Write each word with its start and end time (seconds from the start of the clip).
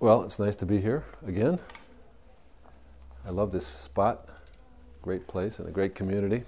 Well, 0.00 0.22
it's 0.22 0.38
nice 0.38 0.56
to 0.56 0.64
be 0.64 0.80
here 0.80 1.04
again. 1.26 1.58
I 3.26 3.28
love 3.28 3.52
this 3.52 3.66
spot, 3.66 4.26
great 5.02 5.26
place 5.26 5.58
and 5.58 5.68
a 5.68 5.70
great 5.70 5.94
community. 5.94 6.44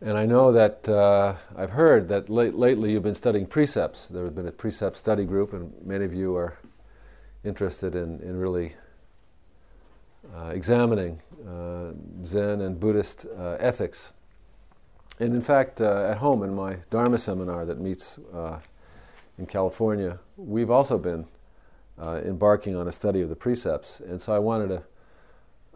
And 0.00 0.16
I 0.16 0.24
know 0.24 0.52
that 0.52 0.88
uh, 0.88 1.34
I've 1.54 1.72
heard 1.72 2.08
that 2.08 2.30
late, 2.30 2.54
lately 2.54 2.92
you've 2.92 3.02
been 3.02 3.14
studying 3.14 3.46
precepts. 3.46 4.06
There 4.08 4.24
has 4.24 4.32
been 4.32 4.48
a 4.48 4.52
precept 4.52 4.96
study 4.96 5.26
group, 5.26 5.52
and 5.52 5.74
many 5.84 6.06
of 6.06 6.14
you 6.14 6.34
are 6.34 6.56
interested 7.44 7.94
in, 7.94 8.20
in 8.20 8.38
really 8.38 8.74
uh, 10.34 10.46
examining 10.46 11.20
uh, 11.46 11.92
Zen 12.24 12.62
and 12.62 12.80
Buddhist 12.80 13.26
uh, 13.38 13.58
ethics. 13.60 14.14
And 15.20 15.34
in 15.34 15.42
fact, 15.42 15.82
uh, 15.82 16.08
at 16.10 16.16
home 16.16 16.42
in 16.42 16.54
my 16.54 16.78
Dharma 16.88 17.18
seminar 17.18 17.66
that 17.66 17.78
meets 17.78 18.18
uh, 18.32 18.60
in 19.36 19.44
California, 19.44 20.20
we've 20.38 20.70
also 20.70 20.96
been 20.96 21.26
uh, 22.02 22.20
embarking 22.24 22.74
on 22.74 22.88
a 22.88 22.92
study 22.92 23.20
of 23.20 23.28
the 23.28 23.36
precepts. 23.36 24.00
And 24.00 24.20
so 24.20 24.34
I 24.34 24.38
wanted 24.38 24.68
to 24.68 24.82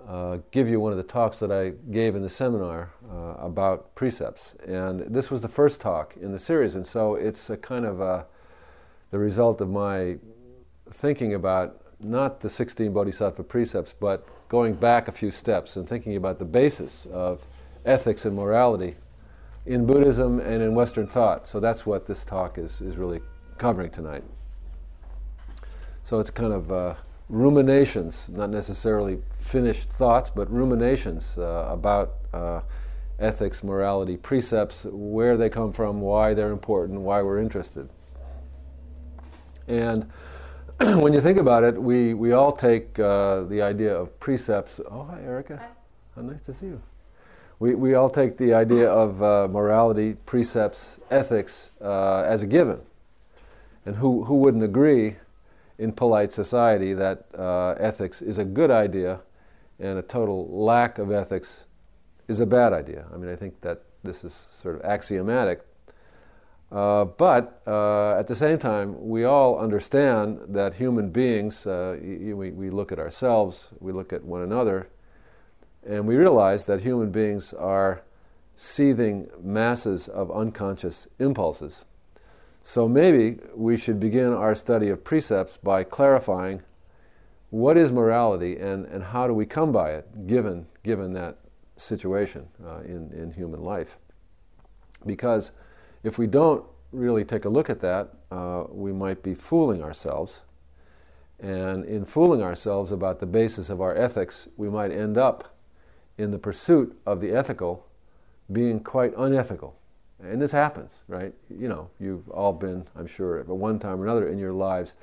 uh, 0.09 0.39
give 0.51 0.69
you 0.69 0.81
one 0.81 0.93
of 0.93 0.99
the 0.99 1.05
talks 1.05 1.39
that 1.41 1.51
I 1.51 1.71
gave 1.91 2.15
in 2.15 2.23
the 2.23 2.29
seminar 2.29 2.91
uh, 3.11 3.35
about 3.39 3.95
precepts. 3.95 4.55
And 4.67 5.01
this 5.01 5.31
was 5.31 5.43
the 5.43 5.49
first 5.49 5.81
talk 5.81 6.17
in 6.17 6.33
the 6.33 6.39
series, 6.39 6.75
and 6.75 6.87
so 6.87 7.15
it's 7.15 7.51
a 7.51 7.57
kind 7.57 7.85
of 7.85 8.01
a, 8.01 8.27
the 9.11 9.19
result 9.19 9.61
of 9.61 9.69
my 9.69 10.17
thinking 10.91 11.35
about 11.35 11.81
not 11.99 12.41
the 12.41 12.49
16 12.49 12.93
Bodhisattva 12.93 13.43
precepts, 13.43 13.93
but 13.93 14.27
going 14.49 14.75
back 14.75 15.09
a 15.09 15.13
few 15.13 15.31
steps 15.31 15.77
and 15.77 15.89
thinking 15.89 16.15
about 16.15 16.39
the 16.39 16.45
basis 16.45 17.07
of 17.07 17.45
ethics 17.85 18.25
and 18.25 18.37
morality 18.37 18.95
in 19.65 19.87
Buddhism 19.87 20.39
and 20.39 20.63
in 20.63 20.75
Western 20.75 21.07
thought. 21.07 21.49
So 21.49 21.59
that's 21.59 21.85
what 21.85 22.07
this 22.07 22.25
talk 22.25 22.59
is, 22.59 22.81
is 22.81 22.97
really 22.97 23.21
covering 23.59 23.91
tonight. 23.91 24.23
So 26.07 26.21
it's 26.21 26.31
kind 26.31 26.53
of 26.53 26.71
uh, 26.71 26.95
ruminations, 27.29 28.29
not 28.29 28.49
necessarily 28.49 29.19
finished 29.41 29.91
thoughts, 29.91 30.31
but 30.31 30.49
ruminations 30.49 31.37
uh, 31.37 31.67
about 31.69 32.13
uh, 32.33 32.61
ethics, 33.19 33.65
morality, 33.65 34.17
precepts, 34.17 34.87
where 34.89 35.37
they 35.37 35.51
come 35.51 35.73
from, 35.73 36.01
why 36.01 36.33
they're 36.33 36.53
important, 36.53 37.01
why 37.01 37.23
we're 37.23 37.41
interested. 37.41 37.89
And 39.67 40.09
when 40.79 41.13
you 41.13 41.21
think 41.21 41.39
about 41.39 41.65
it, 41.65 41.83
we, 41.83 42.15
we 42.15 42.31
all 42.31 42.53
take 42.53 43.01
uh, 43.01 43.43
the 43.43 43.61
idea 43.61 43.93
of 43.93 44.21
precepts. 44.21 44.81
Oh, 44.89 45.09
hi, 45.11 45.21
Erica. 45.23 45.57
Hi. 45.57 45.67
Oh, 46.17 46.23
nice 46.23 46.43
to 46.43 46.53
see 46.53 46.67
you. 46.67 46.83
We, 47.59 47.75
we 47.75 47.95
all 47.95 48.11
take 48.11 48.37
the 48.37 48.55
idea 48.55 48.89
of 48.89 49.21
uh, 49.25 49.49
morality, 49.51 50.15
precepts, 50.25 51.01
ethics 51.11 51.73
uh, 51.81 52.21
as 52.21 52.43
a 52.43 52.47
given. 52.47 52.79
And 53.85 53.97
who, 53.97 54.23
who 54.27 54.37
wouldn't 54.37 54.63
agree 54.63 55.17
in 55.79 55.93
polite 55.93 56.33
society 56.33 56.95
that 56.95 57.27
uh, 57.39 57.71
ethics 57.79 58.23
is 58.23 58.39
a 58.39 58.45
good 58.45 58.71
idea 58.71 59.21
and 59.79 59.99
a 59.99 60.03
total 60.03 60.49
lack 60.49 60.99
of 60.99 61.11
ethics 61.13 61.67
is 62.29 62.41
a 62.41 62.47
bad 62.47 62.73
idea. 62.73 63.07
I 63.13 63.17
mean, 63.17 63.31
I 63.31 63.37
think 63.37 63.61
that 63.61 63.83
this 64.03 64.25
is 64.25 64.33
sort 64.33 64.77
of 64.77 64.83
axiomatic. 64.83 65.63
Uh, 66.73 67.05
but 67.05 67.63
uh, 67.67 68.19
at 68.19 68.27
the 68.27 68.35
same 68.35 68.59
time, 68.59 69.09
we 69.09 69.25
all 69.25 69.59
understand 69.59 70.41
that 70.49 70.75
human 70.75 71.11
beings, 71.11 71.67
uh, 71.67 71.97
we, 72.01 72.51
we 72.51 72.71
look 72.71 72.91
at 72.91 72.99
ourselves, 72.99 73.73
we 73.79 73.93
look 73.93 74.13
at 74.13 74.25
one 74.25 74.43
another, 74.43 74.89
and 75.87 76.07
we 76.07 76.17
realize 76.17 76.65
that 76.65 76.81
human 76.81 77.11
beings 77.11 77.53
are 77.55 78.03
seething 78.57 79.29
masses 79.41 80.09
of 80.09 80.31
unconscious 80.31 81.07
impulses. 81.19 81.85
So 82.69 82.89
maybe 82.89 83.39
we 83.55 83.77
should 83.77 84.01
begin 84.01 84.33
our 84.33 84.57
study 84.57 84.89
of 84.89 85.05
precepts 85.05 85.57
by 85.57 85.85
clarifying 85.85 86.65
what 87.51 87.77
is 87.77 87.93
morality 87.93 88.57
and, 88.57 88.87
and 88.87 89.05
how 89.05 89.29
do 89.29 89.35
we 89.35 89.47
come 89.47 89.71
by 89.71 89.93
it 89.93 90.27
given, 90.27 90.67
given 90.83 91.13
that 91.13 91.39
situation 91.77 92.49
uh, 92.67 92.81
in, 92.81 93.13
in 93.13 93.31
human 93.31 93.63
life. 93.63 93.99
Because 95.07 95.53
if 96.03 96.19
we 96.19 96.27
don't 96.27 96.65
really 96.91 97.25
take 97.25 97.45
a 97.45 97.49
look 97.49 97.71
at 97.71 97.79
that, 97.79 98.13
uh, 98.33 98.65
we 98.69 98.93
might 98.93 99.23
be 99.23 99.33
fooling 99.33 99.81
ourselves. 99.81 100.43
And 101.39 101.85
in 101.85 102.05
fooling 102.05 102.43
ourselves 102.43 102.91
about 102.91 103.21
the 103.21 103.27
basis 103.27 103.71
of 103.71 103.81
our 103.81 103.95
ethics, 103.95 104.49
we 104.57 104.69
might 104.69 104.91
end 104.91 105.17
up 105.17 105.57
in 106.19 106.33
the 106.33 106.39
pursuit 106.39 106.99
of 107.07 107.21
the 107.21 107.31
ethical 107.31 107.87
being 108.51 108.81
quite 108.81 109.13
unethical. 109.17 109.79
And 110.23 110.41
this 110.41 110.53
happens, 110.53 111.05
right? 111.09 111.35
You 111.51 111.69
know, 111.69 111.91
you've 112.01 112.29
all 112.31 112.53
been, 112.53 112.87
I'm 112.97 113.07
sure, 113.07 113.39
at 113.39 113.49
one 113.49 113.79
time 113.79 114.01
or 114.01 114.05
another 114.05 114.27
in 114.29 114.39
your 114.39 114.53
lives, 114.53 114.95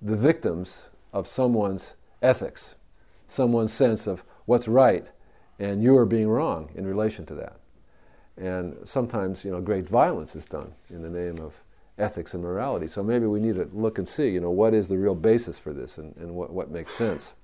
the 0.00 0.16
victims 0.16 0.88
of 1.12 1.26
someone's 1.26 1.94
ethics, 2.20 2.74
someone's 3.26 3.72
sense 3.72 4.06
of 4.06 4.24
what's 4.44 4.68
right, 4.68 5.06
and 5.58 5.82
you 5.82 5.96
are 5.96 6.06
being 6.06 6.28
wrong 6.28 6.70
in 6.74 6.86
relation 6.86 7.24
to 7.26 7.34
that. 7.34 7.56
And 8.36 8.76
sometimes, 8.84 9.44
you 9.44 9.50
know, 9.50 9.60
great 9.60 9.86
violence 9.86 10.34
is 10.36 10.46
done 10.46 10.72
in 10.90 11.02
the 11.02 11.10
name 11.10 11.38
of 11.38 11.62
ethics 11.98 12.34
and 12.34 12.42
morality. 12.42 12.86
So 12.88 13.02
maybe 13.02 13.26
we 13.26 13.40
need 13.40 13.54
to 13.54 13.68
look 13.72 13.98
and 13.98 14.08
see, 14.08 14.30
you 14.30 14.40
know, 14.40 14.50
what 14.50 14.74
is 14.74 14.88
the 14.88 14.98
real 14.98 15.14
basis 15.14 15.58
for 15.58 15.72
this 15.72 15.98
and, 15.98 16.16
and 16.16 16.34
what, 16.34 16.50
what 16.52 16.70
makes 16.70 16.92
sense. 16.92 17.34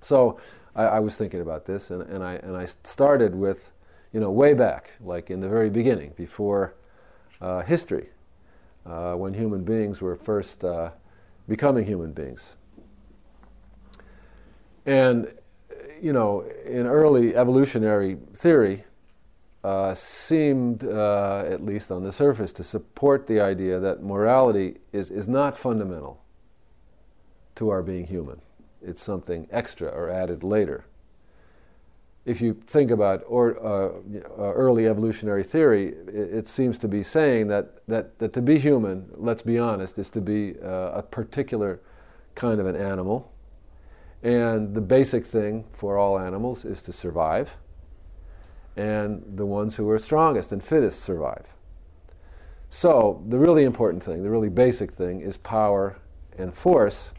So 0.00 0.38
I, 0.74 0.84
I 0.84 0.98
was 1.00 1.16
thinking 1.16 1.40
about 1.40 1.64
this, 1.64 1.90
and, 1.90 2.02
and, 2.02 2.22
I, 2.22 2.34
and 2.34 2.56
I 2.56 2.66
started 2.66 3.34
with 3.34 3.70
you 4.14 4.20
know, 4.20 4.30
way 4.30 4.54
back, 4.54 4.92
like 5.00 5.28
in 5.28 5.40
the 5.40 5.48
very 5.48 5.68
beginning, 5.68 6.12
before 6.16 6.76
uh, 7.40 7.62
history, 7.62 8.10
uh, 8.86 9.14
when 9.14 9.34
human 9.34 9.64
beings 9.64 10.00
were 10.00 10.14
first 10.14 10.64
uh, 10.64 10.90
becoming 11.48 11.84
human 11.84 12.12
beings. 12.12 12.54
And, 14.86 15.34
you 16.00 16.12
know, 16.12 16.42
in 16.64 16.86
early 16.86 17.34
evolutionary 17.34 18.18
theory, 18.32 18.84
uh, 19.64 19.94
seemed, 19.94 20.84
uh, 20.84 21.42
at 21.48 21.64
least 21.64 21.90
on 21.90 22.04
the 22.04 22.12
surface, 22.12 22.52
to 22.52 22.62
support 22.62 23.26
the 23.26 23.40
idea 23.40 23.80
that 23.80 24.02
morality 24.04 24.76
is, 24.92 25.10
is 25.10 25.26
not 25.26 25.56
fundamental 25.56 26.22
to 27.56 27.68
our 27.68 27.82
being 27.82 28.06
human. 28.06 28.42
It's 28.80 29.02
something 29.02 29.48
extra 29.50 29.88
or 29.88 30.08
added 30.08 30.44
later 30.44 30.84
if 32.24 32.40
you 32.40 32.54
think 32.66 32.90
about 32.90 33.22
or, 33.26 33.58
uh, 33.58 33.88
uh, 34.38 34.52
early 34.52 34.86
evolutionary 34.86 35.42
theory, 35.42 35.88
it, 35.88 36.46
seems 36.46 36.78
to 36.78 36.88
be 36.88 37.02
saying 37.02 37.48
that, 37.48 37.86
that, 37.86 38.18
that 38.18 38.32
to 38.32 38.40
be 38.40 38.58
human, 38.58 39.10
let's 39.14 39.42
be 39.42 39.58
honest, 39.58 39.98
is 39.98 40.10
to 40.10 40.22
be 40.22 40.54
uh, 40.62 40.92
a 40.92 41.02
particular 41.02 41.80
kind 42.34 42.60
of 42.60 42.66
an 42.66 42.76
animal. 42.76 43.30
And 44.22 44.74
the 44.74 44.80
basic 44.80 45.24
thing 45.24 45.66
for 45.70 45.98
all 45.98 46.18
animals 46.18 46.64
is 46.64 46.82
to 46.84 46.92
survive. 46.92 47.58
And 48.74 49.22
the 49.36 49.44
ones 49.44 49.76
who 49.76 49.88
are 49.90 49.98
strongest 49.98 50.50
and 50.50 50.64
fittest 50.64 51.00
survive. 51.00 51.54
So, 52.70 53.22
the 53.28 53.38
really 53.38 53.64
important 53.64 54.02
thing, 54.02 54.22
the 54.22 54.30
really 54.30 54.48
basic 54.48 54.90
thing, 54.90 55.20
is 55.20 55.36
power 55.36 55.98
and 56.36 56.52
force. 56.52 57.12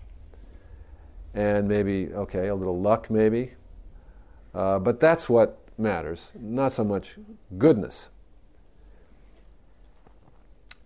And 1.34 1.68
maybe, 1.68 2.12
okay, 2.14 2.48
a 2.48 2.56
little 2.56 2.82
luck, 2.82 3.10
maybe, 3.10 3.54
uh, 4.56 4.80
but 4.80 5.00
that's 5.00 5.30
what 5.30 5.60
matters, 5.78 6.32
not 6.40 6.72
so 6.72 6.84
much 6.84 7.18
goodness. 7.58 8.10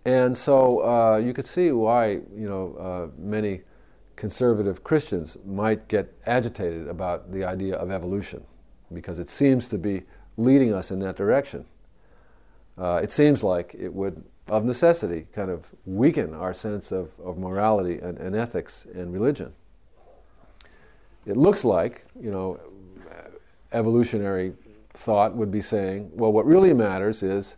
And 0.04 0.36
so 0.36 0.80
uh, 0.80 1.16
you 1.18 1.32
could 1.32 1.44
see 1.46 1.72
why 1.72 2.08
you 2.10 2.48
know 2.48 2.74
uh, 2.74 3.08
many 3.16 3.62
conservative 4.16 4.82
Christians 4.82 5.38
might 5.46 5.88
get 5.88 6.12
agitated 6.26 6.88
about 6.88 7.32
the 7.32 7.44
idea 7.44 7.76
of 7.76 7.90
evolution, 7.90 8.44
because 8.92 9.18
it 9.18 9.30
seems 9.30 9.68
to 9.68 9.78
be 9.78 10.02
leading 10.36 10.74
us 10.74 10.90
in 10.90 10.98
that 10.98 11.16
direction. 11.16 11.64
Uh, 12.76 13.00
it 13.02 13.10
seems 13.10 13.44
like 13.44 13.74
it 13.78 13.92
would, 13.94 14.24
of 14.48 14.64
necessity, 14.64 15.26
kind 15.32 15.50
of 15.50 15.70
weaken 15.84 16.34
our 16.34 16.54
sense 16.54 16.92
of, 16.92 17.10
of 17.22 17.36
morality 17.38 17.98
and, 17.98 18.18
and 18.18 18.34
ethics 18.34 18.86
and 18.94 19.12
religion. 19.12 19.52
It 21.26 21.36
looks 21.36 21.64
like, 21.64 22.06
you 22.18 22.30
know, 22.30 22.58
evolutionary 23.72 24.54
thought 24.92 25.34
would 25.34 25.50
be 25.50 25.60
saying, 25.60 26.10
well, 26.14 26.32
what 26.32 26.46
really 26.46 26.74
matters 26.74 27.22
is 27.22 27.56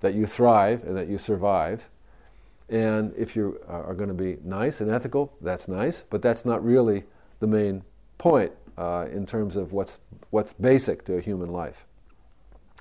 that 0.00 0.14
you 0.14 0.26
thrive 0.26 0.84
and 0.84 0.96
that 0.96 1.08
you 1.08 1.18
survive. 1.18 1.88
And 2.68 3.14
if 3.16 3.36
you 3.36 3.60
are 3.68 3.94
going 3.94 4.08
to 4.08 4.14
be 4.14 4.38
nice 4.44 4.80
and 4.80 4.90
ethical, 4.90 5.32
that's 5.40 5.68
nice, 5.68 6.02
but 6.10 6.20
that's 6.20 6.44
not 6.44 6.64
really 6.64 7.04
the 7.40 7.46
main 7.46 7.84
point 8.18 8.52
uh, 8.76 9.06
in 9.10 9.24
terms 9.24 9.56
of 9.56 9.72
what's, 9.72 10.00
what's 10.30 10.52
basic 10.52 11.04
to 11.06 11.14
a 11.14 11.20
human 11.20 11.50
life. 11.50 11.86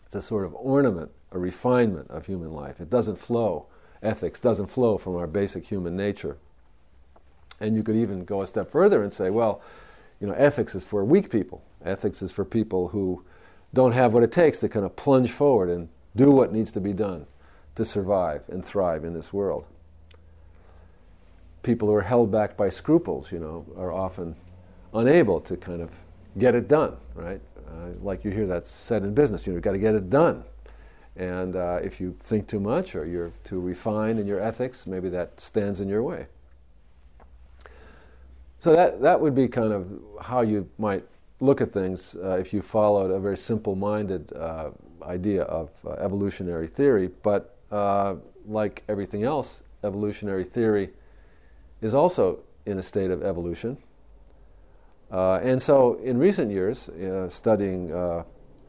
It's 0.05 0.15
a 0.15 0.21
sort 0.21 0.45
of 0.45 0.53
ornament, 0.55 1.11
a 1.31 1.39
refinement 1.39 2.09
of 2.09 2.25
human 2.25 2.51
life. 2.51 2.79
It 2.79 2.89
doesn't 2.89 3.17
flow, 3.17 3.67
ethics 4.01 4.39
doesn't 4.39 4.67
flow 4.67 4.97
from 4.97 5.15
our 5.15 5.27
basic 5.27 5.65
human 5.65 5.95
nature. 5.95 6.37
And 7.59 7.75
you 7.75 7.83
could 7.83 7.95
even 7.95 8.25
go 8.25 8.41
a 8.41 8.47
step 8.47 8.69
further 8.69 9.01
and 9.03 9.13
say, 9.13 9.29
well, 9.29 9.61
you 10.19 10.27
know, 10.27 10.33
ethics 10.33 10.75
is 10.75 10.83
for 10.83 11.05
weak 11.05 11.29
people. 11.29 11.63
Ethics 11.85 12.21
is 12.21 12.31
for 12.31 12.45
people 12.45 12.89
who 12.89 13.23
don't 13.73 13.93
have 13.93 14.13
what 14.13 14.23
it 14.23 14.31
takes 14.31 14.59
to 14.59 14.69
kind 14.69 14.85
of 14.85 14.95
plunge 14.95 15.31
forward 15.31 15.69
and 15.69 15.89
do 16.15 16.31
what 16.31 16.51
needs 16.51 16.71
to 16.71 16.81
be 16.81 16.93
done 16.93 17.27
to 17.75 17.85
survive 17.85 18.43
and 18.49 18.63
thrive 18.65 19.03
in 19.03 19.13
this 19.13 19.33
world. 19.33 19.65
people 21.65 21.87
who 21.87 21.95
are 21.95 22.03
held 22.03 22.31
back 22.31 22.55
by 22.55 22.69
scruples, 22.69 23.31
you 23.31 23.39
know, 23.39 23.65
are 23.75 23.91
often 23.91 24.35
unable 24.93 25.41
to 25.41 25.57
kind 25.57 25.81
of 25.81 25.91
get 26.37 26.55
it 26.55 26.67
done, 26.67 26.95
right? 27.15 27.41
Uh, 27.67 27.87
like 28.01 28.23
you 28.23 28.31
hear 28.31 28.45
that 28.45 28.65
said 28.65 29.03
in 29.03 29.13
business, 29.13 29.45
you 29.45 29.51
know, 29.51 29.55
you've 29.55 29.63
got 29.63 29.73
to 29.73 29.79
get 29.79 29.95
it 29.95 30.09
done. 30.09 30.43
And 31.17 31.55
uh, 31.55 31.79
if 31.83 31.99
you 31.99 32.15
think 32.19 32.47
too 32.47 32.59
much 32.59 32.95
or 32.95 33.05
you're 33.05 33.31
too 33.43 33.59
refined 33.59 34.19
in 34.19 34.27
your 34.27 34.39
ethics, 34.39 34.85
maybe 34.85 35.09
that 35.09 35.41
stands 35.41 35.81
in 35.81 35.89
your 35.89 36.03
way. 36.03 36.27
So 38.59 38.75
that, 38.75 39.01
that 39.01 39.19
would 39.19 39.33
be 39.33 39.47
kind 39.47 39.73
of 39.73 39.87
how 40.21 40.41
you 40.41 40.69
might 40.77 41.03
look 41.39 41.61
at 41.61 41.71
things 41.71 42.15
uh, 42.15 42.37
if 42.39 42.53
you 42.53 42.61
followed 42.61 43.11
a 43.11 43.19
very 43.19 43.37
simple 43.37 43.75
minded 43.75 44.31
uh, 44.33 44.71
idea 45.03 45.43
of 45.43 45.71
uh, 45.85 45.91
evolutionary 45.91 46.67
theory. 46.67 47.09
But 47.23 47.57
uh, 47.71 48.15
like 48.45 48.83
everything 48.87 49.23
else, 49.23 49.63
evolutionary 49.83 50.43
theory 50.43 50.91
is 51.81 51.93
also 51.93 52.39
in 52.65 52.77
a 52.77 52.83
state 52.83 53.11
of 53.11 53.23
evolution. 53.23 53.77
Uh, 55.11 55.39
and 55.43 55.61
so, 55.61 55.95
in 55.95 56.17
recent 56.17 56.51
years, 56.51 56.89
uh, 56.89 57.29
studying 57.29 57.91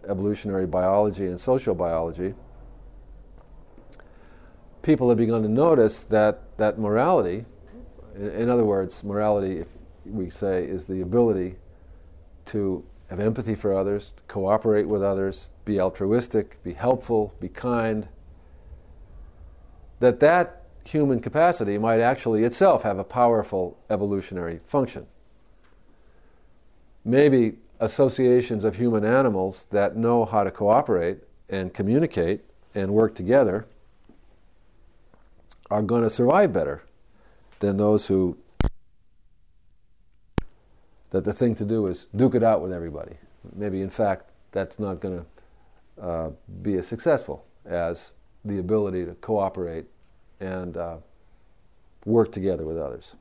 evolutionary 0.06 0.66
biology 0.66 1.26
and 1.26 1.40
social 1.40 1.74
biology, 1.74 2.34
people 4.82 5.08
have 5.08 5.18
begun 5.18 5.42
to 5.42 5.48
notice 5.48 6.02
that, 6.02 6.56
that 6.58 6.78
morality, 6.78 7.44
in 8.14 8.48
other 8.50 8.64
words, 8.64 9.02
morality, 9.02 9.58
if 9.58 9.68
we 10.04 10.28
say, 10.30 10.64
is 10.64 10.86
the 10.86 11.00
ability 11.00 11.56
to 12.46 12.84
have 13.10 13.20
empathy 13.20 13.54
for 13.54 13.76
others, 13.76 14.14
cooperate 14.28 14.88
with 14.88 15.02
others, 15.02 15.48
be 15.64 15.81
altruistic, 15.81 16.62
be 16.62 16.72
helpful, 16.72 17.34
be 17.40 17.48
kind, 17.48 18.08
that 20.00 20.20
that 20.20 20.62
human 20.84 21.20
capacity 21.20 21.78
might 21.78 22.00
actually 22.00 22.44
itself 22.44 22.82
have 22.82 22.98
a 22.98 23.04
powerful 23.04 23.78
evolutionary 23.90 24.60
function. 24.64 25.06
Maybe 27.04 27.54
associations 27.81 28.64
of 28.64 28.76
human 28.76 29.04
animals 29.04 29.66
that 29.70 29.96
know 29.96 30.25
how 30.25 30.44
to 30.44 30.50
cooperate 30.50 31.19
and 31.49 31.72
communicate 31.72 32.42
and 32.75 32.92
work 32.92 33.14
together 33.14 33.66
are 35.70 35.82
going 35.82 36.02
to 36.02 36.10
survive 36.10 36.52
better 36.52 36.82
than 37.58 37.76
those 37.76 38.06
who 38.06 38.37
that 41.11 41.25
the 41.25 41.32
thing 41.32 41.55
to 41.56 41.64
do 41.64 41.87
is 41.87 42.06
duke 42.14 42.35
it 42.35 42.43
out 42.43 42.62
with 42.62 42.73
everybody. 42.73 43.17
Maybe, 43.55 43.81
in 43.81 43.91
fact, 43.91 44.31
that's 44.53 44.79
not 44.79 45.00
going 45.00 45.25
to 45.99 46.03
uh, 46.03 46.31
be 46.62 46.75
as 46.75 46.87
successful 46.87 47.44
as 47.64 48.12
the 48.44 48.58
ability 48.58 49.05
to 49.05 49.14
cooperate 49.14 49.87
and 50.41 50.76
uh, 50.76 50.97
work 52.05 52.32
together 52.32 52.64
with 52.64 52.79
others. 52.79 53.17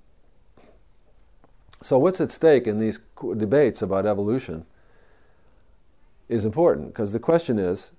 So, 1.82 2.00
what's 2.00 2.22
at 2.22 2.32
stake 2.32 2.68
in 2.68 2.80
these 2.80 3.00
debates 3.38 3.82
about 3.82 4.06
evolution 4.06 4.66
is 6.28 6.46
important 6.46 6.88
because 6.88 7.14
the 7.14 7.20
question 7.20 7.60
is 7.60 7.92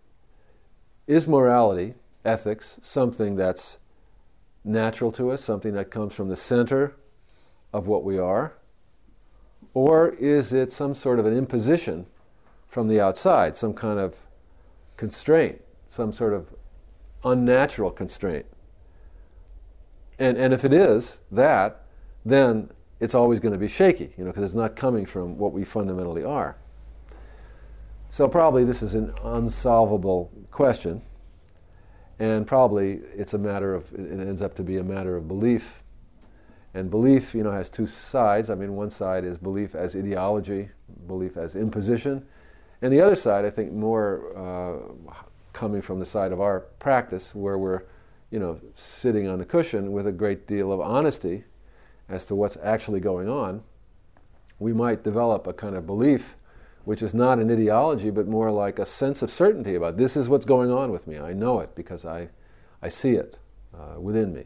is 1.06 1.29
morality, 1.29 1.94
ethics, 2.25 2.81
something 2.82 3.37
that's 3.37 3.79
natural 4.65 5.12
to 5.12 5.31
us, 5.31 5.44
something 5.44 5.73
that 5.75 5.91
comes 5.91 6.15
from 6.15 6.29
the 6.29 6.37
center 6.37 6.97
of 7.73 7.87
what 7.87 8.03
we 8.03 8.19
are? 8.19 8.56
Or 9.75 10.11
is 10.11 10.53
it 10.53 10.73
some 10.73 10.94
sort 10.94 11.19
of 11.19 11.26
an 11.26 11.37
imposition 11.37 12.06
from 12.69 12.88
the 12.88 13.00
outside, 13.00 13.56
some 13.56 13.75
kind 13.75 13.99
of 13.99 14.26
constraint, 14.97 15.61
some 15.88 16.12
sort 16.12 16.32
of 16.32 16.55
unnatural 17.25 17.91
constraint? 17.91 18.47
And, 20.19 20.38
and 20.38 20.55
if 20.55 20.64
it 20.64 20.73
is 20.73 21.19
that, 21.31 21.82
then 22.25 22.70
it's 23.00 23.14
always 23.14 23.41
going 23.41 23.53
to 23.53 23.58
be 23.58 23.69
shaky, 23.69 24.12
you 24.17 24.25
know, 24.25 24.31
because 24.31 24.44
it's 24.44 24.55
not 24.55 24.76
coming 24.76 25.05
from 25.05 25.37
what 25.37 25.53
we 25.53 25.64
fundamentally 25.64 26.25
are. 26.25 26.56
So 28.08 28.29
probably 28.29 28.64
this 28.64 28.82
is 28.82 28.94
an 28.94 29.12
unsolvable 29.23 30.31
question, 30.50 31.03
and 32.19 32.47
probably 32.47 33.00
it's 33.14 33.35
a 33.35 33.38
matter 33.38 33.75
of 33.75 33.93
it 33.93 34.20
ends 34.20 34.41
up 34.41 34.55
to 34.55 34.62
be 34.62 34.79
a 34.79 34.85
matter 34.85 35.17
of 35.17 35.29
belief. 35.29 35.82
And 36.76 36.90
belief, 36.90 37.34
you 37.34 37.43
know, 37.43 37.52
has 37.52 37.70
two 37.70 37.87
sides. 37.87 38.50
I 38.50 38.55
mean, 38.55 38.76
one 38.76 38.90
side 38.90 39.25
is 39.25 39.38
belief 39.38 39.75
as 39.75 39.96
ideology, 39.96 40.69
belief 41.06 41.38
as 41.38 41.56
imposition, 41.56 42.26
and 42.82 42.93
the 42.93 43.00
other 43.00 43.17
side, 43.17 43.46
I 43.46 43.50
think, 43.50 43.73
more 43.73 44.37
uh, 44.37 45.14
coming 45.55 45.81
from 45.81 46.00
the 46.00 46.05
side 46.05 46.32
of 46.32 46.40
our 46.40 46.61
practice, 46.78 47.34
where 47.34 47.56
we're 47.56 47.84
you 48.31 48.38
know, 48.38 48.61
sitting 48.75 49.26
on 49.26 49.38
the 49.38 49.46
cushion 49.46 49.93
with 49.93 50.06
a 50.06 50.12
great 50.12 50.46
deal 50.46 50.70
of 50.70 50.78
honesty 50.81 51.44
as 52.11 52.26
to 52.26 52.34
what's 52.34 52.58
actually 52.62 53.00
going 53.00 53.29
on, 53.29 53.62
we 54.58 54.75
might 54.75 55.02
develop 55.02 55.46
a 55.46 55.55
kind 55.55 55.75
of 55.75 55.87
belief 55.87 56.37
which 56.84 57.02
is 57.02 57.14
not 57.14 57.38
an 57.38 57.50
ideology 57.50 58.11
but 58.11 58.29
more 58.29 58.50
like 58.50 58.79
a 58.79 58.84
sense 58.84 59.22
of 59.22 59.31
certainty 59.31 59.75
about 59.75 59.96
this 59.96 60.17
is 60.17 60.29
what's 60.29 60.44
going 60.44 60.70
on 60.70 60.93
with 60.93 61.06
me. 61.06 61.19
I 61.19 61.32
know 61.32 61.61
it 61.61 61.75
because 61.75 62.05
I, 62.05 62.29
I 62.82 62.88
see 62.88 63.12
it 63.12 63.38
uh, 63.75 63.99
within 63.99 64.34
me. 64.34 64.44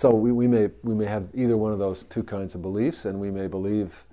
So 0.00 0.14
we, 0.14 0.32
we, 0.32 0.46
may, 0.46 0.70
we 0.82 0.94
may 0.94 1.04
have 1.04 1.28
either 1.34 1.58
one 1.58 1.74
of 1.74 1.78
those 1.78 2.04
two 2.04 2.22
kinds 2.22 2.54
of 2.54 2.62
beliefs, 2.62 3.04
and 3.04 3.20
we 3.20 3.30
may 3.30 3.48
believe 3.48 4.04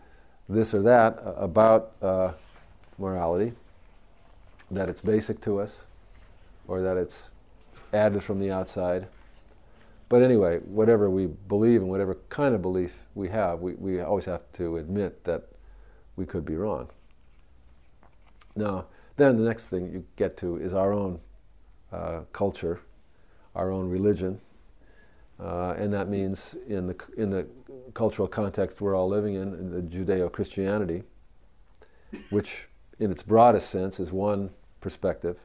this 0.50 0.74
or 0.74 0.82
that 0.82 1.18
about 1.24 1.94
uh, 2.02 2.34
morality, 2.98 3.54
that 4.70 4.90
it's 4.90 5.00
basic 5.00 5.40
to 5.44 5.62
us, 5.62 5.86
or 6.68 6.82
that 6.82 6.98
it's 6.98 7.30
added 7.94 8.22
from 8.22 8.42
the 8.42 8.52
outside. 8.52 9.08
But 10.10 10.24
anyway, 10.24 10.58
whatever 10.58 11.10
we 11.10 11.28
believe 11.28 11.80
and 11.80 11.90
whatever 11.90 12.18
kind 12.28 12.54
of 12.54 12.62
belief 12.62 13.06
we 13.16 13.30
have, 13.30 13.62
we, 13.62 13.76
we 13.76 14.02
always 14.02 14.26
have 14.26 14.42
to 14.56 14.76
admit 14.76 15.24
that 15.24 15.44
we 16.18 16.26
could 16.26 16.44
be 16.44 16.58
wrong. 16.58 16.90
Now, 18.58 18.88
then 19.16 19.38
the 19.38 19.44
next 19.44 19.70
thing 19.70 19.90
you 19.94 20.04
get 20.18 20.36
to 20.40 20.58
is 20.58 20.74
our 20.74 20.92
own 20.92 21.22
uh, 21.94 22.24
culture, 22.34 22.82
our 23.56 23.72
own 23.72 23.90
religion, 23.90 24.42
uh, 25.40 25.76
and 25.78 25.94
that 25.94 26.10
means 26.10 26.56
in 26.68 26.88
the, 26.88 26.96
in 27.16 27.30
the 27.30 27.48
cultural 27.94 28.28
context 28.28 28.82
we're 28.82 28.96
all 28.96 29.08
living 29.08 29.36
in, 29.36 29.54
in 29.54 29.72
the 29.72 29.82
Judeo 29.82 30.32
Christianity, 30.32 31.04
which 32.30 32.68
in 33.00 33.12
its 33.12 33.24
broadest 33.24 33.70
sense 33.70 34.00
is 34.00 34.12
one 34.12 34.50
perspective. 34.82 35.40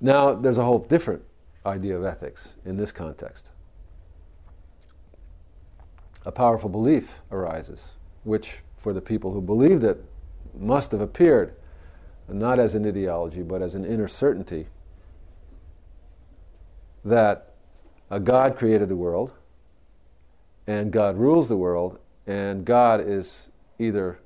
Now, 0.00 0.34
there's 0.34 0.58
a 0.58 0.64
whole 0.64 0.80
different 0.80 1.22
idea 1.64 1.96
of 1.96 2.04
ethics 2.04 2.56
in 2.64 2.76
this 2.76 2.92
context. 2.92 3.50
A 6.26 6.32
powerful 6.32 6.68
belief 6.70 7.20
arises, 7.30 7.96
which, 8.22 8.60
for 8.76 8.92
the 8.92 9.00
people 9.00 9.32
who 9.32 9.40
believed 9.40 9.84
it, 9.84 10.04
must 10.58 10.92
have 10.92 11.00
appeared 11.00 11.54
not 12.28 12.58
as 12.58 12.74
an 12.74 12.86
ideology, 12.86 13.42
but 13.42 13.60
as 13.60 13.74
an 13.74 13.84
inner 13.84 14.08
certainty 14.08 14.66
that 17.04 17.54
a 18.10 18.20
God 18.20 18.56
created 18.56 18.88
the 18.88 18.96
world, 18.96 19.32
and 20.66 20.92
God 20.92 21.18
rules 21.18 21.48
the 21.48 21.56
world, 21.56 21.98
and 22.26 22.64
God 22.64 23.00
is 23.00 23.50
either 23.78 24.18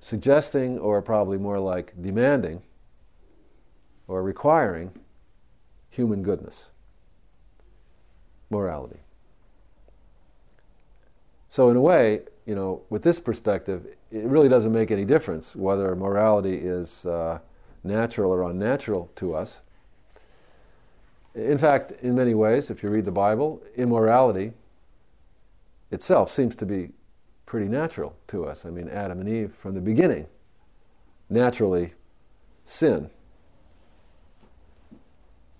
suggesting 0.00 0.78
or 0.78 1.02
probably 1.02 1.38
more 1.38 1.60
like 1.60 1.92
demanding 2.00 2.62
or 4.06 4.22
requiring 4.22 4.92
human 5.90 6.22
goodness, 6.22 6.70
morality. 8.50 9.00
So, 11.46 11.70
in 11.70 11.76
a 11.76 11.80
way, 11.80 12.22
you 12.46 12.54
know, 12.54 12.82
with 12.90 13.02
this 13.02 13.20
perspective, 13.20 13.86
it 14.10 14.24
really 14.24 14.48
doesn't 14.48 14.72
make 14.72 14.90
any 14.90 15.04
difference 15.04 15.54
whether 15.54 15.94
morality 15.94 16.54
is 16.54 17.04
uh, 17.04 17.40
natural 17.84 18.32
or 18.32 18.48
unnatural 18.48 19.10
to 19.16 19.34
us. 19.34 19.60
In 21.34 21.58
fact, 21.58 21.92
in 22.02 22.14
many 22.16 22.34
ways, 22.34 22.70
if 22.70 22.82
you 22.82 22.90
read 22.90 23.04
the 23.04 23.12
Bible, 23.12 23.62
immorality 23.76 24.52
itself 25.90 26.30
seems 26.30 26.56
to 26.56 26.66
be 26.66 26.90
pretty 27.46 27.68
natural 27.68 28.16
to 28.28 28.44
us. 28.44 28.66
I 28.66 28.70
mean, 28.70 28.88
Adam 28.88 29.20
and 29.20 29.28
Eve, 29.28 29.52
from 29.52 29.74
the 29.74 29.80
beginning, 29.80 30.26
naturally 31.30 31.94
sin. 32.64 33.10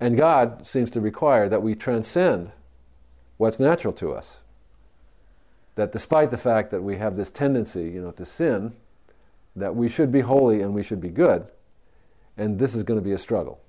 And 0.01 0.17
God 0.17 0.67
seems 0.67 0.91
to 0.91 1.01
require 1.01 1.49
that 1.49 1.63
we 1.63 1.75
transcend 1.75 2.53
what's 3.37 3.59
natural 3.59 3.93
to 3.95 4.13
us. 4.13 4.41
That 5.75 5.93
despite 5.93 6.31
the 6.31 6.39
fact 6.39 6.71
that 6.71 6.83
we 6.83 6.97
have 6.97 7.17
this 7.17 7.31
tendency, 7.31 7.85
you 7.85 8.03
know, 8.03 8.11
to 8.13 8.25
sin, 8.25 8.75
that 9.57 9.75
we 9.75 9.89
should 9.89 10.13
be 10.13 10.21
holy 10.21 10.61
and 10.61 10.75
we 10.75 10.83
should 10.83 11.01
be 11.01 11.09
good. 11.09 11.51
And 12.37 12.59
this 12.59 12.75
is 12.75 12.83
going 12.83 13.01
to 13.01 13.05
be 13.05 13.13
a 13.13 13.19
struggle 13.19 13.61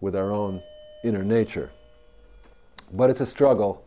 with 0.00 0.14
our 0.14 0.30
own 0.30 0.62
inner 1.04 1.22
nature. 1.22 1.70
But 2.92 3.10
it's 3.10 3.20
a 3.20 3.26
struggle 3.26 3.84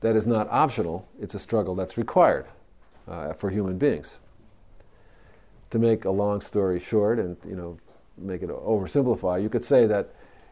that 0.00 0.14
is 0.14 0.26
not 0.26 0.48
optional, 0.50 1.08
it's 1.20 1.34
a 1.34 1.38
struggle 1.38 1.74
that's 1.74 1.96
required 1.96 2.46
uh, 3.08 3.32
for 3.32 3.50
human 3.50 3.78
beings. 3.78 4.18
To 5.70 5.78
make 5.78 6.04
a 6.04 6.10
long 6.10 6.40
story 6.40 6.78
short 6.78 7.18
and, 7.18 7.36
you 7.48 7.56
know, 7.56 7.78
make 8.18 8.42
it 8.42 8.48
oversimplify, 8.48 9.42
you 9.42 9.48
could 9.48 9.64
say 9.64 9.86
that 9.86 10.10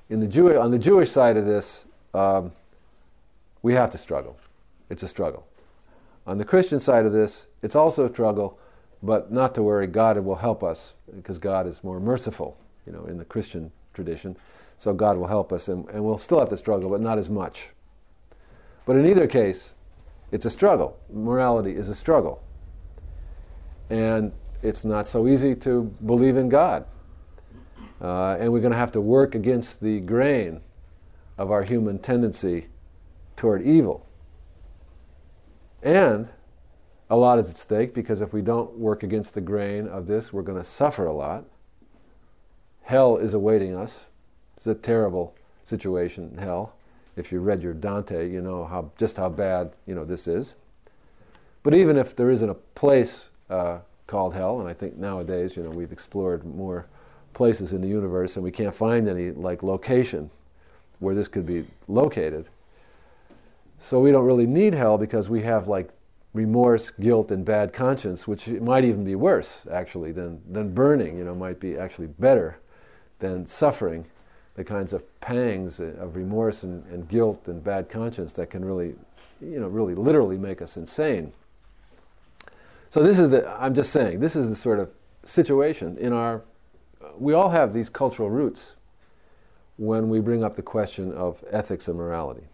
in 0.08 0.20
the 0.20 0.26
Jew- 0.26 0.58
on 0.58 0.70
the 0.70 0.78
Jewish 0.78 1.10
side 1.10 1.36
of 1.36 1.46
this, 1.46 1.86
um, 2.12 2.52
we 3.62 3.74
have 3.74 3.90
to 3.90 3.98
struggle. 3.98 4.36
It's 4.90 5.02
a 5.02 5.08
struggle. 5.08 5.46
On 6.26 6.38
the 6.38 6.44
Christian 6.44 6.80
side 6.80 7.06
of 7.06 7.12
this, 7.12 7.48
it's 7.62 7.76
also 7.76 8.06
a 8.06 8.08
struggle, 8.08 8.58
but 9.02 9.30
not 9.30 9.54
to 9.54 9.62
worry, 9.62 9.86
God 9.86 10.18
will 10.18 10.36
help 10.36 10.62
us 10.62 10.94
because 11.14 11.38
God 11.38 11.66
is 11.66 11.84
more 11.84 12.00
merciful, 12.00 12.56
you 12.86 12.92
know, 12.92 13.04
in 13.04 13.18
the 13.18 13.24
Christian 13.24 13.72
tradition. 13.92 14.36
So 14.76 14.92
God 14.92 15.16
will 15.16 15.28
help 15.28 15.52
us, 15.52 15.68
and, 15.68 15.88
and 15.88 16.04
we'll 16.04 16.18
still 16.18 16.40
have 16.40 16.48
to 16.50 16.56
struggle, 16.56 16.90
but 16.90 17.00
not 17.00 17.18
as 17.18 17.30
much. 17.30 17.70
But 18.86 18.96
in 18.96 19.06
either 19.06 19.26
case, 19.26 19.74
it's 20.30 20.44
a 20.44 20.50
struggle. 20.50 20.98
Morality 21.12 21.74
is 21.76 21.88
a 21.88 21.94
struggle. 21.94 22.42
And 23.88 24.32
it's 24.62 24.84
not 24.84 25.06
so 25.06 25.28
easy 25.28 25.54
to 25.56 25.84
believe 26.04 26.36
in 26.36 26.48
God. 26.48 26.86
Uh, 28.00 28.36
and 28.38 28.52
we're 28.52 28.60
going 28.60 28.72
to 28.72 28.78
have 28.78 28.92
to 28.92 29.00
work 29.00 29.34
against 29.34 29.80
the 29.80 30.00
grain 30.00 30.60
of 31.38 31.50
our 31.50 31.62
human 31.62 31.98
tendency 31.98 32.66
toward 33.36 33.62
evil. 33.62 34.06
And 35.82 36.30
a 37.10 37.16
lot 37.16 37.38
is 37.38 37.50
at 37.50 37.56
stake 37.56 37.94
because 37.94 38.20
if 38.20 38.32
we 38.32 38.42
don't 38.42 38.76
work 38.78 39.02
against 39.02 39.34
the 39.34 39.40
grain 39.40 39.86
of 39.86 40.06
this, 40.06 40.32
we're 40.32 40.42
going 40.42 40.58
to 40.58 40.64
suffer 40.64 41.06
a 41.06 41.12
lot. 41.12 41.44
Hell 42.82 43.16
is 43.16 43.34
awaiting 43.34 43.76
us. 43.76 44.06
It's 44.56 44.66
a 44.66 44.74
terrible 44.74 45.34
situation, 45.64 46.30
in 46.32 46.38
hell. 46.38 46.74
If 47.16 47.30
you 47.30 47.40
read 47.40 47.62
your 47.62 47.74
Dante, 47.74 48.28
you 48.30 48.40
know 48.40 48.64
how, 48.64 48.90
just 48.98 49.16
how 49.16 49.28
bad 49.28 49.72
you 49.86 49.94
know 49.94 50.04
this 50.04 50.26
is. 50.26 50.56
But 51.62 51.74
even 51.74 51.96
if 51.96 52.14
there 52.14 52.30
isn't 52.30 52.48
a 52.48 52.54
place 52.54 53.30
uh, 53.48 53.78
called 54.06 54.34
hell, 54.34 54.60
and 54.60 54.68
I 54.68 54.72
think 54.72 54.96
nowadays, 54.96 55.56
you 55.56 55.62
know, 55.62 55.70
we've 55.70 55.92
explored 55.92 56.44
more 56.44 56.86
places 57.32 57.72
in 57.72 57.80
the 57.80 57.88
universe 57.88 58.36
and 58.36 58.44
we 58.44 58.50
can't 58.50 58.74
find 58.74 59.08
any 59.08 59.30
like 59.30 59.62
location 59.62 60.30
where 61.00 61.14
this 61.14 61.28
could 61.28 61.46
be 61.46 61.64
located. 61.88 62.48
So 63.78 64.00
we 64.00 64.12
don't 64.12 64.24
really 64.24 64.46
need 64.46 64.74
hell 64.74 64.98
because 64.98 65.28
we 65.28 65.42
have 65.42 65.66
like 65.66 65.90
remorse, 66.32 66.90
guilt, 66.90 67.30
and 67.30 67.44
bad 67.44 67.72
conscience, 67.72 68.26
which 68.26 68.48
might 68.48 68.84
even 68.84 69.04
be 69.04 69.14
worse 69.14 69.66
actually 69.70 70.12
than, 70.12 70.40
than 70.50 70.74
burning, 70.74 71.18
you 71.18 71.24
know, 71.24 71.34
might 71.34 71.60
be 71.60 71.76
actually 71.76 72.06
better 72.06 72.58
than 73.18 73.46
suffering 73.46 74.06
the 74.54 74.64
kinds 74.64 74.92
of 74.92 75.20
pangs 75.20 75.80
of 75.80 76.16
remorse 76.16 76.62
and, 76.62 76.84
and 76.86 77.08
guilt 77.08 77.48
and 77.48 77.62
bad 77.62 77.88
conscience 77.88 78.32
that 78.34 78.50
can 78.50 78.64
really, 78.64 78.94
you 79.40 79.58
know, 79.58 79.66
really 79.66 79.94
literally 79.94 80.38
make 80.38 80.62
us 80.62 80.76
insane. 80.76 81.32
So 82.88 83.02
this 83.02 83.18
is 83.18 83.30
the, 83.30 83.48
I'm 83.60 83.74
just 83.74 83.92
saying, 83.92 84.20
this 84.20 84.36
is 84.36 84.48
the 84.48 84.56
sort 84.56 84.78
of 84.78 84.92
situation 85.24 85.98
in 85.98 86.12
our, 86.12 86.42
we 87.18 87.32
all 87.32 87.50
have 87.50 87.74
these 87.74 87.88
cultural 87.88 88.30
roots 88.30 88.76
when 89.76 90.08
we 90.08 90.20
bring 90.20 90.44
up 90.44 90.54
the 90.54 90.62
question 90.62 91.12
of 91.12 91.42
ethics 91.50 91.88
and 91.88 91.96
morality. 91.98 92.44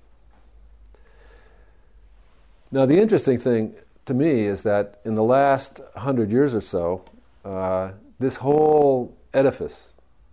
Now, 2.73 2.87
the 2.87 2.99
interesting 2.99 3.37
thing 3.37 3.75
to 4.07 4.15
me 4.15 4.43
is 4.43 4.63
that 4.63 5.01
in 5.05 5.17
the 5.17 5.23
last 5.23 5.81
hundred 5.97 6.33
years 6.33 6.55
or 6.55 6.63
so, 6.63 7.05
uh, 7.45 7.93
this 8.19 8.37
whole 8.37 9.17
edifice 9.35 9.93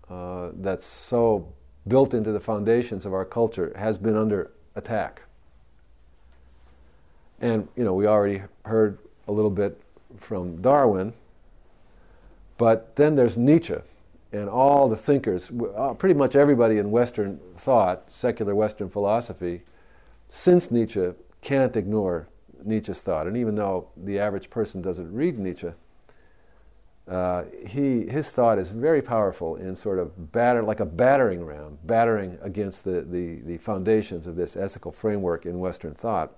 uh, 0.09 0.51
that's 0.53 0.86
so 0.86 1.51
built 1.88 2.13
into 2.13 2.32
the 2.32 2.39
foundations 2.39 3.06
of 3.06 3.13
our 3.13 3.25
culture 3.25 3.74
has 3.75 3.98
been 3.98 4.15
under 4.15 4.51
attack. 4.75 5.24
And, 7.39 7.67
you 7.75 7.84
know, 7.84 7.94
we 7.94 8.08
already 8.08 8.44
heard 8.65 8.98
a 9.27 9.32
little 9.32 9.51
bit 9.51 9.79
from 10.17 10.62
Darwin, 10.62 11.13
but 12.58 12.96
then 12.96 13.15
there's 13.15 13.38
Nietzsche 13.38 13.75
and 14.32 14.50
all 14.50 14.89
the 14.89 14.96
thinkers, 14.96 15.51
uh, 15.75 15.94
pretty 15.94 16.15
much 16.15 16.36
everybody 16.36 16.77
in 16.77 16.91
Western 16.91 17.39
thought, 17.56 18.12
secular 18.12 18.56
Western 18.56 18.89
philosophy, 18.89 19.62
since 20.27 20.72
Nietzsche 20.72 21.12
can't 21.41 21.77
ignore 21.77 22.27
Nietzsche's 22.63 23.01
thought. 23.01 23.27
And 23.27 23.38
even 23.38 23.56
though 23.56 23.89
the 23.96 24.20
average 24.20 24.50
person 24.50 24.82
doesn't 24.82 25.13
read 25.13 25.38
Nietzsche, 25.38 25.72
uh, 27.08 27.46
he, 27.66 28.06
his 28.08 28.32
thought 28.32 28.60
is 28.60 28.70
very 28.70 29.02
powerful 29.02 29.56
in 29.56 29.76
sort 29.76 29.98
of 29.98 30.32
batter, 30.34 30.62
like 30.62 30.82
a 30.82 30.86
battering 30.86 31.46
ram, 31.46 31.78
battering 31.86 32.38
against 32.42 32.84
the, 32.84 33.02
the, 33.02 33.40
the 33.46 33.58
foundations 33.58 34.28
of 34.28 34.36
this 34.36 34.58
ethical 34.58 34.92
framework 34.92 35.46
in 35.46 35.60
Western 35.60 35.94
thought. 35.94 36.34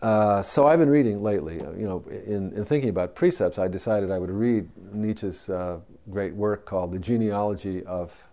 Uh, 0.00 0.40
so 0.40 0.66
I've 0.66 0.78
been 0.78 0.88
reading 0.88 1.22
lately. 1.22 1.60
Uh, 1.60 1.72
you 1.72 1.84
know, 1.84 2.04
in, 2.08 2.52
in, 2.52 2.64
thinking 2.64 2.88
about 2.88 3.14
precepts, 3.14 3.58
I 3.58 3.68
decided 3.68 4.10
I 4.10 4.18
would 4.18 4.30
read 4.30 4.68
Nietzsche's 4.92 5.50
uh, 5.50 5.80
great 6.08 6.34
work 6.34 6.64
called 6.64 6.92
*The 6.92 7.00
Genealogy 7.00 7.84
of 7.84 8.26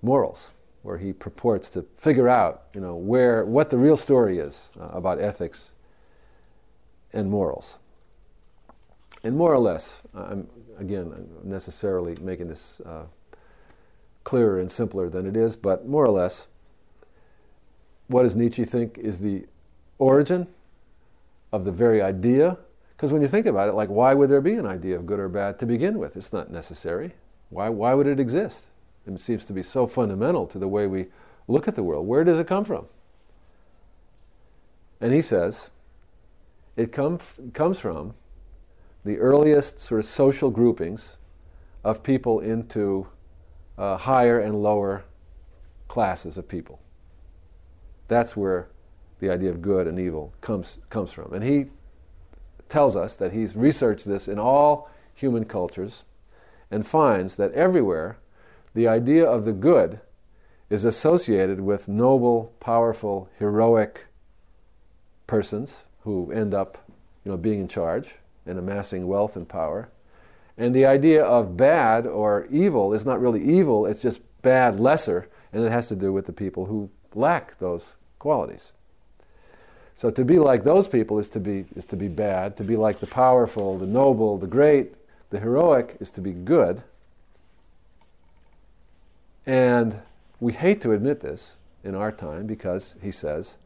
Morals*, 0.00 0.52
where 0.82 0.98
he 0.98 1.12
purports 1.12 1.68
to 1.70 1.84
figure 1.96 2.28
out, 2.28 2.62
you 2.72 2.80
know, 2.80 2.94
where 2.94 3.44
what 3.44 3.70
the 3.70 3.76
real 3.76 3.96
story 3.96 4.38
is 4.38 4.70
uh, 4.80 4.84
about 4.90 5.20
ethics 5.20 5.74
and 7.12 7.28
morals. 7.28 7.78
And 9.26 9.36
more 9.36 9.52
or 9.52 9.58
less, 9.58 10.02
I'm 10.14 10.46
again 10.78 11.28
necessarily 11.42 12.16
making 12.20 12.46
this 12.46 12.80
uh, 12.82 13.06
clearer 14.22 14.60
and 14.60 14.70
simpler 14.70 15.08
than 15.08 15.26
it 15.26 15.36
is, 15.36 15.56
but 15.56 15.88
more 15.88 16.04
or 16.04 16.10
less, 16.10 16.46
what 18.06 18.22
does 18.22 18.36
Nietzsche 18.36 18.64
think 18.64 18.98
is 18.98 19.20
the 19.20 19.46
origin 19.98 20.46
of 21.52 21.64
the 21.64 21.72
very 21.72 22.00
idea. 22.00 22.58
Because 22.90 23.12
when 23.12 23.20
you 23.20 23.26
think 23.26 23.46
about 23.46 23.68
it, 23.68 23.72
like, 23.72 23.88
why 23.88 24.14
would 24.14 24.30
there 24.30 24.40
be 24.40 24.54
an 24.54 24.66
idea 24.66 24.94
of 24.94 25.06
good 25.06 25.18
or 25.18 25.28
bad 25.28 25.58
to 25.58 25.66
begin 25.66 25.98
with? 25.98 26.16
It's 26.16 26.32
not 26.32 26.52
necessary. 26.52 27.14
Why, 27.50 27.68
why 27.68 27.94
would 27.94 28.06
it 28.06 28.20
exist? 28.20 28.68
It 29.08 29.18
seems 29.18 29.44
to 29.46 29.52
be 29.52 29.62
so 29.62 29.88
fundamental 29.88 30.46
to 30.46 30.58
the 30.58 30.68
way 30.68 30.86
we 30.86 31.06
look 31.48 31.66
at 31.66 31.74
the 31.74 31.82
world. 31.82 32.06
Where 32.06 32.22
does 32.22 32.38
it 32.38 32.46
come 32.46 32.64
from? 32.64 32.86
And 35.00 35.12
he 35.12 35.20
says, 35.20 35.70
it 36.76 36.92
come, 36.92 37.18
comes 37.54 37.80
from 37.80 38.14
the 39.06 39.18
earliest 39.18 39.78
sort 39.78 40.00
of 40.00 40.04
social 40.04 40.50
groupings 40.50 41.16
of 41.84 42.02
people 42.02 42.40
into 42.40 43.06
uh, 43.78 43.96
higher 43.96 44.40
and 44.40 44.62
lower 44.62 45.04
classes 45.86 46.36
of 46.36 46.48
people. 46.48 46.80
That's 48.08 48.36
where 48.36 48.68
the 49.20 49.30
idea 49.30 49.50
of 49.50 49.62
good 49.62 49.86
and 49.86 49.96
evil 49.98 50.32
comes, 50.40 50.78
comes 50.90 51.12
from. 51.12 51.32
And 51.32 51.44
he 51.44 51.66
tells 52.68 52.96
us 52.96 53.14
that 53.16 53.32
he's 53.32 53.54
researched 53.54 54.06
this 54.06 54.26
in 54.26 54.40
all 54.40 54.90
human 55.14 55.44
cultures 55.44 56.04
and 56.68 56.84
finds 56.84 57.36
that 57.36 57.52
everywhere 57.52 58.18
the 58.74 58.88
idea 58.88 59.24
of 59.24 59.44
the 59.44 59.52
good 59.52 60.00
is 60.68 60.84
associated 60.84 61.60
with 61.60 61.86
noble, 61.86 62.52
powerful, 62.58 63.30
heroic 63.38 64.06
persons 65.28 65.84
who 66.00 66.32
end 66.32 66.52
up 66.52 66.78
you 67.24 67.30
know, 67.30 67.38
being 67.38 67.60
in 67.60 67.68
charge 67.68 68.16
and 68.46 68.58
amassing 68.58 69.06
wealth 69.06 69.36
and 69.36 69.48
power. 69.48 69.88
And 70.56 70.74
the 70.74 70.86
idea 70.86 71.24
of 71.24 71.56
bad 71.56 72.06
or 72.06 72.46
evil 72.50 72.94
is 72.94 73.04
not 73.04 73.20
really 73.20 73.42
evil, 73.42 73.86
it's 73.86 74.02
just 74.02 74.20
bad 74.42 74.80
lesser, 74.80 75.28
and 75.52 75.64
it 75.64 75.72
has 75.72 75.88
to 75.88 75.96
do 75.96 76.12
with 76.12 76.26
the 76.26 76.32
people 76.32 76.66
who 76.66 76.90
lack 77.14 77.58
those 77.58 77.96
qualities. 78.18 78.72
So 79.96 80.10
to 80.10 80.24
be 80.24 80.38
like 80.38 80.62
those 80.62 80.86
people 80.86 81.18
is 81.18 81.30
to 81.30 81.40
be 81.40 81.64
is 81.74 81.86
to 81.86 81.96
be 81.96 82.08
bad. 82.08 82.56
To 82.58 82.64
be 82.64 82.76
like 82.76 82.98
the 83.00 83.06
powerful, 83.06 83.78
the 83.78 83.86
noble, 83.86 84.36
the 84.36 84.46
great, 84.46 84.94
the 85.30 85.40
heroic 85.40 85.96
is 86.00 86.10
to 86.12 86.20
be 86.20 86.32
good. 86.32 86.82
And 89.46 90.00
we 90.38 90.52
hate 90.52 90.82
to 90.82 90.92
admit 90.92 91.20
this 91.20 91.56
in 91.82 91.94
our 91.94 92.12
time 92.12 92.46
because 92.46 92.96
he 93.02 93.10
says 93.10 93.56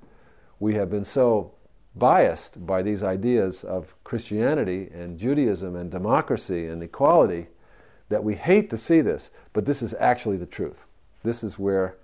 we 0.60 0.74
have 0.74 0.90
been 0.90 1.04
so 1.04 1.52
biased 1.96 2.66
by 2.66 2.82
these 2.82 3.02
ideas 3.02 3.64
of 3.64 3.94
Christianity 4.04 4.88
and 4.92 5.18
Judaism 5.18 5.74
and 5.74 5.90
democracy 5.90 6.66
and 6.66 6.82
equality 6.82 7.48
that 8.08 8.24
we 8.24 8.34
hate 8.34 8.70
to 8.70 8.76
see 8.76 9.00
this, 9.00 9.30
but 9.52 9.66
this 9.66 9.82
is 9.82 9.94
actually 9.98 10.36
the 10.36 10.46
truth. 10.46 10.86
This 11.22 11.42
is 11.42 11.58
where 11.58 11.96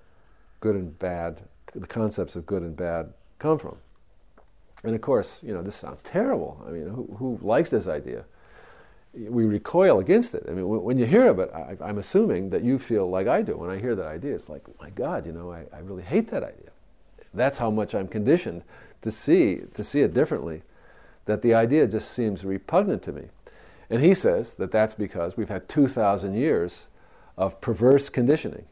good 0.60 0.74
and 0.74 0.98
bad, 0.98 1.42
the 1.74 1.86
concepts 1.86 2.36
of 2.36 2.46
good 2.46 2.62
and 2.62 2.76
bad 2.76 3.12
come 3.38 3.58
from. 3.58 3.76
And 4.84 4.94
of 4.94 5.00
course, 5.00 5.40
you 5.42 5.52
know, 5.52 5.62
this 5.62 5.74
sounds 5.74 6.02
terrible. 6.02 6.64
I 6.66 6.70
mean, 6.70 6.88
who, 6.88 7.16
who 7.18 7.38
likes 7.42 7.70
this 7.70 7.88
idea? 7.88 8.24
We 9.14 9.46
recoil 9.46 9.98
against 9.98 10.34
it. 10.34 10.44
I 10.48 10.52
mean, 10.52 10.68
when 10.68 10.98
you 10.98 11.06
hear 11.06 11.28
of 11.28 11.38
it, 11.38 11.50
I, 11.54 11.88
am 11.88 11.98
assuming 11.98 12.50
that 12.50 12.62
you 12.62 12.78
feel 12.78 13.08
like 13.08 13.26
I 13.26 13.42
do. 13.42 13.56
When 13.56 13.70
I 13.70 13.78
hear 13.78 13.94
that 13.94 14.06
idea, 14.06 14.34
it's 14.34 14.50
like, 14.50 14.62
oh 14.68 14.74
my 14.80 14.90
God, 14.90 15.26
you 15.26 15.32
know, 15.32 15.50
I, 15.50 15.64
I 15.74 15.80
really 15.80 16.02
hate 16.02 16.28
that 16.28 16.42
idea. 16.42 16.70
That's 17.32 17.58
how 17.58 17.70
much 17.70 17.94
I'm 17.94 18.08
conditioned 18.08 18.62
to 19.06 19.12
see, 19.12 19.62
to 19.74 19.84
see 19.84 20.00
it 20.00 20.12
differently, 20.12 20.62
that 21.26 21.42
the 21.42 21.54
idea 21.54 21.86
just 21.86 22.10
seems 22.10 22.44
repugnant 22.44 23.04
to 23.04 23.12
me. 23.12 23.26
And 23.88 24.02
he 24.02 24.14
says 24.14 24.54
that 24.54 24.72
that's 24.72 24.94
because 24.94 25.36
we've 25.36 25.48
had 25.48 25.68
2,000 25.68 26.34
years 26.34 26.88
of 27.36 27.60
perverse 27.60 28.08
conditioning 28.08 28.64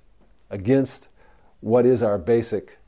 against 0.51 1.09
what 1.61 1.87
is 1.87 2.03
our 2.03 2.19
basic 2.19 2.79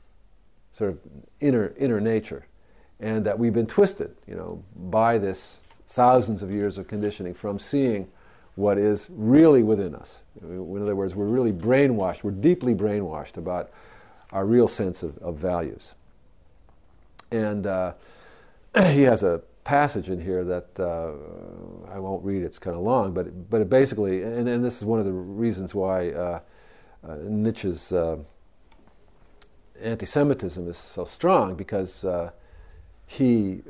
sort 0.73 0.89
of 0.89 0.99
inner, 1.39 1.73
inner 1.77 2.01
nature 2.01 2.47
and 2.99 3.25
that 3.25 3.39
we've 3.39 3.53
been 3.53 3.65
twisted, 3.67 4.13
you 4.27 4.35
know, 4.35 4.61
by 4.75 5.17
this 5.17 5.61
thousands 5.85 6.43
of 6.43 6.51
years 6.51 6.77
of 6.77 6.85
conditioning 6.89 7.33
from 7.33 7.59
seeing 7.59 8.09
what 8.55 8.77
is 8.77 9.07
really 9.09 9.63
within 9.63 9.95
us. 9.95 10.23
In 10.41 10.81
other 10.81 10.97
words, 10.97 11.15
we're 11.15 11.27
really 11.27 11.53
brainwashed, 11.53 12.23
we're 12.23 12.31
deeply 12.31 12.75
brainwashed 12.75 13.37
about 13.37 13.71
our 14.33 14.45
real 14.45 14.67
sense 14.67 15.01
of, 15.01 15.17
of 15.19 15.37
values. 15.37 15.95
And 17.31 17.65
uh, 17.65 17.93
he 18.89 19.03
has 19.03 19.23
a 19.23 19.41
passage 19.63 20.09
in 20.09 20.21
here 20.21 20.45
that 20.45 20.79
uh, 20.79 21.11
I 21.91 21.99
won't 21.99 22.23
read, 22.23 22.43
it's 22.43 22.57
kind 22.57 22.75
of 22.75 22.83
long, 22.83 23.13
but, 23.13 23.49
but 23.49 23.61
it 23.61 23.69
basically, 23.69 24.23
and, 24.23 24.47
and 24.47 24.63
this 24.63 24.77
is 24.77 24.85
one 24.85 24.99
of 24.99 25.05
the 25.05 25.11
reasons 25.13 25.75
why 25.75 26.11
uh, 26.11 26.39
uh 27.07 27.17
Nietzsche's 27.21 27.91
uh, 27.91 28.17
anti 29.81 30.05
Semitism 30.05 30.67
is 30.67 30.77
so 30.77 31.05
strong, 31.05 31.55
because 31.55 32.05
uh, 32.05 32.31
he 33.05 33.61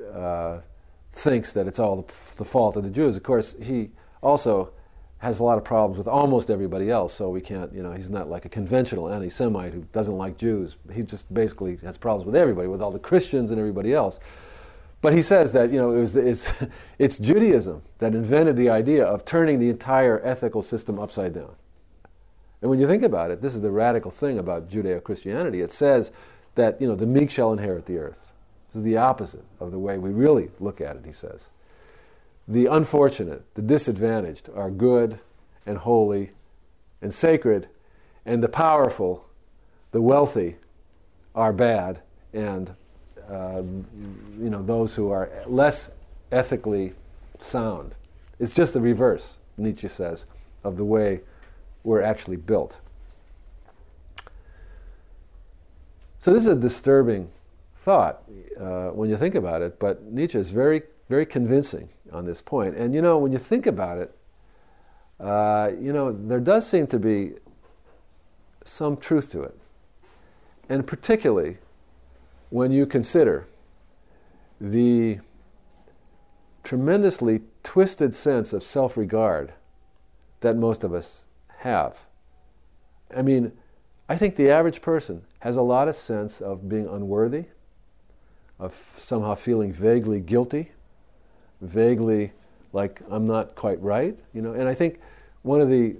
thinks 1.12 1.54
that 1.54 1.68
it's 1.68 1.80
all 1.80 1.96
the, 1.96 2.14
the 2.38 2.46
fault 2.46 2.76
of 2.78 2.84
the 2.84 2.92
Jews. 2.92 3.18
Of 3.18 3.24
course, 3.24 3.56
he 3.62 3.90
also 4.22 4.72
has 5.19 5.39
a 5.39 5.43
lot 5.43 5.57
of 5.57 5.63
problems 5.63 5.97
with 5.97 6.07
almost 6.07 6.51
everybody 6.51 6.91
else, 6.91 7.13
so 7.13 7.29
we 7.29 7.41
can't, 7.41 7.74
you 7.74 7.81
know, 7.81 7.91
he's 7.93 8.09
not 8.09 8.29
like 8.29 8.45
a 8.45 8.50
conventional 8.50 9.09
anti 9.09 9.29
Semite 9.29 9.74
who 9.74 9.81
doesn't 9.91 10.15
like 10.15 10.38
Jews. 10.38 10.75
He 10.93 11.01
just 11.01 11.33
basically 11.33 11.77
has 11.77 11.97
problems 11.97 12.25
with 12.25 12.36
everybody, 12.36 12.67
with 12.67 12.81
all 12.81 12.91
the 12.91 13.00
Christians 13.00 13.50
and 13.50 13.59
everybody 13.59 13.93
else. 13.93 14.19
But 15.01 15.13
he 15.13 15.21
says 15.24 15.53
that, 15.53 15.71
you 15.71 15.79
know, 15.79 15.91
it 15.91 16.00
was, 16.00 16.15
it's, 16.15 16.63
it's 17.00 17.17
Judaism 17.17 17.81
that 17.97 18.13
invented 18.13 18.57
the 18.57 18.69
idea 18.69 19.05
of 19.05 19.25
turning 19.25 19.59
the 19.59 19.69
entire 19.69 20.21
ethical 20.24 20.62
system 20.62 21.00
upside 21.00 21.33
down. 21.33 21.55
And 22.62 22.69
when 22.69 22.79
you 22.79 22.88
think 22.88 23.03
about 23.03 23.31
it, 23.31 23.41
this 23.41 23.55
is 23.55 23.62
the 23.62 23.71
radical 23.71 24.12
thing 24.12 24.38
about 24.38 24.69
Judeo 24.69 25.03
Christianity. 25.03 25.62
It 25.62 25.71
says 25.71 26.12
that, 26.55 26.79
you 26.81 26.88
know, 26.88 26.95
the 26.95 27.05
meek 27.05 27.31
shall 27.31 27.51
inherit 27.51 27.86
the 27.86 27.97
earth. 27.97 28.33
This 28.67 28.77
is 28.77 28.83
the 28.83 28.97
opposite 28.97 29.45
of 29.59 29.71
the 29.71 29.79
way 29.79 29.97
we 29.97 30.12
really 30.12 30.50
look 30.59 30.81
at 30.81 30.95
it, 30.95 31.05
he 31.05 31.12
says 31.12 31.50
the 32.48 32.66
unfortunate, 32.66 33.44
the 33.56 33.62
disadvantaged 33.62 34.50
are 34.56 34.72
good 34.72 35.20
and 35.66 35.80
holy 35.80 36.32
and 37.01 37.13
sacred, 37.13 37.68
and 38.25 38.42
the 38.42 38.50
powerful, 38.50 39.27
the 39.92 40.01
wealthy, 40.01 40.56
are 41.36 41.54
bad, 41.54 42.00
and 42.34 42.74
uh, 43.30 43.62
you 44.39 44.50
know 44.50 44.63
those 44.63 44.96
who 44.96 45.12
are 45.12 45.30
less 45.46 45.92
ethically 46.32 46.94
sound. 47.38 47.94
It's 48.39 48.54
just 48.54 48.74
the 48.74 48.82
reverse, 48.82 49.38
Nietzsche 49.58 49.88
says, 49.88 50.25
of 50.63 50.77
the 50.77 50.86
way 50.86 51.22
we're 51.84 52.01
actually 52.01 52.38
built. 52.38 52.80
So 56.20 56.34
this 56.34 56.44
is 56.46 56.58
a 56.58 56.60
disturbing 56.60 57.30
thought 57.75 58.24
uh, 58.60 58.89
when 58.89 59.10
you 59.10 59.18
think 59.18 59.36
about 59.36 59.62
it, 59.62 59.80
but 59.80 60.04
Nietzsche 60.04 60.39
is 60.39 60.50
very, 60.50 60.82
very 61.10 61.25
convincing 61.25 61.89
on 62.12 62.26
this 62.26 62.42
point. 62.42 62.76
And 62.76 62.94
you 62.94 63.02
know, 63.02 63.18
when 63.18 63.32
you 63.32 63.38
think 63.38 63.66
about 63.66 63.98
it, 63.98 64.16
uh, 65.20 65.72
you 65.80 65.94
know, 65.94 66.12
there 66.12 66.40
does 66.40 66.68
seem 66.68 66.88
to 66.88 67.00
be 67.00 67.34
some 68.64 68.98
truth 68.98 69.32
to 69.32 69.44
it. 69.44 69.58
And 70.70 70.86
particularly 70.86 71.58
when 72.50 72.72
you 72.72 72.86
consider 72.86 73.48
the 74.60 75.20
tremendously 76.64 77.42
twisted 77.64 78.14
sense 78.14 78.54
of 78.54 78.64
self 78.64 78.98
regard 78.98 79.54
that 80.42 80.56
most 80.56 80.84
of 80.84 80.94
us 80.94 81.26
have. 81.60 82.06
I 83.16 83.22
mean, 83.22 83.54
I 84.10 84.16
think 84.16 84.36
the 84.36 84.50
average 84.50 84.82
person 84.82 85.24
has 85.40 85.56
a 85.56 85.62
lot 85.62 85.88
of 85.88 85.96
sense 85.96 86.42
of 86.42 86.70
being 86.70 86.88
unworthy, 86.88 87.46
of 88.60 88.74
somehow 88.74 89.36
feeling 89.36 89.72
vaguely 89.72 90.20
guilty 90.20 90.72
vaguely 91.62 92.32
like 92.74 93.02
I'm 93.10 93.26
not 93.26 93.56
quite 93.56 93.82
right, 93.82 94.18
you 94.34 94.42
know. 94.42 94.54
And 94.54 94.68
I 94.68 94.74
think 94.74 95.00
one 95.42 95.62
of 95.62 95.70
the 95.70 95.96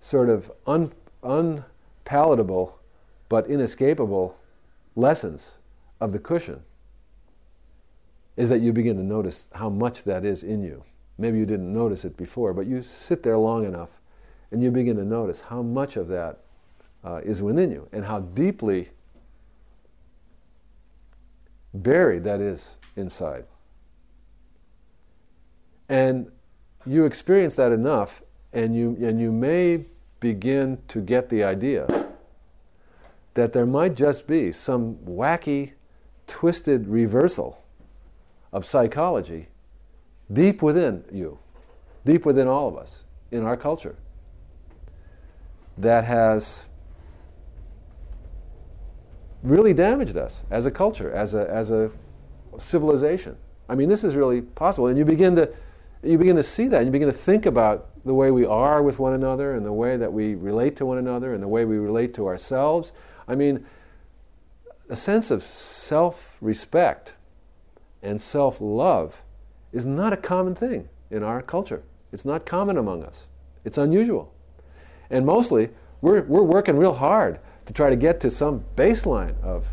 sort 0.00 0.28
of 0.28 0.50
un, 0.66 0.92
unpalatable 1.22 2.78
but 3.28 3.46
inescapable 3.46 4.38
lessons 4.94 5.54
of 6.00 6.12
the 6.12 6.18
cushion 6.18 6.62
is 8.36 8.48
that 8.48 8.60
you 8.60 8.72
begin 8.72 8.96
to 8.96 9.02
notice 9.02 9.48
how 9.54 9.68
much 9.68 10.04
that 10.04 10.24
is 10.24 10.42
in 10.42 10.62
you. 10.62 10.82
Maybe 11.16 11.38
you 11.38 11.46
didn't 11.46 11.72
notice 11.72 12.04
it 12.04 12.16
before, 12.16 12.52
but 12.52 12.66
you 12.66 12.82
sit 12.82 13.22
there 13.22 13.38
long 13.38 13.64
enough 13.64 14.00
and 14.50 14.62
you 14.62 14.70
begin 14.70 14.96
to 14.96 15.04
notice 15.04 15.42
how 15.42 15.62
much 15.62 15.96
of 15.96 16.08
that 16.08 16.40
uh, 17.04 17.20
is 17.24 17.42
within 17.42 17.70
you 17.70 17.88
and 17.92 18.06
how 18.06 18.20
deeply 18.20 18.90
buried 21.72 22.24
that 22.24 22.40
is 22.40 22.76
inside. 22.96 23.44
And 25.88 26.30
you 26.86 27.04
experience 27.04 27.56
that 27.56 27.72
enough, 27.72 28.22
and 28.52 28.76
you, 28.76 28.96
and 29.00 29.20
you 29.20 29.32
may 29.32 29.84
begin 30.20 30.78
to 30.88 31.00
get 31.00 31.28
the 31.28 31.42
idea 31.42 32.06
that 33.34 33.52
there 33.52 33.66
might 33.66 33.94
just 33.94 34.26
be 34.26 34.52
some 34.52 34.96
wacky, 35.04 35.72
twisted 36.26 36.86
reversal 36.86 37.64
of 38.52 38.64
psychology 38.64 39.48
deep 40.32 40.62
within 40.62 41.04
you, 41.12 41.38
deep 42.04 42.24
within 42.24 42.48
all 42.48 42.68
of 42.68 42.76
us 42.76 43.04
in 43.30 43.42
our 43.42 43.56
culture, 43.56 43.96
that 45.76 46.04
has 46.04 46.66
really 49.42 49.74
damaged 49.74 50.16
us 50.16 50.44
as 50.50 50.64
a 50.64 50.70
culture, 50.70 51.12
as 51.12 51.34
a, 51.34 51.50
as 51.50 51.70
a 51.70 51.90
civilization. 52.56 53.36
I 53.68 53.74
mean, 53.74 53.88
this 53.88 54.04
is 54.04 54.14
really 54.14 54.40
possible. 54.40 54.86
And 54.86 54.96
you 54.96 55.04
begin 55.04 55.36
to 55.36 55.52
you 56.04 56.18
begin 56.18 56.36
to 56.36 56.42
see 56.42 56.68
that 56.68 56.78
and 56.78 56.86
you 56.86 56.92
begin 56.92 57.08
to 57.08 57.14
think 57.14 57.46
about 57.46 57.88
the 58.04 58.14
way 58.14 58.30
we 58.30 58.44
are 58.44 58.82
with 58.82 58.98
one 58.98 59.12
another 59.12 59.54
and 59.54 59.64
the 59.64 59.72
way 59.72 59.96
that 59.96 60.12
we 60.12 60.34
relate 60.34 60.76
to 60.76 60.86
one 60.86 60.98
another 60.98 61.32
and 61.32 61.42
the 61.42 61.48
way 61.48 61.64
we 61.64 61.78
relate 61.78 62.14
to 62.14 62.26
ourselves. 62.26 62.92
I 63.26 63.34
mean, 63.34 63.64
a 64.88 64.96
sense 64.96 65.30
of 65.30 65.42
self 65.42 66.36
respect 66.40 67.14
and 68.02 68.20
self 68.20 68.60
love 68.60 69.22
is 69.72 69.86
not 69.86 70.12
a 70.12 70.16
common 70.16 70.54
thing 70.54 70.88
in 71.10 71.22
our 71.22 71.42
culture. 71.42 71.82
It's 72.12 72.24
not 72.24 72.46
common 72.46 72.76
among 72.76 73.02
us, 73.02 73.26
it's 73.64 73.78
unusual. 73.78 74.32
And 75.10 75.26
mostly, 75.26 75.70
we're, 76.00 76.22
we're 76.22 76.42
working 76.42 76.76
real 76.76 76.94
hard 76.94 77.40
to 77.66 77.72
try 77.72 77.88
to 77.88 77.96
get 77.96 78.20
to 78.20 78.30
some 78.30 78.64
baseline 78.76 79.40
of 79.42 79.72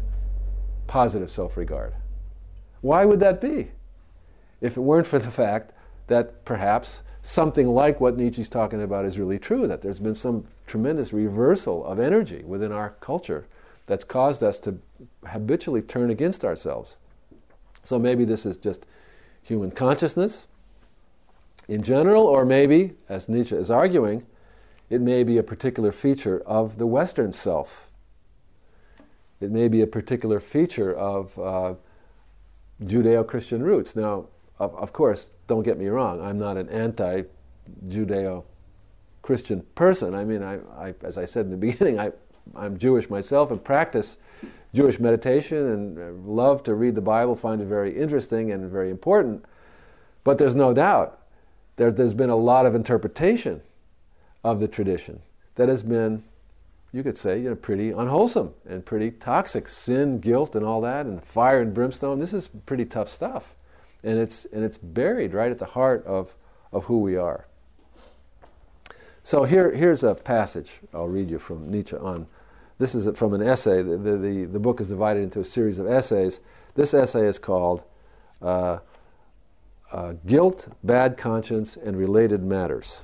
positive 0.87 1.29
self 1.29 1.57
regard. 1.57 1.93
Why 2.81 3.05
would 3.05 3.19
that 3.19 3.41
be? 3.41 3.71
If 4.61 4.77
it 4.77 4.81
weren't 4.81 5.07
for 5.07 5.19
the 5.19 5.31
fact 5.31 5.73
that 6.11 6.43
perhaps 6.43 7.03
something 7.21 7.67
like 7.67 8.01
what 8.01 8.17
Nietzsche's 8.17 8.49
talking 8.49 8.81
about 8.81 9.05
is 9.05 9.17
really 9.17 9.39
true, 9.39 9.65
that 9.67 9.81
there's 9.81 9.99
been 9.99 10.15
some 10.15 10.43
tremendous 10.67 11.13
reversal 11.13 11.85
of 11.85 11.99
energy 11.99 12.43
within 12.45 12.71
our 12.71 12.91
culture 12.99 13.45
that's 13.85 14.03
caused 14.03 14.43
us 14.43 14.59
to 14.59 14.79
habitually 15.27 15.81
turn 15.81 16.09
against 16.09 16.43
ourselves. 16.43 16.97
So 17.83 17.97
maybe 17.97 18.25
this 18.25 18.45
is 18.45 18.57
just 18.57 18.85
human 19.41 19.71
consciousness 19.71 20.47
in 21.67 21.81
general, 21.81 22.23
or 22.25 22.45
maybe, 22.45 22.95
as 23.07 23.29
Nietzsche 23.29 23.55
is 23.55 23.71
arguing, 23.71 24.25
it 24.89 24.99
may 24.99 25.23
be 25.23 25.37
a 25.37 25.43
particular 25.43 25.93
feature 25.93 26.41
of 26.45 26.77
the 26.77 26.85
Western 26.85 27.31
self. 27.31 27.89
It 29.39 29.51
may 29.51 29.69
be 29.69 29.81
a 29.81 29.87
particular 29.87 30.41
feature 30.41 30.93
of 30.93 31.39
uh, 31.39 31.75
Judeo 32.83 33.25
Christian 33.25 33.63
roots. 33.63 33.95
Now, 33.95 34.25
of, 34.61 34.75
of 34.75 34.93
course, 34.93 35.31
don't 35.47 35.63
get 35.63 35.79
me 35.79 35.87
wrong, 35.87 36.21
I'm 36.21 36.37
not 36.37 36.55
an 36.55 36.69
anti 36.69 37.23
Judeo 37.87 38.43
Christian 39.23 39.63
person. 39.75 40.13
I 40.13 40.23
mean, 40.23 40.43
I, 40.43 40.59
I, 40.77 40.93
as 41.01 41.17
I 41.17 41.25
said 41.25 41.45
in 41.45 41.51
the 41.51 41.57
beginning, 41.67 41.99
I, 41.99 42.11
I'm 42.55 42.77
Jewish 42.77 43.09
myself 43.09 43.49
and 43.49 43.63
practice 43.63 44.17
Jewish 44.73 44.99
meditation 44.99 45.57
and 45.57 45.97
uh, 45.97 46.31
love 46.31 46.63
to 46.63 46.75
read 46.75 46.95
the 46.95 47.01
Bible, 47.01 47.35
find 47.35 47.59
it 47.59 47.65
very 47.65 47.97
interesting 47.97 48.51
and 48.51 48.69
very 48.69 48.91
important. 48.91 49.43
But 50.23 50.37
there's 50.37 50.55
no 50.55 50.73
doubt 50.73 51.19
there, 51.77 51.91
there's 51.91 52.13
been 52.13 52.29
a 52.29 52.35
lot 52.35 52.67
of 52.67 52.75
interpretation 52.75 53.61
of 54.43 54.59
the 54.59 54.67
tradition 54.67 55.21
that 55.55 55.69
has 55.69 55.81
been, 55.81 56.23
you 56.93 57.01
could 57.01 57.17
say, 57.17 57.39
you 57.39 57.49
know, 57.49 57.55
pretty 57.55 57.89
unwholesome 57.89 58.53
and 58.67 58.85
pretty 58.85 59.09
toxic. 59.09 59.67
Sin, 59.67 60.19
guilt, 60.19 60.55
and 60.55 60.63
all 60.63 60.81
that, 60.81 61.07
and 61.07 61.23
fire 61.23 61.61
and 61.61 61.73
brimstone. 61.73 62.19
This 62.19 62.33
is 62.33 62.47
pretty 62.65 62.85
tough 62.85 63.09
stuff 63.09 63.55
and 64.03 64.17
it's 64.17 64.45
and 64.45 64.63
it's 64.63 64.77
buried 64.77 65.33
right 65.33 65.51
at 65.51 65.59
the 65.59 65.67
heart 65.67 66.05
of 66.05 66.35
of 66.71 66.85
who 66.85 66.99
we 66.99 67.15
are. 67.15 67.45
So 69.23 69.43
here 69.43 69.73
here's 69.73 70.03
a 70.03 70.15
passage 70.15 70.79
I'll 70.93 71.07
read 71.07 71.29
you 71.29 71.39
from 71.39 71.69
Nietzsche 71.69 71.95
on. 71.95 72.27
This 72.77 72.95
is 72.95 73.07
from 73.17 73.35
an 73.35 73.43
essay. 73.43 73.83
The, 73.83 73.95
the, 73.95 74.17
the, 74.17 74.45
the 74.45 74.59
book 74.59 74.81
is 74.81 74.89
divided 74.89 75.21
into 75.21 75.39
a 75.39 75.45
series 75.45 75.77
of 75.77 75.87
essays. 75.87 76.41
This 76.73 76.95
essay 76.95 77.27
is 77.27 77.37
called 77.37 77.83
uh, 78.41 78.79
uh, 79.91 80.13
Guilt, 80.25 80.67
Bad 80.83 81.15
Conscience, 81.15 81.77
and 81.77 81.95
Related 81.95 82.41
Matters. 82.41 83.01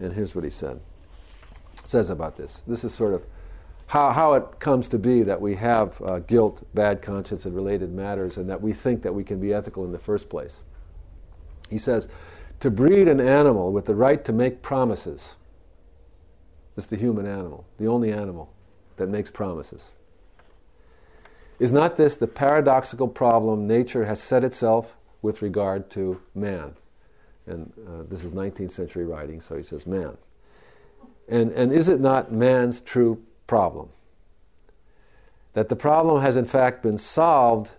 And 0.00 0.14
here's 0.14 0.34
what 0.34 0.42
he 0.42 0.50
said. 0.50 0.80
Says 1.84 2.10
about 2.10 2.36
this. 2.36 2.62
This 2.66 2.82
is 2.82 2.92
sort 2.92 3.14
of 3.14 3.22
how, 3.92 4.10
how 4.10 4.32
it 4.32 4.58
comes 4.58 4.88
to 4.88 4.98
be 4.98 5.22
that 5.22 5.42
we 5.42 5.56
have 5.56 6.00
uh, 6.00 6.18
guilt, 6.20 6.66
bad 6.72 7.02
conscience, 7.02 7.44
and 7.44 7.54
related 7.54 7.92
matters, 7.92 8.38
and 8.38 8.48
that 8.48 8.62
we 8.62 8.72
think 8.72 9.02
that 9.02 9.12
we 9.12 9.22
can 9.22 9.38
be 9.38 9.52
ethical 9.52 9.84
in 9.84 9.92
the 9.92 9.98
first 9.98 10.30
place. 10.30 10.62
He 11.68 11.76
says, 11.76 12.08
to 12.60 12.70
breed 12.70 13.06
an 13.06 13.20
animal 13.20 13.70
with 13.70 13.84
the 13.84 13.94
right 13.94 14.24
to 14.24 14.32
make 14.32 14.62
promises, 14.62 15.34
it's 16.74 16.86
the 16.86 16.96
human 16.96 17.26
animal, 17.26 17.66
the 17.76 17.86
only 17.86 18.10
animal 18.10 18.50
that 18.96 19.10
makes 19.10 19.30
promises. 19.30 19.90
Is 21.58 21.70
not 21.70 21.96
this 21.96 22.16
the 22.16 22.26
paradoxical 22.26 23.08
problem 23.08 23.66
nature 23.66 24.06
has 24.06 24.22
set 24.22 24.42
itself 24.42 24.96
with 25.20 25.42
regard 25.42 25.90
to 25.90 26.18
man? 26.34 26.76
And 27.44 27.74
uh, 27.86 28.04
this 28.08 28.24
is 28.24 28.32
19th 28.32 28.70
century 28.70 29.04
writing, 29.04 29.42
so 29.42 29.54
he 29.54 29.62
says 29.62 29.86
man. 29.86 30.16
And, 31.28 31.52
and 31.52 31.74
is 31.74 31.90
it 31.90 32.00
not 32.00 32.32
man's 32.32 32.80
true 32.80 33.22
problem? 33.52 33.90
That 35.52 35.68
the 35.68 35.76
problem 35.76 36.22
has 36.22 36.38
in 36.38 36.46
fact 36.46 36.82
been 36.82 36.96
solved 36.96 37.72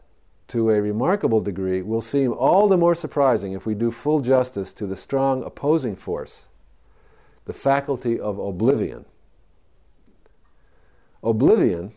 to 0.49 0.69
a 0.69 0.79
remarkable 0.79 1.41
degree 1.41 1.81
will 1.81 1.99
seem 1.99 2.31
all 2.31 2.67
the 2.67 2.77
more 2.77 2.93
surprising 2.93 3.53
if 3.53 3.65
we 3.65 3.73
do 3.73 3.89
full 3.89 4.21
justice 4.21 4.71
to 4.73 4.85
the 4.85 4.95
strong 4.95 5.43
opposing 5.43 5.95
force, 5.95 6.47
the 7.45 7.53
faculty 7.53 8.19
of 8.19 8.37
oblivion. 8.37 9.05
Oblivion 11.23 11.93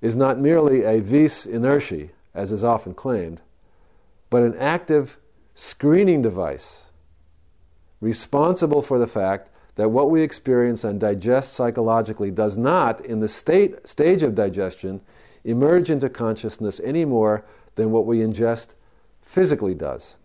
is 0.00 0.16
not 0.16 0.38
merely 0.38 0.82
a 0.82 1.00
vis 1.00 1.46
inertiae, 1.46 2.08
as 2.32 2.52
is 2.52 2.64
often 2.64 2.94
claimed, 2.94 3.42
but 4.30 4.42
an 4.42 4.56
active 4.56 5.18
screening 5.52 6.22
device 6.22 6.90
responsible 8.00 8.80
for 8.80 8.98
the 8.98 9.06
fact 9.06 9.50
that 9.76 9.90
what 9.90 10.10
we 10.10 10.22
experience 10.22 10.84
and 10.84 11.00
digest 11.00 11.52
psychologically 11.52 12.30
does 12.30 12.56
not, 12.56 13.00
in 13.04 13.20
the 13.20 13.28
state, 13.28 13.86
stage 13.86 14.22
of 14.22 14.34
digestion, 14.34 15.00
emerge 15.42 15.90
into 15.90 16.08
consciousness 16.08 16.80
any 16.84 17.04
more 17.04 17.44
than 17.74 17.90
what 17.90 18.06
we 18.06 18.18
ingest 18.18 18.74
physically 19.20 19.74
does. 19.74 20.16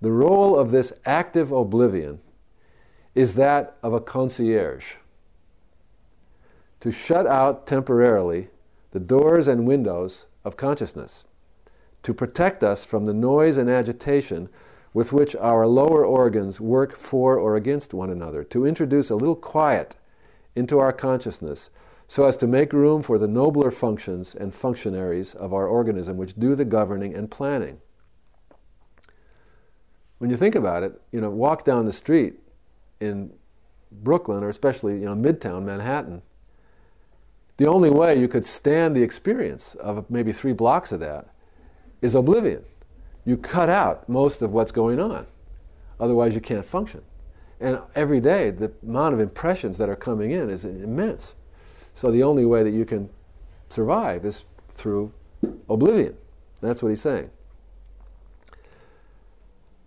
The 0.00 0.12
role 0.12 0.58
of 0.58 0.70
this 0.70 0.92
active 1.06 1.50
oblivion 1.50 2.20
is 3.14 3.36
that 3.36 3.76
of 3.82 3.92
a 3.92 4.00
concierge 4.00 4.94
to 6.84 6.92
shut 6.92 7.26
out 7.26 7.66
temporarily 7.66 8.48
the 8.90 9.00
doors 9.00 9.48
and 9.48 9.66
windows 9.66 10.26
of 10.44 10.58
consciousness, 10.58 11.24
to 12.02 12.12
protect 12.12 12.62
us 12.62 12.84
from 12.84 13.06
the 13.06 13.14
noise 13.14 13.56
and 13.56 13.70
agitation 13.70 14.50
with 14.94 15.12
which 15.12 15.34
our 15.36 15.66
lower 15.66 16.06
organs 16.06 16.60
work 16.60 16.96
for 16.96 17.36
or 17.36 17.56
against 17.56 17.92
one 17.92 18.08
another, 18.08 18.44
to 18.44 18.64
introduce 18.64 19.10
a 19.10 19.16
little 19.16 19.36
quiet 19.36 19.96
into 20.54 20.78
our 20.78 20.92
consciousness 20.92 21.70
so 22.06 22.26
as 22.26 22.36
to 22.36 22.46
make 22.46 22.72
room 22.72 23.02
for 23.02 23.18
the 23.18 23.26
nobler 23.26 23.72
functions 23.72 24.34
and 24.34 24.54
functionaries 24.54 25.34
of 25.34 25.52
our 25.52 25.66
organism 25.66 26.16
which 26.16 26.34
do 26.34 26.54
the 26.54 26.64
governing 26.64 27.12
and 27.12 27.30
planning. 27.30 27.80
When 30.18 30.30
you 30.30 30.36
think 30.36 30.54
about 30.54 30.84
it, 30.84 31.02
you 31.10 31.20
know, 31.20 31.28
walk 31.28 31.64
down 31.64 31.86
the 31.86 31.92
street 31.92 32.34
in 33.00 33.32
Brooklyn 33.90 34.44
or 34.44 34.48
especially, 34.48 34.94
you 34.94 35.06
know, 35.06 35.16
Midtown 35.16 35.64
Manhattan, 35.64 36.22
the 37.56 37.66
only 37.66 37.90
way 37.90 38.18
you 38.18 38.28
could 38.28 38.46
stand 38.46 38.94
the 38.94 39.02
experience 39.02 39.74
of 39.74 40.08
maybe 40.08 40.32
three 40.32 40.52
blocks 40.52 40.92
of 40.92 41.00
that 41.00 41.28
is 42.00 42.14
oblivion. 42.14 42.64
You 43.24 43.36
cut 43.36 43.68
out 43.68 44.08
most 44.08 44.42
of 44.42 44.52
what's 44.52 44.72
going 44.72 45.00
on. 45.00 45.26
Otherwise, 45.98 46.34
you 46.34 46.40
can't 46.40 46.64
function. 46.64 47.02
And 47.60 47.80
every 47.94 48.20
day, 48.20 48.50
the 48.50 48.72
amount 48.82 49.14
of 49.14 49.20
impressions 49.20 49.78
that 49.78 49.88
are 49.88 49.96
coming 49.96 50.30
in 50.30 50.50
is 50.50 50.64
immense. 50.64 51.34
So 51.94 52.10
the 52.10 52.22
only 52.22 52.44
way 52.44 52.62
that 52.62 52.70
you 52.72 52.84
can 52.84 53.10
survive 53.68 54.24
is 54.24 54.44
through 54.72 55.12
oblivion. 55.68 56.16
That's 56.60 56.82
what 56.82 56.88
he's 56.90 57.00
saying. 57.00 57.30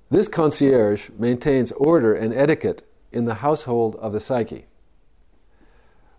This 0.10 0.28
concierge 0.28 1.10
maintains 1.20 1.72
order 1.74 2.14
and 2.16 2.34
etiquette 2.34 2.84
in 3.12 3.26
the 3.26 3.36
household 3.36 3.96
of 3.98 4.14
the 4.14 4.22
psyche, 4.22 4.66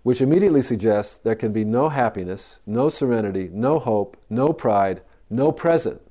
which 0.03 0.21
immediately 0.21 0.61
suggests 0.61 1.17
there 1.17 1.35
can 1.35 1.53
be 1.53 1.65
no 1.65 1.89
happiness, 1.89 2.61
no 2.67 2.91
serenity, 2.91 3.49
no 3.51 3.79
hope, 3.79 4.17
no 4.29 4.53
pride, 4.53 5.01
no 5.31 5.53
present 5.53 6.03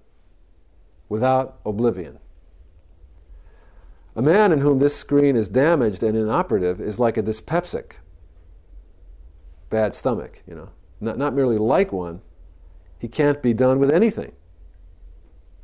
without 1.10 1.60
oblivion. 1.66 2.20
A 4.16 4.22
man 4.22 4.52
in 4.52 4.62
whom 4.62 4.80
this 4.80 4.96
screen 4.96 5.36
is 5.36 5.48
damaged 5.48 6.02
and 6.02 6.18
inoperative 6.18 6.82
is 6.82 7.00
like 7.00 7.18
a 7.18 7.22
dyspeptic 7.22 8.00
bad 9.70 9.94
stomach, 9.94 10.42
you 10.48 10.56
know. 10.56 10.70
Not, 11.00 11.18
not 11.18 11.36
merely 11.36 11.58
like 11.58 11.92
one, 11.92 12.22
he 12.98 13.08
can't 13.08 13.44
be 13.44 13.54
done 13.54 13.80
with 13.80 13.92
anything. 13.92 14.34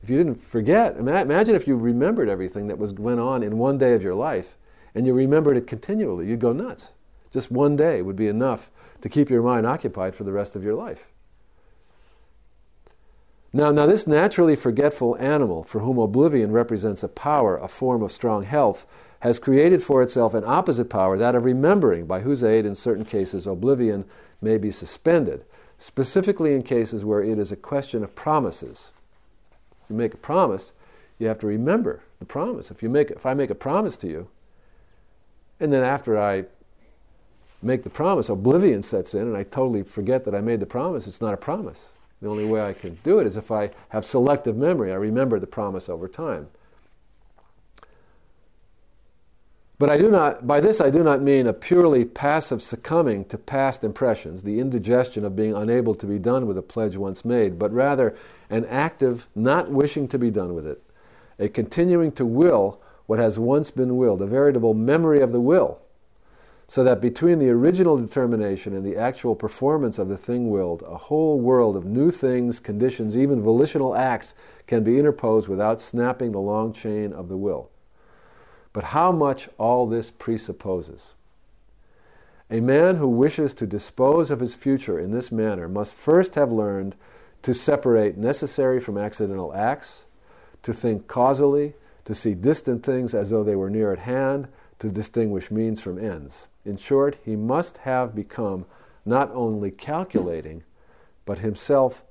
If 0.03 0.09
you 0.09 0.17
didn't 0.17 0.35
forget, 0.35 0.97
imagine 0.97 1.55
if 1.55 1.67
you 1.67 1.77
remembered 1.77 2.29
everything 2.29 2.67
that 2.67 2.77
was 2.77 2.93
went 2.93 3.19
on 3.19 3.41
in 3.41 3.57
one 3.57 3.77
day 3.77 3.93
of 3.93 4.03
your 4.03 4.13
life 4.13 4.57
and 4.93 5.07
you 5.07 5.13
remembered 5.13 5.57
it 5.57 5.65
continually, 5.65 6.27
you'd 6.27 6.39
go 6.39 6.53
nuts. 6.53 6.91
Just 7.31 7.51
one 7.51 7.75
day 7.75 8.01
would 8.01 8.17
be 8.17 8.27
enough 8.27 8.69
to 9.01 9.09
keep 9.09 9.29
your 9.29 9.41
mind 9.41 9.65
occupied 9.65 10.13
for 10.13 10.23
the 10.23 10.31
rest 10.31 10.55
of 10.55 10.63
your 10.63 10.75
life. 10.75 11.07
Now, 13.55 13.71
now 13.71 13.85
this 13.85 14.07
naturally 14.07 14.55
forgetful 14.55 15.15
animal, 15.17 15.61
for 15.61 15.81
whom 15.81 15.99
oblivion 15.99 16.51
represents 16.51 17.03
a 17.03 17.07
power, 17.07 17.55
a 17.55 17.67
form 17.67 18.01
of 18.01 18.11
strong 18.11 18.43
health, 18.43 18.91
has 19.19 19.37
created 19.37 19.83
for 19.83 20.01
itself 20.01 20.33
an 20.33 20.43
opposite 20.43 20.89
power, 20.89 21.17
that 21.17 21.35
of 21.35 21.45
remembering, 21.45 22.07
by 22.07 22.21
whose 22.21 22.43
aid, 22.43 22.65
in 22.65 22.73
certain 22.73 23.05
cases, 23.05 23.45
oblivion 23.45 24.05
may 24.41 24.57
be 24.57 24.71
suspended, 24.71 25.45
specifically 25.77 26.55
in 26.55 26.63
cases 26.63 27.05
where 27.05 27.23
it 27.23 27.37
is 27.37 27.51
a 27.51 27.55
question 27.55 28.03
of 28.03 28.15
promises. 28.15 28.91
You 29.87 29.95
make 29.95 30.15
a 30.15 30.17
promise, 30.17 30.73
you 31.19 31.27
have 31.27 31.39
to 31.39 31.47
remember 31.47 32.01
the 32.19 32.25
promise. 32.25 32.71
If, 32.71 32.81
you 32.81 32.89
make, 32.89 33.11
if 33.11 33.25
I 33.25 33.35
make 33.35 33.51
a 33.51 33.55
promise 33.55 33.97
to 33.97 34.07
you, 34.07 34.27
and 35.59 35.71
then 35.71 35.83
after 35.83 36.19
I 36.19 36.45
make 37.61 37.83
the 37.83 37.89
promise, 37.89 38.29
oblivion 38.29 38.81
sets 38.81 39.13
in, 39.13 39.21
and 39.21 39.37
I 39.37 39.43
totally 39.43 39.83
forget 39.83 40.25
that 40.25 40.35
I 40.35 40.41
made 40.41 40.59
the 40.59 40.65
promise, 40.65 41.07
it's 41.07 41.21
not 41.21 41.35
a 41.35 41.37
promise. 41.37 41.93
The 42.23 42.29
only 42.29 42.45
way 42.45 42.61
I 42.61 42.71
can 42.71 42.95
do 43.03 43.19
it 43.19 43.27
is 43.27 43.35
if 43.35 43.51
I 43.51 43.71
have 43.89 44.05
selective 44.05 44.55
memory. 44.55 44.93
I 44.93 44.95
remember 44.95 45.41
the 45.41 45.45
promise 45.45 45.89
over 45.89 46.07
time. 46.07 46.47
But 49.77 49.89
I 49.89 49.97
do 49.97 50.09
not, 50.09 50.47
by 50.47 50.61
this 50.61 50.79
I 50.79 50.89
do 50.89 51.03
not 51.03 51.21
mean 51.21 51.47
a 51.47 51.51
purely 51.51 52.05
passive 52.05 52.61
succumbing 52.61 53.25
to 53.25 53.37
past 53.37 53.83
impressions, 53.83 54.43
the 54.43 54.61
indigestion 54.61 55.25
of 55.25 55.35
being 55.35 55.53
unable 55.53 55.95
to 55.95 56.05
be 56.05 56.17
done 56.17 56.47
with 56.47 56.57
a 56.57 56.61
pledge 56.61 56.95
once 56.95 57.25
made, 57.25 57.59
but 57.59 57.73
rather 57.73 58.15
an 58.49 58.63
active 58.67 59.27
not 59.35 59.69
wishing 59.69 60.07
to 60.07 60.17
be 60.17 60.31
done 60.31 60.55
with 60.55 60.65
it, 60.65 60.81
a 61.37 61.49
continuing 61.49 62.13
to 62.13 62.25
will 62.25 62.79
what 63.05 63.19
has 63.19 63.37
once 63.37 63.69
been 63.69 63.97
willed, 63.97 64.21
a 64.21 64.27
veritable 64.27 64.73
memory 64.73 65.19
of 65.19 65.33
the 65.33 65.41
will, 65.41 65.81
so 66.67 66.83
that 66.83 67.01
between 67.01 67.39
the 67.39 67.49
original 67.49 67.97
determination 67.97 68.75
and 68.75 68.85
the 68.85 68.97
actual 68.97 69.35
performance 69.35 69.99
of 69.99 70.07
the 70.07 70.17
thing 70.17 70.49
willed, 70.49 70.83
a 70.87 70.97
whole 70.97 71.39
world 71.39 71.75
of 71.75 71.85
new 71.85 72.09
things, 72.09 72.59
conditions, 72.59 73.15
even 73.15 73.41
volitional 73.41 73.95
acts 73.95 74.33
can 74.65 74.83
be 74.83 74.97
interposed 74.97 75.47
without 75.47 75.81
snapping 75.81 76.31
the 76.31 76.39
long 76.39 76.73
chain 76.73 77.11
of 77.13 77.27
the 77.29 77.37
will 77.37 77.69
but 78.73 78.85
how 78.85 79.11
much 79.11 79.47
all 79.59 79.87
this 79.87 80.09
presupposes. 80.09 81.13
A 82.49 82.59
man 82.59 82.97
who 82.97 83.07
wishes 83.07 83.53
to 83.55 83.67
dispose 83.67 84.29
of 84.29 84.39
his 84.39 84.55
future 84.55 84.99
in 84.99 85.11
this 85.11 85.31
manner 85.31 85.69
must 85.69 85.95
first 85.95 86.35
have 86.35 86.51
learned 86.51 86.95
to 87.43 87.53
separate 87.53 88.17
necessary 88.17 88.79
from 88.79 88.97
accidental 88.97 89.53
acts, 89.53 90.05
to 90.63 90.73
think 90.73 91.07
causally, 91.07 91.73
to 92.05 92.13
see 92.13 92.33
distant 92.33 92.83
things 92.83 93.13
as 93.13 93.29
though 93.29 93.43
they 93.43 93.55
were 93.55 93.69
near 93.69 93.93
at 93.93 93.99
hand, 93.99 94.47
to 94.79 94.89
distinguish 94.89 95.51
means 95.51 95.81
from 95.81 95.97
ends. 95.97 96.47
In 96.65 96.77
short, 96.77 97.17
he 97.23 97.35
must 97.35 97.77
have 97.79 98.15
become 98.15 98.65
not 99.05 99.29
only 99.31 99.71
calculating, 99.71 100.63
but 101.25 101.39
himself 101.39 102.03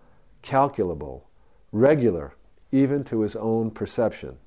calculable, 0.42 1.26
regular, 1.70 2.34
even 2.70 3.04
to 3.04 3.20
his 3.20 3.36
own 3.36 3.70
perception, 3.70 4.38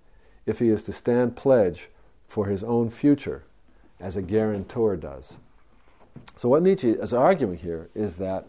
if 0.46 0.60
he 0.60 0.70
is 0.70 0.84
to 0.84 0.94
stand 0.94 1.36
pledge 1.36 1.90
for 2.28 2.48
his 2.48 2.64
own 2.64 2.90
future 2.90 3.44
as 4.00 4.16
a 4.16 4.22
guarantor 4.22 4.96
does. 4.96 5.38
So, 6.36 6.50
what 6.50 6.64
Nietzsche 6.64 6.92
is 6.92 7.14
arguing 7.14 7.58
here 7.58 7.90
is 7.94 8.18
that 8.18 8.48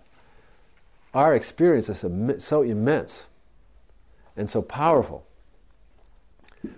our 1.14 1.34
experience 1.34 1.88
is 1.88 2.04
so 2.44 2.62
immense 2.62 3.26
and 4.36 4.48
so 4.50 4.62
powerful 4.62 5.26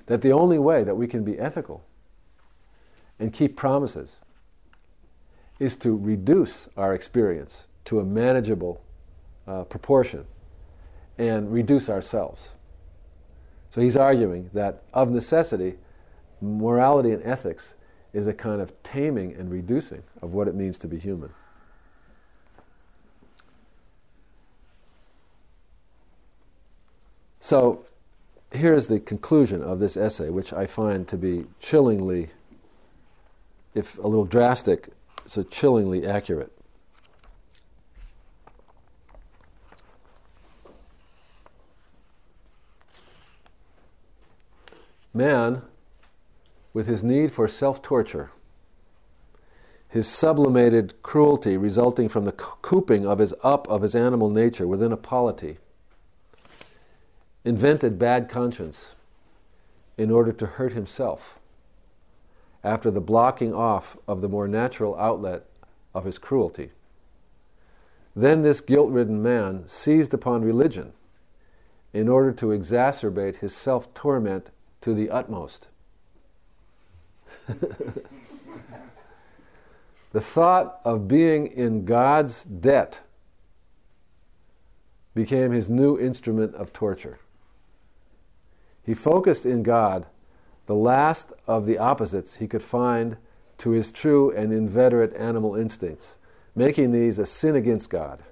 that 0.06 0.22
the 0.22 0.32
only 0.32 0.58
way 0.58 0.84
that 0.84 0.96
we 0.96 1.06
can 1.06 1.24
be 1.24 1.38
ethical 1.38 1.84
and 3.18 3.32
keep 3.32 3.56
promises 3.56 4.20
is 5.58 5.74
to 5.76 5.96
reduce 5.96 6.68
our 6.76 6.94
experience 6.94 7.66
to 7.84 7.98
a 7.98 8.04
manageable 8.04 8.82
uh, 9.46 9.64
proportion 9.64 10.26
and 11.16 11.52
reduce 11.52 11.88
ourselves. 11.88 12.52
So 13.70 13.80
he's 13.80 13.96
arguing 13.96 14.50
that 14.52 14.82
of 14.94 15.10
necessity, 15.10 15.74
morality 16.40 17.10
and 17.10 17.22
ethics 17.24 17.74
is 18.12 18.26
a 18.26 18.34
kind 18.34 18.60
of 18.60 18.80
taming 18.82 19.34
and 19.34 19.50
reducing 19.50 20.02
of 20.22 20.32
what 20.32 20.48
it 20.48 20.54
means 20.54 20.78
to 20.78 20.88
be 20.88 20.98
human. 20.98 21.30
So, 27.40 27.84
here's 28.50 28.88
the 28.88 28.98
conclusion 28.98 29.62
of 29.62 29.78
this 29.78 29.96
essay, 29.96 30.28
which 30.28 30.52
I 30.52 30.66
find 30.66 31.06
to 31.08 31.16
be 31.16 31.46
chillingly, 31.60 32.30
if 33.74 33.98
a 33.98 34.06
little 34.06 34.24
drastic, 34.24 34.88
so 35.26 35.42
chillingly 35.42 36.06
accurate. 36.06 36.52
Man, 45.14 45.62
with 46.72 46.86
his 46.86 47.02
need 47.02 47.32
for 47.32 47.48
self 47.48 47.82
torture, 47.82 48.30
his 49.88 50.06
sublimated 50.06 51.02
cruelty 51.02 51.56
resulting 51.56 52.08
from 52.08 52.24
the 52.24 52.32
cooping 52.32 53.06
of 53.06 53.18
his 53.18 53.34
up 53.42 53.66
of 53.68 53.82
his 53.82 53.94
animal 53.94 54.30
nature 54.30 54.66
within 54.66 54.92
a 54.92 54.96
polity, 54.96 55.58
invented 57.44 57.98
bad 57.98 58.28
conscience 58.28 58.94
in 59.96 60.10
order 60.10 60.32
to 60.32 60.46
hurt 60.46 60.72
himself 60.72 61.40
after 62.64 62.90
the 62.90 63.00
blocking 63.00 63.54
off 63.54 63.96
of 64.06 64.20
the 64.20 64.28
more 64.28 64.48
natural 64.48 64.96
outlet 64.98 65.44
of 65.94 66.04
his 66.04 66.18
cruelty. 66.18 66.70
Then 68.14 68.42
this 68.42 68.60
guilt 68.60 68.90
ridden 68.90 69.22
man 69.22 69.66
seized 69.68 70.12
upon 70.12 70.42
religion 70.42 70.92
in 71.92 72.08
order 72.08 72.32
to 72.32 72.46
exacerbate 72.46 73.38
his 73.38 73.54
self 73.54 73.94
torment 73.94 74.50
to 74.80 74.94
the 74.94 75.10
utmost. 75.10 75.68
the 77.46 78.02
thought 80.20 80.80
of 80.84 81.08
being 81.08 81.46
in 81.46 81.84
God's 81.84 82.44
debt 82.44 83.00
became 85.14 85.52
his 85.52 85.70
new 85.70 85.98
instrument 85.98 86.54
of 86.54 86.72
torture. 86.72 87.18
He 88.84 88.94
focused 88.94 89.44
in 89.44 89.62
God 89.62 90.06
the 90.68 90.74
last 90.74 91.32
of 91.46 91.64
the 91.64 91.78
opposites 91.78 92.36
he 92.36 92.46
could 92.46 92.62
find 92.62 93.16
to 93.56 93.70
his 93.70 93.90
true 93.90 94.30
and 94.30 94.52
inveterate 94.52 95.14
animal 95.14 95.54
instincts, 95.54 96.18
making 96.54 96.92
these 96.92 97.18
a 97.18 97.24
sin 97.24 97.56
against 97.56 97.88
God. 97.88 98.22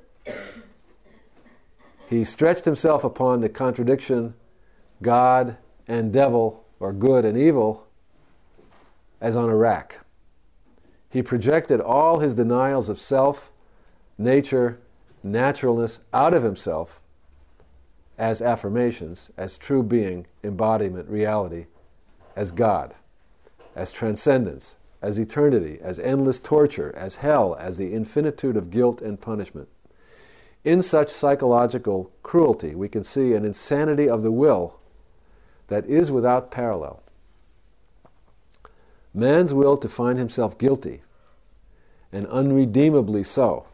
He 2.11 2.25
stretched 2.25 2.67
himself 2.67 3.05
upon 3.05 3.41
the 3.41 3.49
contradiction 3.49 4.35
God 5.03 5.57
and 5.89 6.13
devil, 6.13 6.67
or 6.79 6.93
good 6.93 7.25
and 7.25 7.39
evil, 7.39 7.87
as 9.19 9.35
on 9.35 9.49
a 9.49 9.57
rack. 9.57 10.05
He 11.09 11.23
projected 11.23 11.81
all 11.81 12.19
his 12.19 12.35
denials 12.35 12.91
of 12.91 12.99
self, 12.99 13.51
nature, 14.19 14.79
naturalness 15.23 16.01
out 16.13 16.35
of 16.35 16.43
himself 16.43 17.01
as 18.19 18.43
affirmations, 18.43 19.31
as 19.39 19.57
true 19.57 19.83
being, 19.83 20.27
embodiment, 20.45 21.09
reality, 21.09 21.65
as 22.37 22.53
God, 22.53 22.95
as 23.75 23.91
transcendence, 23.91 24.77
as 25.03 25.19
eternity, 25.19 25.79
as 25.81 25.99
endless 25.99 26.39
torture, 26.39 26.95
as 26.97 27.17
hell, 27.17 27.57
as 27.59 27.79
the 27.79 27.93
infinitude 27.93 28.57
of 28.57 28.71
guilt 28.71 29.01
and 29.01 29.21
punishment. 29.21 29.69
In 30.65 30.83
such 30.83 31.09
psychological 31.09 32.13
cruelty, 32.23 32.75
we 32.75 32.89
can 32.89 33.05
see 33.05 33.33
an 33.33 33.45
insanity 33.45 34.09
of 34.09 34.23
the 34.23 34.33
will 34.33 34.79
that 35.69 35.87
is 35.87 36.11
without 36.11 36.51
parallel. 36.51 37.03
Man's 39.15 39.55
will 39.55 39.77
to 39.79 39.89
find 39.89 40.19
himself 40.19 40.59
guilty, 40.59 41.03
and 42.13 42.27
unredeemably 42.27 43.23
so. 43.23 43.67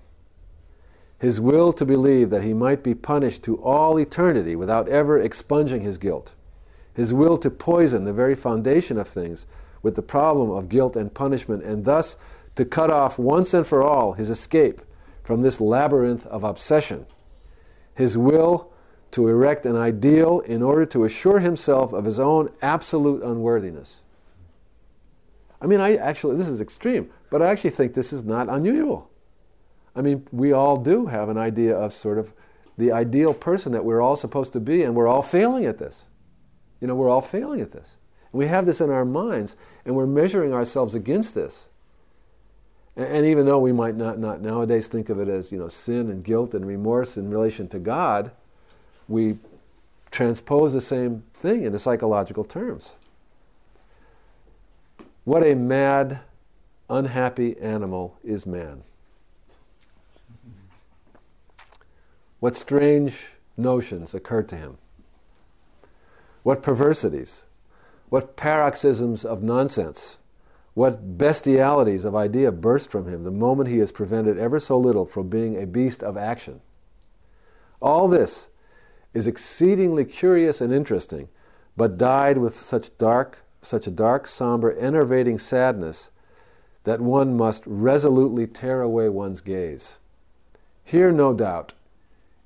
His 1.18 1.40
will 1.40 1.72
to 1.75 1.85
believe 1.85 2.31
that 2.31 2.44
he 2.44 2.55
might 2.55 2.83
be 2.83 2.94
punished 2.94 3.42
to 3.44 3.57
all 3.62 3.98
eternity 3.98 4.55
without 4.57 4.88
ever 4.88 5.20
expunging 5.20 5.83
his 5.83 5.98
guilt. 5.98 6.35
His 6.94 7.14
will 7.14 7.37
to 7.38 7.50
poison 7.50 8.05
the 8.05 8.12
very 8.12 8.35
foundation 8.35 8.98
of 8.98 9.09
things 9.09 9.46
with 9.83 9.96
the 9.96 10.02
problem 10.02 10.50
of 10.50 10.68
guilt 10.68 10.96
and 10.96 11.12
punishment, 11.12 11.64
and 11.64 11.85
thus 11.85 12.16
to 12.55 12.64
cut 12.64 12.90
off 12.90 13.18
once 13.18 13.55
and 13.55 13.66
for 13.66 13.83
all 13.83 14.12
his 14.12 14.31
escape 14.31 14.83
from 15.24 15.42
this 15.42 15.61
labyrinth 15.61 16.26
of 16.26 16.44
obsession. 16.44 17.07
His 17.94 18.16
will 18.18 18.72
to 19.12 19.28
erect 19.28 19.66
an 19.66 19.76
ideal 19.76 20.40
in 20.40 20.62
order 20.62 20.87
to 20.87 21.05
assure 21.05 21.40
himself 21.40 21.92
of 21.92 22.05
his 22.05 22.18
own 22.18 22.50
absolute 22.62 23.22
unworthiness. 23.22 24.00
I 25.61 25.66
mean, 25.66 25.81
I 25.81 25.96
actually, 25.96 26.37
this 26.37 26.48
is 26.48 26.61
extreme, 26.61 27.11
but 27.31 27.40
I 27.42 27.50
actually 27.50 27.70
think 27.70 27.94
this 27.94 28.12
is 28.12 28.24
not 28.24 28.48
unusual. 28.48 29.11
I 29.94 30.00
mean, 30.00 30.26
we 30.33 30.52
all 30.52 30.78
do 30.78 31.07
have 31.07 31.28
an 31.28 31.38
idea 31.38 31.76
of 31.76 31.92
sort 31.92 32.18
of 32.18 32.33
the 32.78 32.90
ideal 32.90 33.35
person 33.35 33.72
that 33.72 33.85
we're 33.85 34.00
all 34.00 34.16
supposed 34.16 34.52
to 34.55 34.61
be, 34.61 34.83
and 34.83 34.94
we're 34.94 35.07
all 35.07 35.22
failing 35.22 35.66
at 35.66 35.78
this. 35.78 36.07
You 36.82 36.88
know, 36.88 36.96
we're 36.96 37.08
all 37.08 37.22
failing 37.22 37.60
at 37.60 37.70
this. 37.70 37.96
We 38.32 38.48
have 38.48 38.66
this 38.66 38.80
in 38.80 38.90
our 38.90 39.04
minds, 39.04 39.54
and 39.84 39.94
we're 39.94 40.04
measuring 40.04 40.52
ourselves 40.52 40.96
against 40.96 41.32
this. 41.32 41.68
And, 42.96 43.06
and 43.06 43.26
even 43.26 43.46
though 43.46 43.60
we 43.60 43.70
might 43.72 43.94
not, 43.94 44.18
not 44.18 44.40
nowadays 44.40 44.88
think 44.88 45.08
of 45.08 45.20
it 45.20 45.28
as, 45.28 45.52
you 45.52 45.58
know, 45.58 45.68
sin 45.68 46.10
and 46.10 46.24
guilt 46.24 46.54
and 46.54 46.66
remorse 46.66 47.16
in 47.16 47.30
relation 47.30 47.68
to 47.68 47.78
God, 47.78 48.32
we 49.06 49.38
transpose 50.10 50.72
the 50.72 50.80
same 50.80 51.22
thing 51.32 51.62
into 51.62 51.78
psychological 51.78 52.42
terms. 52.42 52.96
What 55.22 55.44
a 55.44 55.54
mad, 55.54 56.18
unhappy 56.90 57.56
animal 57.60 58.18
is 58.24 58.44
man. 58.44 58.82
What 62.40 62.56
strange 62.56 63.28
notions 63.56 64.14
occur 64.14 64.42
to 64.42 64.56
him. 64.56 64.78
What 66.42 66.62
perversities, 66.62 67.46
what 68.09 68.37
paroxysms 68.37 69.24
of 69.24 69.42
nonsense, 69.42 70.18
what 70.74 71.18
bestialities 71.18 72.05
of 72.05 72.14
idea 72.14 72.50
burst 72.50 72.90
from 72.90 73.07
him 73.07 73.24
the 73.24 73.31
moment 73.31 73.68
he 73.68 73.78
is 73.78 73.92
prevented 73.92 74.38
ever 74.38 74.59
so 74.59 74.78
little 74.78 75.07
from 75.07 75.28
being 75.28 75.61
a 75.61 75.66
beast 75.66 76.02
of 76.02 76.16
action. 76.16 76.61
All 77.81 78.09
this 78.09 78.48
is 79.12 79.26
exceedingly 79.26 80.05
curious 80.05 80.61
and 80.61 80.72
interesting, 80.72 81.28
but 81.76 81.98
dyed 81.98 82.38
with 82.38 82.55
such 82.55 82.96
dark, 82.98 83.40
such 83.61 83.87
a 83.87 83.90
dark, 83.90 84.26
somber, 84.26 84.72
enervating 84.72 85.38
sadness 85.38 86.11
that 86.85 87.00
one 87.00 87.37
must 87.37 87.62
resolutely 87.66 88.46
tear 88.46 88.81
away 88.83 89.09
one's 89.09 89.40
gaze. 89.40 89.98
Here, 90.85 91.12
no 91.12 91.33
doubt, 91.33 91.72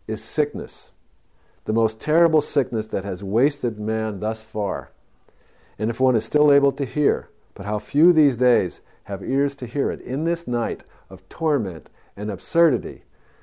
is 0.07 0.23
sickness, 0.23 0.91
the 1.67 1.73
most 1.73 2.01
terrible 2.01 2.41
sickness 2.41 2.87
that 2.89 3.05
has 3.05 3.23
wasted 3.23 3.79
man 3.79 4.21
thus 4.21 4.43
far. 4.43 4.91
And 5.79 5.91
if 5.91 6.01
one 6.01 6.17
is 6.17 6.25
still 6.25 6.51
able 6.51 6.73
to 6.73 6.85
hear, 6.85 7.29
but 7.55 7.67
how 7.67 7.79
few 7.79 8.13
these 8.13 8.37
days 8.37 8.81
have 9.05 9.23
ears 9.23 9.55
to 9.57 9.67
hear 9.67 9.91
it, 9.91 10.01
in 10.01 10.25
this 10.25 10.49
night 10.49 10.83
of 11.11 11.29
torment 11.29 11.91
and 12.17 12.31
absurdity, 12.31 13.03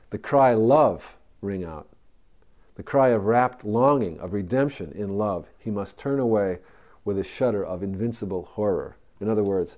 the 0.09 0.17
cry, 0.17 0.53
Love, 0.53 1.17
ring 1.41 1.63
out 1.63 1.87
the 2.75 2.83
cry 2.83 3.09
of 3.09 3.25
rapt 3.25 3.63
longing, 3.63 4.19
of 4.19 4.33
redemption 4.33 4.91
in 4.95 5.17
love, 5.17 5.47
he 5.59 5.69
must 5.69 5.99
turn 5.99 6.19
away 6.19 6.59
with 7.05 7.19
a 7.19 7.23
shudder 7.23 7.63
of 7.63 7.83
invincible 7.83 8.43
horror. 8.53 8.95
In 9.19 9.29
other 9.29 9.43
words, 9.43 9.77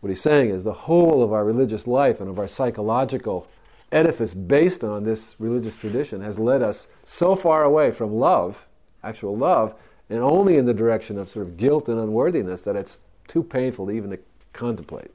what 0.00 0.08
he's 0.08 0.20
saying 0.20 0.50
is 0.50 0.64
the 0.64 0.72
whole 0.72 1.22
of 1.22 1.32
our 1.32 1.44
religious 1.44 1.86
life 1.86 2.20
and 2.20 2.30
of 2.30 2.38
our 2.38 2.48
psychological 2.48 3.46
edifice 3.92 4.34
based 4.34 4.82
on 4.82 5.04
this 5.04 5.34
religious 5.38 5.78
tradition 5.78 6.20
has 6.20 6.38
led 6.38 6.62
us 6.62 6.88
so 7.02 7.34
far 7.36 7.64
away 7.64 7.90
from 7.90 8.12
love, 8.12 8.66
actual 9.02 9.36
love, 9.36 9.74
and 10.08 10.18
only 10.20 10.56
in 10.56 10.66
the 10.66 10.74
direction 10.74 11.18
of 11.18 11.28
sort 11.28 11.46
of 11.46 11.56
guilt 11.56 11.88
and 11.88 11.98
unworthiness 11.98 12.62
that 12.64 12.76
it's 12.76 13.00
too 13.26 13.42
painful 13.42 13.90
even 13.90 14.10
to 14.10 14.18
contemplate. 14.52 15.10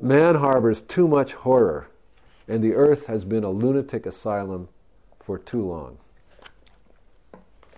Man 0.00 0.36
harbors 0.36 0.80
too 0.80 1.06
much 1.06 1.34
horror, 1.34 1.88
and 2.48 2.62
the 2.64 2.74
earth 2.74 3.06
has 3.06 3.24
been 3.24 3.44
a 3.44 3.50
lunatic 3.50 4.06
asylum 4.06 4.68
for 5.20 5.38
too 5.38 5.64
long. 5.66 5.98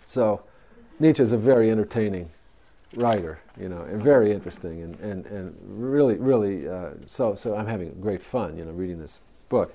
So, 0.07 0.43
Nietzsche 1.01 1.23
is 1.23 1.33
a 1.33 1.39
very 1.39 1.71
entertaining 1.71 2.29
writer, 2.97 3.41
you 3.59 3.69
know, 3.69 3.83
and 3.83 4.03
very 4.03 4.33
interesting, 4.33 4.83
and, 4.83 4.99
and, 5.01 5.27
and 5.27 5.57
really, 5.65 6.17
really, 6.17 6.69
uh, 6.69 6.91
so, 7.07 7.35
so 7.35 7.57
I'm 7.57 7.67
having 7.67 7.93
great 8.01 8.23
fun, 8.23 8.57
you 8.57 8.65
know, 8.65 8.73
reading 8.73 8.99
this 8.99 9.21
book. 9.49 9.75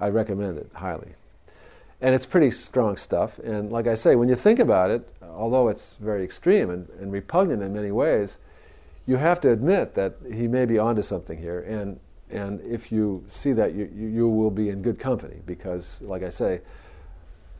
I 0.00 0.08
recommend 0.08 0.58
it 0.58 0.70
highly. 0.74 1.12
And 2.00 2.14
it's 2.14 2.26
pretty 2.26 2.50
strong 2.50 2.96
stuff, 2.96 3.38
and 3.38 3.70
like 3.70 3.86
I 3.86 3.94
say, 3.94 4.16
when 4.16 4.28
you 4.28 4.34
think 4.34 4.58
about 4.58 4.90
it, 4.90 5.08
although 5.22 5.68
it's 5.68 5.94
very 5.94 6.24
extreme 6.24 6.70
and, 6.70 6.88
and 7.00 7.12
repugnant 7.12 7.62
in 7.62 7.72
many 7.72 7.90
ways, 7.90 8.38
you 9.06 9.16
have 9.16 9.40
to 9.40 9.50
admit 9.50 9.94
that 9.94 10.16
he 10.32 10.48
may 10.48 10.64
be 10.64 10.78
onto 10.78 11.02
something 11.02 11.38
here, 11.38 11.60
and, 11.60 12.00
and 12.30 12.60
if 12.60 12.90
you 12.90 13.24
see 13.28 13.52
that, 13.52 13.74
you, 13.74 13.90
you, 13.94 14.28
will 14.28 14.50
be 14.50 14.68
in 14.68 14.82
good 14.82 14.98
company, 14.98 15.36
because, 15.46 16.02
like 16.02 16.22
I 16.22 16.28
say, 16.28 16.60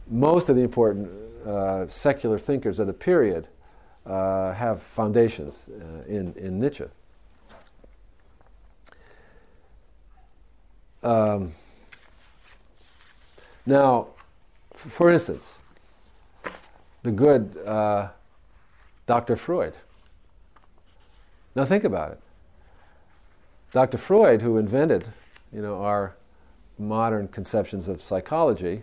most 0.09 0.49
of 0.49 0.57
the 0.57 0.63
important 0.63 1.11
uh, 1.47 1.87
secular 1.89 2.39
thinkers 2.39 2.79
of 2.79 2.87
the 2.87 2.93
period 2.93 3.49
uh, 4.07 4.53
have 4.55 4.83
foundations 4.83 5.69
uh, 5.69 6.05
in, 6.07 6.33
in 6.35 6.61
Nietzsche. 6.61 6.85
Um, 11.03 11.53
now, 13.67 14.09
f- 14.75 14.81
for 14.81 15.11
instance, 15.11 15.59
the 17.03 17.11
good 17.11 17.57
uh, 17.67 18.09
Dr. 19.07 19.37
Freud. 19.37 19.75
Now 21.55 21.65
think 21.65 21.85
about 21.85 22.13
it. 22.13 22.21
Dr. 23.71 23.99
Freud, 23.99 24.43
who 24.43 24.57
invented, 24.57 25.09
you 25.53 25.63
know, 25.63 25.83
our 25.83 26.17
modern 26.79 27.29
conceptions 27.29 27.89
of 27.89 28.01
psychology, 28.01 28.83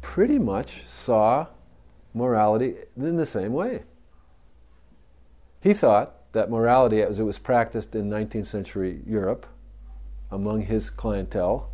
pretty 0.00 0.38
much 0.38 0.82
saw 0.82 1.46
morality 2.16 2.74
in 2.96 3.16
the 3.16 3.26
same 3.26 3.52
way. 3.52 3.84
He 5.62 5.72
thought 5.72 6.32
that 6.32 6.50
morality, 6.50 7.02
as 7.02 7.18
it 7.18 7.24
was 7.24 7.38
practiced 7.38 7.94
in 7.94 8.10
19th 8.10 8.46
century 8.46 9.02
Europe 9.06 9.46
among 10.30 10.62
his 10.62 10.90
clientele, 10.90 11.70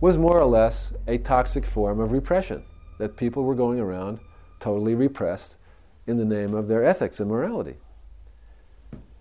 was 0.00 0.18
more 0.18 0.38
or 0.38 0.46
less 0.46 0.92
a 1.06 1.18
toxic 1.18 1.64
form 1.64 1.98
of 1.98 2.12
repression, 2.12 2.64
that 2.98 3.16
people 3.16 3.44
were 3.44 3.54
going 3.54 3.80
around 3.80 4.20
totally 4.60 4.94
repressed 4.94 5.56
in 6.06 6.18
the 6.18 6.24
name 6.24 6.54
of 6.54 6.68
their 6.68 6.84
ethics 6.84 7.18
and 7.18 7.28
morality. 7.28 7.76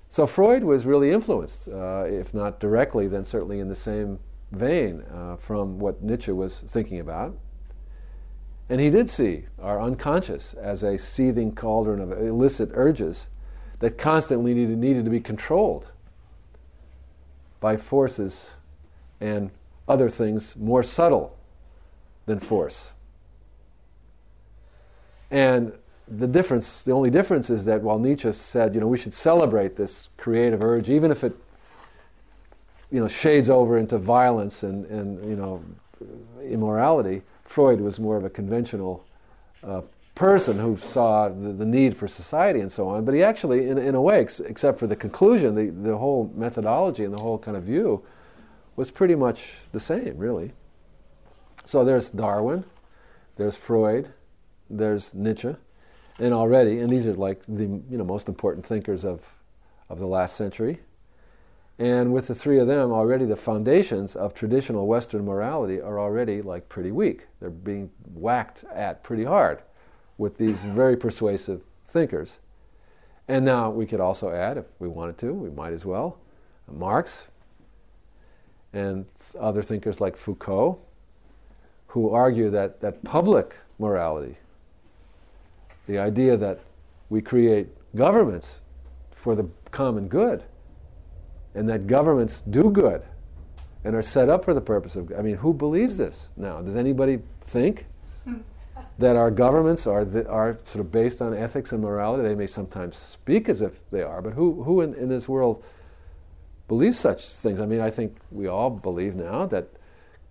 So 0.08 0.28
Freud 0.28 0.64
was 0.64 0.86
really 0.86 1.12
influenced, 1.12 1.68
uh, 1.68 2.06
if 2.08 2.34
not 2.34 2.60
directly, 2.60 3.08
then 3.08 3.26
certainly 3.26 3.60
in 3.60 3.70
the 3.70 3.76
same 3.76 4.20
vein 4.52 5.02
uh, 5.14 5.36
from 5.38 5.80
what 5.80 6.04
Nietzsche 6.04 6.32
was 6.32 6.60
thinking 6.62 7.00
about. 7.00 7.38
And 8.70 8.82
he 8.82 8.90
did 8.90 9.10
see 9.10 9.46
our 9.62 9.80
unconscious 9.80 10.54
as 10.54 10.82
a 10.84 10.98
seething 10.98 11.54
cauldron 11.54 12.00
of 12.00 12.12
illicit 12.12 12.70
urges 12.74 13.30
that 13.80 13.98
constantly 13.98 14.54
needed, 14.54 14.78
needed 14.78 15.06
to 15.06 15.12
be 15.12 15.20
controlled 15.20 15.92
by 17.60 17.78
forces 17.78 18.56
and 19.22 19.52
other 19.88 20.10
things 20.10 20.56
more 20.56 20.82
subtle 20.82 21.38
than 22.26 22.40
force. 22.40 22.94
And 25.30 25.74
the 26.08 26.28
difference, 26.28 26.84
the 26.86 26.92
only 26.92 27.10
difference 27.10 27.50
is 27.50 27.66
that 27.66 27.82
while 27.82 28.00
Nietzsche 28.00 28.32
said, 28.32 28.74
you 28.74 28.82
know, 28.82 28.88
we 28.88 28.98
should 28.98 29.14
celebrate 29.14 29.76
this 29.76 30.10
creative 30.18 30.64
urge, 30.64 30.90
even 30.90 31.12
if 31.12 31.24
it, 31.24 31.34
you 32.92 33.00
know, 33.00 33.08
shades 33.08 33.50
over 33.50 33.78
into 33.78 33.98
violence 33.98 34.64
and, 34.64 34.86
and 34.86 35.28
you 35.28 35.36
know, 35.36 35.64
immorality, 36.44 37.22
Freud 37.46 37.80
was 37.80 38.00
more 38.00 38.18
of 38.18 38.26
a 38.26 38.30
conventional 38.30 39.06
uh, 39.64 39.82
person 40.16 40.60
who 40.60 40.76
saw 40.78 41.30
the, 41.30 41.52
the, 41.52 41.66
need 41.66 41.96
for 41.96 42.08
society 42.08 42.60
and 42.60 42.72
so 42.72 42.88
on. 42.88 43.06
But 43.06 43.14
he 43.14 43.24
actually, 43.24 43.70
in, 43.70 43.78
in 43.78 43.96
a 43.96 44.02
way, 44.02 44.20
ex- 44.20 44.40
except 44.40 44.80
for 44.80 44.88
the 44.88 44.96
conclusion, 44.96 45.56
the, 45.56 45.70
the 45.70 45.98
whole 45.98 46.32
methodology 46.36 47.04
and 47.04 47.14
the 47.14 47.22
whole 47.22 47.38
kind 47.38 47.56
of 47.58 47.64
view 47.64 48.04
was 48.76 48.92
pretty 48.92 49.16
much 49.16 49.58
the 49.72 49.80
same, 49.80 50.18
really. 50.18 50.54
So 51.66 51.84
there's 51.84 52.10
Darwin, 52.10 52.64
there's 53.36 53.56
Freud, 53.56 54.10
there's 54.70 55.14
Nietzsche, 55.14 55.56
and 56.20 56.34
already, 56.34 56.80
and 56.80 56.90
these 56.90 57.08
are 57.08 57.14
like 57.14 57.44
the 57.44 57.66
you 57.66 57.98
know 57.98 58.04
most 58.04 58.30
important 58.30 58.66
thinkers 58.66 59.04
of 59.04 59.34
of 59.90 60.00
the 60.00 60.08
last 60.08 60.36
century. 60.36 60.80
And 61.78 62.14
with 62.14 62.28
the 62.28 62.36
three 62.36 62.60
of 62.60 62.68
them, 62.68 62.92
already 62.92 63.26
the 63.26 63.36
foundations 63.36 64.16
of 64.16 64.34
traditional 64.34 64.88
Western 64.88 65.26
morality 65.26 65.82
are 65.82 66.00
already 66.00 66.42
like 66.42 66.70
pretty 66.70 66.92
weak. 66.92 67.28
They're 67.40 67.50
being 67.50 67.92
whacked 68.06 68.64
at 68.74 69.04
pretty 69.04 69.26
hard 69.26 69.62
with 70.18 70.38
these 70.38 70.64
very 70.64 70.96
persuasive 70.96 71.62
thinkers. 71.86 72.40
And 73.28 73.44
now 73.44 73.70
we 73.70 73.86
could 73.86 74.00
also 74.00 74.32
add, 74.32 74.58
if 74.58 74.66
we 74.80 74.88
wanted 74.88 75.18
to, 75.20 75.34
we 75.34 75.50
might 75.50 75.74
as 75.74 75.86
well, 75.86 76.20
Marx 76.72 77.30
and 78.72 79.06
other 79.40 79.62
thinkers 79.62 80.00
like 80.00 80.16
Foucault, 80.16 80.80
who 81.88 82.10
argue 82.10 82.50
that, 82.50 82.82
that 82.82 83.04
public 83.04 83.58
morality 83.80 84.38
the 85.88 86.00
idea 86.00 86.36
that 86.38 86.60
we 87.10 87.22
create 87.22 87.68
governments 87.96 88.62
for 89.12 89.36
the 89.36 89.48
common 89.72 90.08
good 90.08 90.44
and 91.56 91.68
that 91.70 91.88
governments 91.88 92.42
do 92.42 92.70
good 92.70 93.04
and 93.84 93.96
are 93.96 94.02
set 94.02 94.30
up 94.30 94.46
for 94.46 94.54
the 94.54 94.62
purpose 94.62 94.96
of 94.96 95.12
I 95.18 95.22
mean 95.22 95.38
who 95.38 95.54
believes 95.54 95.98
this 95.98 96.30
now? 96.38 96.62
Does 96.62 96.76
anybody 96.76 97.20
think 97.42 97.86
that 99.00 99.16
our 99.16 99.32
governments 99.32 99.88
are 99.88 100.06
the, 100.06 100.28
are 100.30 100.58
sort 100.66 100.86
of 100.86 100.92
based 100.92 101.22
on 101.22 101.34
ethics 101.34 101.72
and 101.72 101.82
morality? 101.82 102.28
They 102.28 102.36
may 102.36 102.48
sometimes 102.48 102.98
speak 102.98 103.50
as 103.50 103.62
if 103.62 103.90
they 103.90 104.04
are 104.04 104.22
but 104.22 104.34
who 104.34 104.64
who 104.64 104.82
in, 104.82 104.94
in 104.96 105.10
this 105.10 105.28
world 105.28 105.64
believes 106.68 107.00
such 107.00 107.26
things? 107.26 107.60
I 107.62 107.66
mean 107.66 107.82
I 107.82 107.90
think 107.90 108.18
we 108.32 108.48
all 108.48 108.70
believe 108.70 109.16
now 109.16 109.46
that 109.48 109.70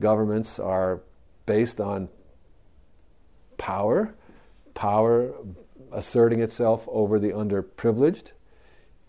governments 0.01 0.59
are 0.59 1.01
based 1.47 1.81
on 1.81 2.09
power 3.57 4.15
power 4.75 5.33
asserting 5.93 6.41
itself 6.41 6.87
over 6.91 7.19
the 7.19 7.31
underprivileged, 7.31 8.33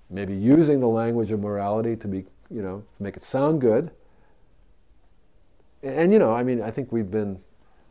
maybe 0.09 0.35
using 0.35 0.79
the 0.79 0.87
language 0.87 1.31
of 1.31 1.39
morality 1.39 1.95
to 1.95 2.07
be, 2.07 2.25
you 2.49 2.61
know, 2.61 2.83
make 2.99 3.17
it 3.17 3.23
sound 3.23 3.61
good. 3.61 3.91
And, 5.81 6.11
you 6.13 6.19
know, 6.19 6.33
I 6.33 6.43
mean, 6.43 6.61
I 6.61 6.71
think 6.71 6.91
we've 6.91 7.09
been, 7.09 7.39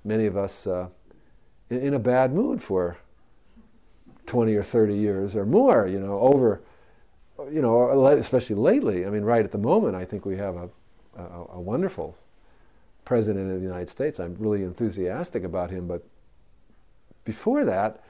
many 0.05 0.27
of 0.27 0.37
us, 0.37 0.67
uh, 0.67 0.89
in, 1.71 1.79
in, 1.79 1.95
a 1.95 1.99
bad 1.99 2.33
mood 2.33 2.63
for 2.63 2.99
20 4.27 4.55
or 4.55 4.63
30 4.63 4.97
years 4.97 5.37
or 5.37 5.47
more, 5.47 5.87
you 5.87 6.01
know, 6.01 6.19
over, 6.19 6.63
you 7.51 7.63
know, 7.63 8.07
especially 8.09 8.57
lately. 8.57 9.07
I 9.07 9.11
mean, 9.11 9.23
right 9.23 9.45
at 9.45 9.53
the 9.53 9.59
moment, 9.59 9.95
I 9.95 10.05
think 10.05 10.25
we 10.25 10.37
have 10.37 10.57
a, 10.57 10.71
a, 11.17 11.47
a 11.55 11.61
wonderful 11.61 12.17
president 13.05 13.51
of 13.51 13.59
the 13.59 13.67
United 13.67 13.89
States. 13.89 14.19
I'm 14.19 14.35
really 14.39 14.63
enthusiastic 14.63 15.45
about 15.45 15.71
him, 15.71 15.87
but 15.87 16.05
before 17.25 17.65
that, 17.65 18.03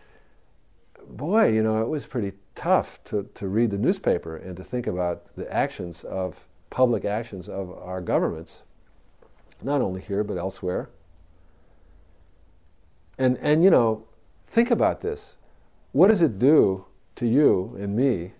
boy, 1.09 1.49
you 1.49 1.63
know, 1.63 1.83
it 1.83 1.89
was 1.89 2.07
pretty 2.07 2.33
tough 2.55 3.03
to, 3.05 3.29
to 3.35 3.49
read 3.49 3.71
the 3.71 3.79
newspaper 3.79 4.37
and 4.37 4.57
to 4.57 4.65
think 4.65 4.87
about 4.87 5.35
the 5.37 5.53
actions 5.53 6.05
of 6.05 6.47
public 6.71 7.05
actions 7.05 7.49
of 7.49 7.71
our 7.71 8.01
governments, 8.01 8.63
not 9.63 9.81
only 9.81 10.01
here 10.01 10.25
but 10.25 10.37
elsewhere. 10.37 10.89
And, 13.19 13.39
and 13.39 13.63
you 13.63 13.71
know, 13.71 14.07
think 14.47 14.71
about 14.71 15.01
this. 15.01 15.37
What 15.93 16.09
does 16.09 16.23
it 16.23 16.39
do 16.39 16.87
to 17.17 17.27
you 17.27 17.77
and 17.79 17.95
me 17.95 18.33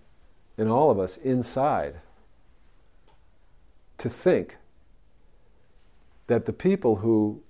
and 0.59 0.69
all 0.69 0.91
of 0.91 0.99
us 0.99 1.17
inside 1.17 1.97
to 3.99 4.09
think 4.09 4.59
that 6.27 6.47
the 6.47 6.53
people 6.53 6.97
who 6.97 7.43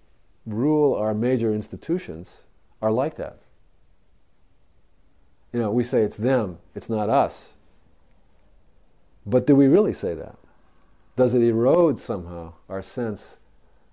rule 0.47 0.95
our 0.95 1.15
major 1.15 1.55
institutions 1.55 2.45
are 2.83 2.91
like 2.91 3.17
that. 3.17 3.39
You 5.55 5.61
know, 5.61 5.71
we 5.71 5.85
say 5.85 6.03
it's 6.03 6.17
them, 6.17 6.59
it's 6.75 6.91
not 6.91 7.09
us. 7.09 7.53
But 9.25 9.47
do 9.47 9.55
we 9.55 9.69
really 9.69 9.93
say 9.93 10.13
that? 10.15 10.37
Does 11.15 11.33
it 11.33 11.43
erode 11.43 12.01
somehow 12.01 12.55
our 12.69 12.83
sense 12.83 13.37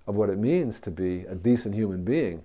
of 0.08 0.16
what 0.16 0.32
it 0.32 0.40
means 0.40 0.80
to 0.80 0.90
be 0.90 1.20
a 1.20 1.36
decent 1.36 1.76
human 1.76 2.04
being, 2.04 2.44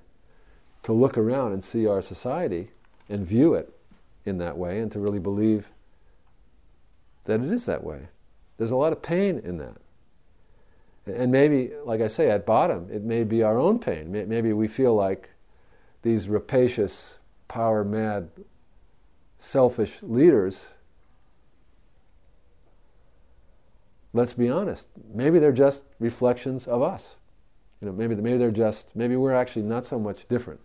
to 0.82 0.92
look 0.92 1.16
around 1.16 1.54
and 1.54 1.64
see 1.64 1.86
our 1.86 2.02
society 2.02 2.68
and 3.08 3.26
view 3.26 3.54
it 3.54 3.72
in 4.26 4.36
that 4.36 4.58
way, 4.58 4.80
and 4.80 4.92
to 4.92 5.00
really 5.00 5.18
believe 5.18 5.70
that 7.24 7.40
it 7.40 7.50
is 7.50 7.64
that 7.64 7.82
way? 7.82 8.08
There's 8.58 8.70
a 8.70 8.76
lot 8.76 8.92
of 8.92 9.00
pain 9.00 9.38
in 9.38 9.56
that. 9.56 9.76
And 11.06 11.32
maybe, 11.32 11.70
like 11.86 12.02
I 12.02 12.06
say, 12.08 12.30
at 12.30 12.44
bottom, 12.44 12.90
it 12.92 13.02
may 13.02 13.24
be 13.24 13.42
our 13.42 13.58
own 13.58 13.78
pain. 13.78 14.12
Maybe 14.12 14.52
we 14.52 14.68
feel 14.68 14.94
like 14.94 15.30
these 16.02 16.28
rapacious, 16.28 17.18
power 17.48 17.82
mad, 17.82 18.28
selfish 19.38 20.02
leaders, 20.02 20.70
let's 24.12 24.32
be 24.32 24.48
honest, 24.48 24.90
maybe 25.12 25.38
they're 25.38 25.52
just 25.52 25.84
reflections 25.98 26.66
of 26.66 26.82
us. 26.82 27.16
You 27.80 27.88
know, 27.88 27.92
maybe, 27.92 28.14
maybe 28.14 28.38
they're 28.38 28.50
just, 28.50 28.96
maybe 28.96 29.16
we're 29.16 29.34
actually 29.34 29.62
not 29.62 29.84
so 29.84 29.98
much 29.98 30.28
different 30.28 30.60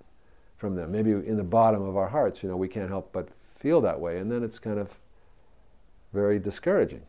from 0.57 0.75
them. 0.75 0.91
Maybe 0.91 1.11
in 1.11 1.35
the 1.35 1.43
bottom 1.43 1.81
of 1.81 1.97
our 1.97 2.09
hearts, 2.09 2.41
you 2.41 2.49
know, 2.49 2.55
we 2.55 2.67
can't 2.67 2.89
help 2.89 3.11
but 3.11 3.29
feel 3.55 3.81
that 3.81 3.99
way. 3.99 4.17
And 4.17 4.31
then 4.31 4.43
it's 4.43 4.59
kind 4.59 4.79
of 4.79 4.97
very 6.13 6.39
discouraging. 6.39 7.03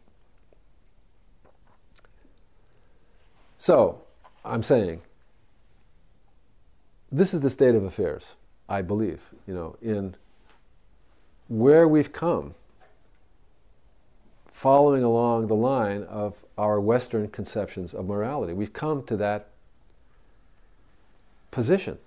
So, 3.59 4.03
I'm 4.45 4.65
saying, 4.65 5.03
this 7.13 7.33
is 7.33 7.43
the 7.43 7.51
state 7.51 7.77
of 7.77 7.85
affairs, 7.85 8.35
I 8.69 8.83
believe, 8.83 9.29
you 9.47 9.55
know, 9.55 9.77
in 9.81 10.17
where 11.53 11.87
we've 11.87 12.15
come, 12.15 12.55
following 14.47 15.05
along 15.05 15.49
the 15.49 15.55
line 15.55 16.03
of 16.05 16.47
our 16.57 16.81
Western 16.81 17.29
conceptions 17.29 17.93
of 17.93 18.07
morality. 18.07 18.55
We've 18.55 18.73
come 18.73 19.03
to 19.05 19.19
that 19.19 19.49
position 21.51 21.99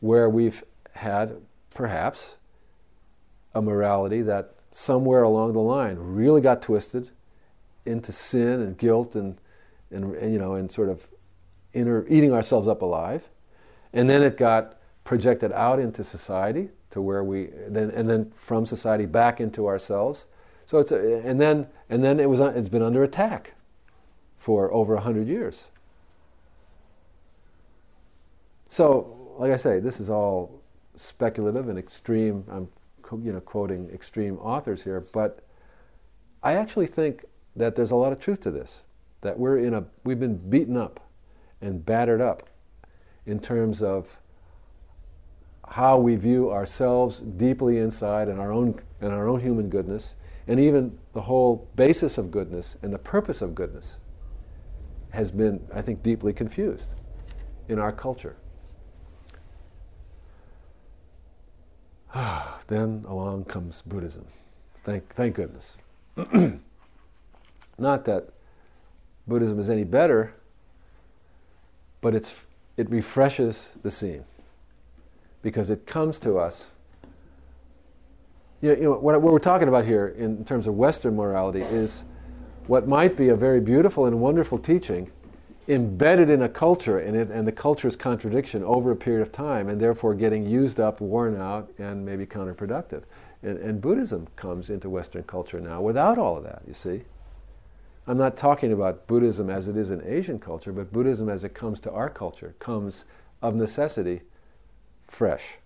where 0.00 0.28
we've 0.28 0.62
had 0.92 1.36
perhaps 1.72 2.36
a 3.54 3.62
morality 3.62 4.20
that 4.20 4.52
somewhere 4.70 5.22
along 5.22 5.54
the 5.54 5.60
line 5.60 5.96
really 5.98 6.42
got 6.42 6.60
twisted 6.60 7.08
into 7.86 8.12
sin 8.12 8.60
and 8.60 8.76
guilt 8.76 9.16
and, 9.16 9.38
and, 9.90 10.14
and 10.16 10.34
you 10.34 10.38
know 10.38 10.52
and 10.52 10.70
sort 10.70 10.90
of 10.90 11.06
inner, 11.72 12.04
eating 12.08 12.34
ourselves 12.34 12.68
up 12.68 12.82
alive 12.82 13.30
and 13.94 14.10
then 14.10 14.22
it 14.22 14.36
got 14.36 14.75
projected 15.06 15.52
out 15.52 15.78
into 15.78 16.02
society 16.02 16.68
to 16.90 17.00
where 17.00 17.22
we 17.22 17.48
then 17.68 17.90
and 17.90 18.10
then 18.10 18.28
from 18.32 18.66
society 18.66 19.06
back 19.06 19.40
into 19.40 19.66
ourselves. 19.66 20.26
So 20.66 20.78
it's 20.78 20.90
a, 20.90 21.20
and 21.24 21.40
then 21.40 21.68
and 21.88 22.04
then 22.04 22.18
it 22.18 22.28
was 22.28 22.40
it's 22.40 22.68
been 22.68 22.82
under 22.82 23.02
attack 23.04 23.54
for 24.36 24.70
over 24.74 24.96
hundred 24.96 25.28
years. 25.28 25.68
So, 28.68 29.36
like 29.38 29.52
I 29.52 29.56
say, 29.56 29.78
this 29.78 30.00
is 30.00 30.10
all 30.10 30.60
speculative 30.96 31.68
and 31.68 31.78
extreme. 31.78 32.44
I'm 32.50 32.68
you 33.22 33.32
know 33.32 33.40
quoting 33.40 33.88
extreme 33.94 34.38
authors 34.38 34.82
here, 34.82 35.00
but 35.12 35.38
I 36.42 36.54
actually 36.54 36.88
think 36.88 37.24
that 37.54 37.76
there's 37.76 37.92
a 37.92 37.96
lot 37.96 38.12
of 38.12 38.18
truth 38.18 38.40
to 38.40 38.50
this. 38.50 38.82
That 39.20 39.38
we're 39.38 39.58
in 39.58 39.72
a 39.72 39.84
we've 40.02 40.18
been 40.18 40.50
beaten 40.50 40.76
up 40.76 40.98
and 41.60 41.86
battered 41.86 42.20
up 42.20 42.48
in 43.24 43.38
terms 43.38 43.82
of 43.82 44.18
how 45.70 45.98
we 45.98 46.16
view 46.16 46.50
ourselves 46.50 47.18
deeply 47.18 47.78
inside 47.78 48.28
and 48.28 48.40
our 48.40 48.52
own 48.52 48.80
and 49.00 49.12
our 49.12 49.28
own 49.28 49.40
human 49.40 49.68
goodness, 49.68 50.14
and 50.46 50.58
even 50.60 50.98
the 51.12 51.22
whole 51.22 51.68
basis 51.76 52.18
of 52.18 52.30
goodness 52.30 52.76
and 52.82 52.92
the 52.92 52.98
purpose 52.98 53.42
of 53.42 53.54
goodness 53.54 53.98
has 55.10 55.30
been, 55.30 55.66
I 55.74 55.82
think, 55.82 56.02
deeply 56.02 56.32
confused 56.32 56.94
in 57.68 57.78
our 57.78 57.92
culture. 57.92 58.36
then 62.68 63.04
along 63.06 63.44
comes 63.44 63.82
Buddhism. 63.82 64.26
Thank, 64.82 65.08
thank 65.08 65.34
goodness. 65.34 65.76
Not 67.78 68.04
that 68.06 68.30
Buddhism 69.26 69.58
is 69.58 69.68
any 69.68 69.84
better, 69.84 70.34
but 72.00 72.14
it's, 72.14 72.44
it 72.76 72.88
refreshes 72.88 73.74
the 73.82 73.90
scene 73.90 74.24
because 75.46 75.70
it 75.70 75.86
comes 75.86 76.18
to 76.18 76.38
us. 76.38 76.72
You 78.60 78.70
know, 78.70 78.74
you 78.74 78.82
know 78.82 78.98
what, 78.98 79.22
what 79.22 79.32
we're 79.32 79.38
talking 79.38 79.68
about 79.68 79.84
here 79.84 80.08
in 80.08 80.44
terms 80.44 80.66
of 80.66 80.74
Western 80.74 81.14
morality 81.14 81.60
is 81.60 82.02
what 82.66 82.88
might 82.88 83.16
be 83.16 83.28
a 83.28 83.36
very 83.36 83.60
beautiful 83.60 84.06
and 84.06 84.20
wonderful 84.20 84.58
teaching 84.58 85.08
embedded 85.68 86.30
in 86.30 86.42
a 86.42 86.48
culture 86.48 86.98
and, 86.98 87.16
it, 87.16 87.30
and 87.30 87.46
the 87.46 87.52
culture's 87.52 87.94
contradiction 87.94 88.64
over 88.64 88.90
a 88.90 88.96
period 88.96 89.22
of 89.22 89.30
time 89.30 89.68
and 89.68 89.80
therefore 89.80 90.16
getting 90.16 90.44
used 90.44 90.80
up, 90.80 91.00
worn 91.00 91.40
out, 91.40 91.70
and 91.78 92.04
maybe 92.04 92.26
counterproductive. 92.26 93.04
And, 93.40 93.56
and 93.58 93.80
Buddhism 93.80 94.26
comes 94.34 94.68
into 94.68 94.90
Western 94.90 95.22
culture 95.22 95.60
now 95.60 95.80
without 95.80 96.18
all 96.18 96.36
of 96.36 96.42
that, 96.42 96.62
you 96.66 96.74
see. 96.74 97.02
I'm 98.04 98.18
not 98.18 98.36
talking 98.36 98.72
about 98.72 99.06
Buddhism 99.06 99.48
as 99.48 99.68
it 99.68 99.76
is 99.76 99.92
in 99.92 100.02
Asian 100.04 100.40
culture, 100.40 100.72
but 100.72 100.92
Buddhism 100.92 101.28
as 101.28 101.44
it 101.44 101.54
comes 101.54 101.78
to 101.82 101.92
our 101.92 102.10
culture 102.10 102.56
comes 102.58 103.04
of 103.40 103.54
necessity 103.54 104.22
fresh. 105.06 105.58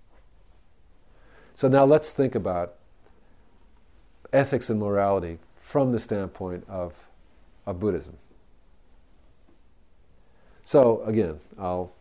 So 1.55 1.68
now 1.68 1.84
let's 1.84 2.12
think 2.12 2.34
about 2.34 2.74
ethics 4.32 4.70
and 4.70 4.80
morality 4.80 5.38
from 5.57 5.93
the 5.93 5.99
standpoint 5.99 6.64
of, 6.68 7.09
of 7.66 7.80
Buddhism. 7.80 8.16
So 10.64 11.03
again, 11.03 11.41
I'll 11.59 11.93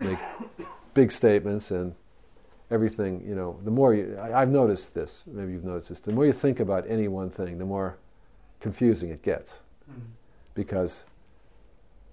make 0.00 0.18
big 0.94 1.12
statements 1.12 1.70
and 1.70 1.94
everything, 2.70 3.24
you 3.26 3.34
know, 3.34 3.58
the 3.64 3.70
more 3.70 3.94
you, 3.94 4.18
I, 4.20 4.40
have 4.40 4.48
noticed 4.48 4.94
this, 4.94 5.24
maybe 5.26 5.52
you've 5.52 5.64
noticed 5.64 5.88
this, 5.88 6.00
the 6.00 6.12
more 6.12 6.26
you 6.26 6.32
think 6.32 6.60
about 6.60 6.84
any 6.88 7.08
one 7.08 7.30
thing, 7.30 7.58
the 7.58 7.64
more 7.64 7.98
confusing 8.60 9.10
it 9.10 9.22
gets. 9.22 9.60
Mm-hmm. 9.90 10.06
Because, 10.54 11.04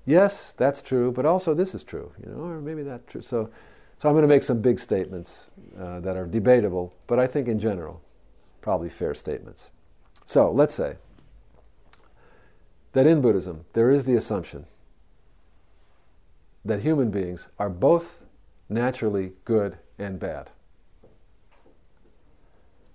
yes, 0.05 0.53
that's 0.53 0.81
true, 0.81 1.11
but 1.11 1.25
also 1.25 1.53
this 1.53 1.75
is 1.75 1.83
true, 1.83 2.11
you 2.23 2.31
know, 2.31 2.39
or 2.43 2.61
maybe 2.61 2.81
that's 2.81 3.11
true. 3.11 3.21
So 3.21 3.49
so 3.97 4.07
I'm 4.07 4.13
going 4.13 4.23
to 4.23 4.27
make 4.27 4.43
some 4.43 4.61
big 4.61 4.79
statements 4.79 5.49
uh, 5.79 5.99
that 6.01 6.15
are 6.15 6.27
debatable, 6.27 6.93
but 7.07 7.19
I 7.19 7.25
think 7.25 7.47
in 7.47 7.59
general, 7.59 8.01
probably 8.61 8.89
fair 8.89 9.13
statements. 9.13 9.71
So 10.23 10.51
let's 10.51 10.73
say 10.73 10.97
that 12.93 13.07
in 13.07 13.21
Buddhism, 13.21 13.65
there 13.73 13.89
is 13.91 14.05
the 14.05 14.15
assumption 14.15 14.65
that 16.63 16.81
human 16.81 17.09
beings 17.09 17.47
are 17.57 17.69
both 17.69 18.25
naturally 18.69 19.33
good 19.45 19.77
and 19.97 20.19
bad. 20.19 20.49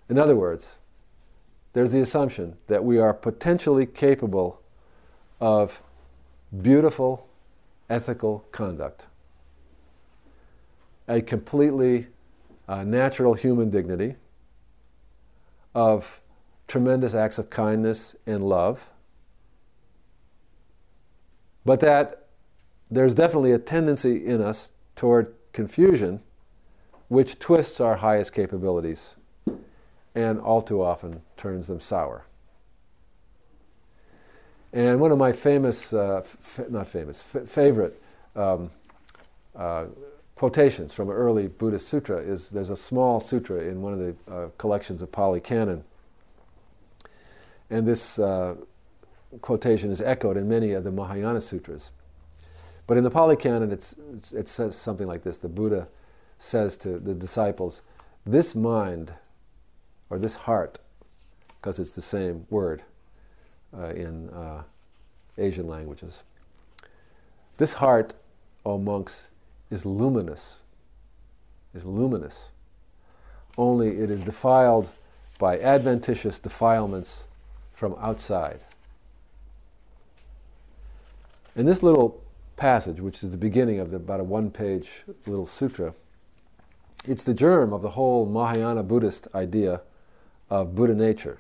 In 0.09 0.18
other 0.18 0.36
words, 0.36 0.76
there's 1.72 1.92
the 1.92 2.00
assumption 2.00 2.59
that 2.66 2.84
we 2.84 2.98
are 2.98 3.14
potentially 3.14 3.86
capable 3.86 4.61
of 5.40 5.82
beautiful 6.61 7.28
ethical 7.88 8.46
conduct 8.53 9.07
a 11.09 11.20
completely 11.20 12.07
uh, 12.68 12.84
natural 12.84 13.34
human 13.34 13.70
dignity, 13.70 14.16
of 15.74 16.20
tremendous 16.68 17.14
acts 17.14 17.38
of 17.38 17.50
kindness 17.50 18.16
and 18.26 18.44
love, 18.44 18.90
but 21.64 21.80
that 21.80 22.26
there's 22.90 23.14
definitely 23.14 23.53
a 23.53 23.59
tendency 23.59 24.24
in 24.24 24.40
us 24.40 24.72
toward 24.96 25.34
confusion, 25.53 26.20
which 27.09 27.38
twists 27.38 27.80
our 27.80 27.96
highest 27.96 28.34
capabilities 28.34 29.16
and 30.14 30.38
all 30.40 30.61
too 30.61 30.82
often 30.82 31.22
turns 31.36 31.68
them 31.68 31.80
sour. 31.80 32.26
And 34.74 35.00
one 35.00 35.11
of 35.12 35.18
my 35.18 35.32
famous, 35.32 35.92
uh, 35.92 36.18
f- 36.18 36.61
not 36.70 36.86
famous, 36.86 37.24
f- 37.34 37.48
favorite 37.48 38.03
um, 38.34 38.70
uh, 39.55 39.86
quotations 40.43 40.93
from 40.93 41.09
an 41.09 41.14
early 41.14 41.47
Buddhist 41.47 41.86
sutra 41.86 42.16
is 42.16 42.51
there's 42.51 42.68
a 42.68 42.76
small 42.76 43.20
sutra 43.20 43.61
in 43.61 43.80
one 43.80 43.93
of 43.93 44.01
the 44.01 44.16
uh, 44.28 44.49
collections 44.59 45.01
of 45.01 45.12
Pali 45.12 45.40
Canon. 45.40 45.84
And 47.70 47.86
this 47.86 48.18
uh, 48.18 48.57
quotation 49.40 49.93
is 49.93 50.01
echoed 50.01 50.36
in 50.36 50.49
many 50.49 50.72
of 50.72 50.82
the 50.82 50.90
Mahayana 50.90 51.40
sutras. 51.40 51.93
But 52.88 52.97
in 52.97 53.05
the 53.05 53.11
Pali 53.11 53.36
Canon, 53.36 53.70
it's, 53.70 53.95
it's, 54.12 54.32
it 54.32 54.49
says 54.49 54.76
something 54.76 55.07
like 55.07 55.22
this 55.22 55.38
The 55.38 55.49
Buddha 55.49 55.86
says 56.38 56.76
to 56.78 56.99
the 56.99 57.14
disciples, 57.14 57.82
This 58.26 58.57
mind, 58.57 59.12
or 60.11 60.18
this 60.18 60.34
heart, 60.34 60.80
because 61.61 61.78
it's 61.78 61.93
the 61.93 62.03
same 62.03 62.47
word 62.51 62.82
uh, 63.72 63.90
in 63.90 64.28
uh, 64.30 64.64
Asian 65.38 65.68
languages, 65.68 66.24
this 67.59 67.74
heart, 67.74 68.14
O 68.66 68.76
monks, 68.76 69.28
is 69.73 69.87
luminous, 69.87 70.61
is 71.73 71.87
luminous. 71.87 72.51
Only 73.57 73.99
it 73.99 74.11
is 74.11 74.23
defiled 74.23 74.91
by 75.39 75.59
adventitious 75.59 76.39
defilements 76.39 77.25
from 77.73 77.97
outside. 77.99 78.61
In 81.57 81.64
this 81.64 81.83
little 81.83 82.23
passage, 82.57 83.01
which 83.01 83.25
is 83.25 83.31
the 83.31 83.39
beginning 83.39 83.81
of 83.81 83.91
the, 83.91 83.97
about 83.97 84.20
a 84.20 84.25
one 84.25 84.51
page 84.51 85.05
little 85.27 85.47
sutra, 85.47 85.95
it's 87.07 87.25
the 87.25 87.35
germ 87.35 87.73
of 87.73 87.81
the 87.81 87.91
whole 87.91 88.27
Mahayana 88.27 88.83
Buddhist 88.83 89.27
idea 89.35 89.81
of 90.51 90.75
Buddha 90.75 90.95
nature, 90.95 91.39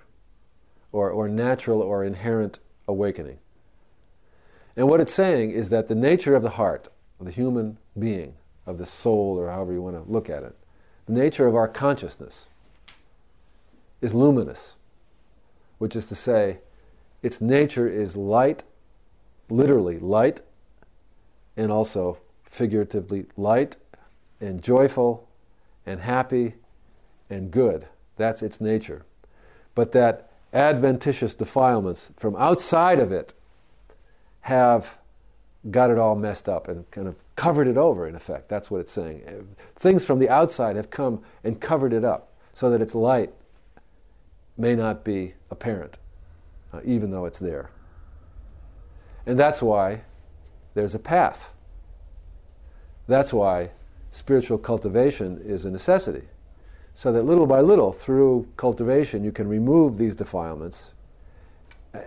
or, 0.90 1.10
or 1.10 1.28
natural 1.28 1.82
or 1.82 2.02
inherent 2.02 2.58
awakening. 2.88 3.38
And 4.74 4.88
what 4.88 5.02
it's 5.02 5.12
saying 5.12 5.50
is 5.50 5.68
that 5.68 5.88
the 5.88 5.94
nature 5.94 6.34
of 6.34 6.42
the 6.42 6.50
heart, 6.50 6.88
of 7.22 7.26
the 7.26 7.32
human 7.32 7.78
being, 7.96 8.34
of 8.66 8.78
the 8.78 8.86
soul, 8.86 9.38
or 9.38 9.48
however 9.48 9.72
you 9.72 9.80
want 9.80 9.94
to 9.94 10.10
look 10.10 10.28
at 10.28 10.42
it. 10.42 10.56
The 11.06 11.12
nature 11.12 11.46
of 11.46 11.54
our 11.54 11.68
consciousness 11.68 12.48
is 14.00 14.12
luminous, 14.12 14.74
which 15.78 15.94
is 15.94 16.06
to 16.06 16.16
say, 16.16 16.58
its 17.22 17.40
nature 17.40 17.88
is 17.88 18.16
light, 18.16 18.64
literally 19.48 20.00
light, 20.00 20.40
and 21.56 21.70
also 21.70 22.18
figuratively 22.44 23.26
light, 23.36 23.76
and 24.40 24.60
joyful, 24.60 25.28
and 25.86 26.00
happy, 26.00 26.54
and 27.30 27.52
good. 27.52 27.86
That's 28.16 28.42
its 28.42 28.60
nature. 28.60 29.04
But 29.76 29.92
that 29.92 30.28
adventitious 30.52 31.36
defilements 31.36 32.12
from 32.16 32.34
outside 32.34 32.98
of 32.98 33.12
it 33.12 33.32
have 34.40 34.98
got 35.70 35.90
it 35.90 35.98
all 35.98 36.16
messed 36.16 36.48
up 36.48 36.68
and 36.68 36.90
kind 36.90 37.06
of 37.06 37.16
covered 37.36 37.68
it 37.68 37.76
over, 37.76 38.06
in 38.06 38.14
effect. 38.14 38.48
That's 38.48 38.70
what 38.70 38.80
it's 38.80 38.92
saying. 38.92 39.22
Things 39.76 40.04
from 40.04 40.18
the 40.18 40.28
outside 40.28 40.76
have 40.76 40.90
come 40.90 41.22
and 41.44 41.60
covered 41.60 41.92
it 41.92 42.04
up 42.04 42.32
so 42.52 42.68
that 42.70 42.80
its 42.80 42.94
light 42.94 43.32
may 44.56 44.74
not 44.74 45.04
be 45.04 45.34
apparent, 45.50 45.98
uh, 46.72 46.80
even 46.84 47.10
though 47.10 47.24
it's 47.24 47.38
there. 47.38 47.70
And 49.24 49.38
that's 49.38 49.62
why 49.62 50.02
there's 50.74 50.94
a 50.94 50.98
path. 50.98 51.54
That's 53.06 53.32
why 53.32 53.70
spiritual 54.10 54.58
cultivation 54.58 55.40
is 55.44 55.64
a 55.64 55.70
necessity. 55.70 56.26
So 56.92 57.12
that 57.12 57.22
little 57.22 57.46
by 57.46 57.60
little, 57.60 57.92
through 57.92 58.48
cultivation, 58.56 59.24
you 59.24 59.32
can 59.32 59.48
remove 59.48 59.96
these 59.96 60.14
defilements, 60.14 60.92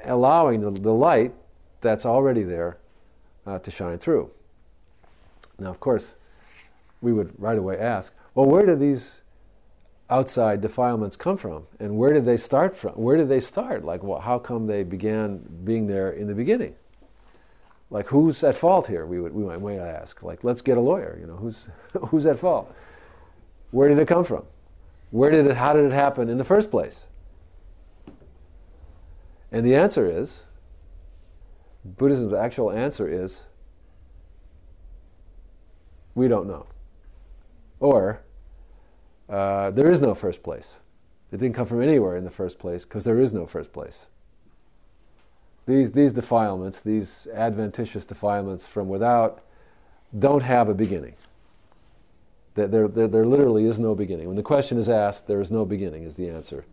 allowing 0.03 0.61
the, 0.61 0.69
the 0.69 0.93
light 0.93 1.33
that's 1.81 2.05
already 2.05 2.43
there 2.43 2.77
uh, 3.45 3.59
to 3.59 3.71
shine 3.71 3.97
through. 3.97 4.31
Now, 5.57 5.69
of 5.69 5.79
course, 5.79 6.15
we 7.01 7.13
would 7.13 7.33
right 7.37 7.57
away 7.57 7.77
ask, 7.77 8.13
well, 8.33 8.45
where 8.45 8.65
do 8.65 8.75
these 8.75 9.21
outside 10.09 10.61
defilements 10.61 11.15
come 11.15 11.37
from? 11.37 11.67
And 11.79 11.97
where 11.97 12.13
did 12.13 12.25
they 12.25 12.37
start 12.37 12.75
from? 12.75 12.93
Where 12.93 13.17
did 13.17 13.29
they 13.29 13.39
start? 13.39 13.83
Like, 13.83 14.03
well, 14.03 14.19
how 14.19 14.39
come 14.39 14.67
they 14.67 14.83
began 14.83 15.45
being 15.63 15.87
there 15.87 16.11
in 16.11 16.27
the 16.27 16.35
beginning? 16.35 16.75
Like, 17.89 18.07
who's 18.07 18.43
at 18.43 18.55
fault 18.55 18.87
here? 18.87 19.05
We 19.05 19.19
would 19.19 19.33
we 19.33 19.43
might, 19.45 19.61
might 19.61 19.77
ask. 19.77 20.23
Like, 20.23 20.43
let's 20.43 20.61
get 20.61 20.77
a 20.77 20.81
lawyer. 20.81 21.17
You 21.19 21.27
know, 21.27 21.35
who's 21.35 21.69
who's 22.09 22.25
at 22.25 22.39
fault? 22.39 22.75
Where 23.71 23.89
did 23.89 23.99
it 23.99 24.07
come 24.07 24.23
from? 24.23 24.45
Where 25.11 25.31
did 25.31 25.47
it, 25.47 25.57
how 25.57 25.73
did 25.73 25.85
it 25.85 25.91
happen 25.91 26.29
in 26.29 26.37
the 26.37 26.43
first 26.43 26.71
place? 26.71 27.07
And 29.51 29.65
the 29.65 29.75
answer 29.75 30.05
is 30.05 30.44
Buddhism's 31.85 32.33
actual 32.33 32.71
answer 32.71 33.07
is 33.07 33.45
we 36.15 36.27
don't 36.27 36.47
know. 36.47 36.65
Or 37.79 38.21
uh, 39.29 39.71
there 39.71 39.91
is 39.91 40.01
no 40.01 40.15
first 40.15 40.43
place. 40.43 40.79
It 41.31 41.37
didn't 41.37 41.55
come 41.55 41.65
from 41.65 41.81
anywhere 41.81 42.15
in 42.15 42.23
the 42.23 42.31
first 42.31 42.57
place 42.57 42.85
because 42.85 43.03
there 43.03 43.19
is 43.19 43.33
no 43.33 43.45
first 43.45 43.73
place. 43.73 44.07
These, 45.65 45.91
these 45.91 46.13
defilements, 46.13 46.81
these 46.81 47.27
adventitious 47.33 48.05
defilements 48.05 48.65
from 48.67 48.87
without, 48.87 49.41
don't 50.17 50.43
have 50.43 50.69
a 50.69 50.73
beginning. 50.73 51.15
There, 52.53 52.67
there, 52.67 52.87
there, 52.87 53.07
there 53.07 53.25
literally 53.25 53.65
is 53.65 53.79
no 53.79 53.95
beginning. 53.95 54.27
When 54.27 54.37
the 54.37 54.43
question 54.43 54.77
is 54.77 54.87
asked, 54.87 55.27
there 55.27 55.41
is 55.41 55.51
no 55.51 55.65
beginning, 55.65 56.03
is 56.03 56.15
the 56.15 56.29
answer. 56.29 56.65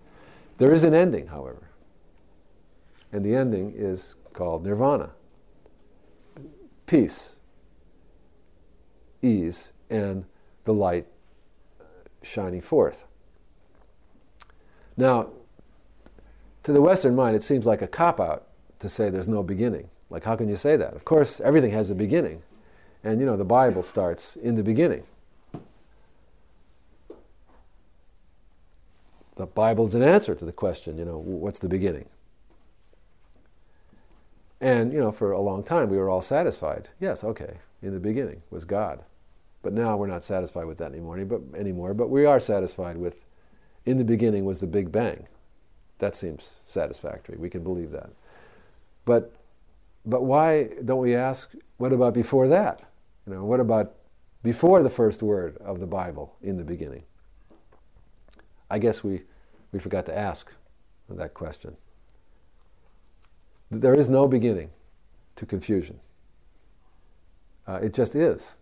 There 0.58 0.72
is 0.72 0.84
an 0.84 0.94
ending, 0.94 1.28
however. 1.28 1.70
And 3.10 3.24
the 3.24 3.34
ending 3.34 3.72
is 3.74 4.14
called 4.32 4.64
nirvana 4.64 5.10
peace, 6.92 7.36
ease, 9.22 9.72
and 9.88 10.26
the 10.64 10.74
light 10.74 11.06
shining 12.22 12.60
forth. 12.60 13.06
Now, 14.96 15.30
to 16.64 16.70
the 16.70 16.82
Western 16.82 17.16
mind, 17.16 17.34
it 17.34 17.42
seems 17.42 17.64
like 17.64 17.80
a 17.80 17.86
cop 17.86 18.20
out 18.20 18.46
to 18.78 18.90
say 18.90 19.08
there's 19.08 19.26
no 19.26 19.42
beginning. 19.42 19.88
Like, 20.10 20.24
how 20.24 20.36
can 20.36 20.50
you 20.50 20.56
say 20.56 20.76
that? 20.76 20.92
Of 20.92 21.06
course, 21.06 21.40
everything 21.40 21.70
has 21.70 21.88
a 21.88 21.94
beginning. 21.94 22.42
And, 23.02 23.20
you 23.20 23.24
know, 23.26 23.38
the 23.38 23.44
Bible 23.44 23.82
starts 23.82 24.36
in 24.36 24.54
the 24.54 24.62
beginning. 24.62 25.04
The 29.36 29.46
Bible's 29.46 29.94
an 29.94 30.02
answer 30.02 30.34
to 30.34 30.44
the 30.44 30.52
question, 30.52 30.98
you 30.98 31.06
know, 31.06 31.16
what's 31.16 31.58
the 31.58 31.70
beginning? 31.70 32.10
And, 34.62 34.92
you 34.92 35.00
know, 35.00 35.10
for 35.10 35.32
a 35.32 35.40
long 35.40 35.64
time 35.64 35.88
we 35.88 35.98
were 35.98 36.08
all 36.08 36.20
satisfied. 36.20 36.88
Yes, 37.00 37.24
okay, 37.24 37.58
in 37.82 37.92
the 37.92 38.00
beginning 38.00 38.42
was 38.48 38.64
God. 38.64 39.02
But 39.60 39.72
now 39.72 39.96
we're 39.96 40.06
not 40.06 40.22
satisfied 40.22 40.66
with 40.66 40.78
that 40.78 40.92
anymore, 40.92 41.22
but, 41.24 41.40
anymore, 41.56 41.94
but 41.94 42.10
we 42.10 42.24
are 42.24 42.38
satisfied 42.38 42.96
with 42.96 43.24
in 43.84 43.98
the 43.98 44.04
beginning 44.04 44.44
was 44.44 44.60
the 44.60 44.68
Big 44.68 44.92
Bang. 44.92 45.26
That 45.98 46.14
seems 46.14 46.60
satisfactory. 46.64 47.36
We 47.36 47.50
can 47.50 47.64
believe 47.64 47.90
that. 47.90 48.10
But, 49.04 49.34
but 50.06 50.22
why 50.22 50.70
don't 50.84 51.00
we 51.00 51.14
ask, 51.14 51.52
what 51.78 51.92
about 51.92 52.14
before 52.14 52.46
that? 52.46 52.84
You 53.26 53.34
know, 53.34 53.44
what 53.44 53.58
about 53.58 53.94
before 54.44 54.84
the 54.84 54.90
first 54.90 55.24
word 55.24 55.56
of 55.58 55.80
the 55.80 55.86
Bible 55.88 56.36
in 56.40 56.56
the 56.56 56.64
beginning? 56.64 57.02
I 58.70 58.78
guess 58.78 59.02
we, 59.02 59.22
we 59.72 59.80
forgot 59.80 60.06
to 60.06 60.16
ask 60.16 60.52
that 61.08 61.34
question. 61.34 61.76
There 63.72 63.94
is 63.94 64.10
no 64.10 64.28
beginning 64.28 64.68
to 65.36 65.46
confusion. 65.46 66.00
Uh, 67.66 67.80
it 67.82 67.94
just 67.94 68.14
is. 68.14 68.56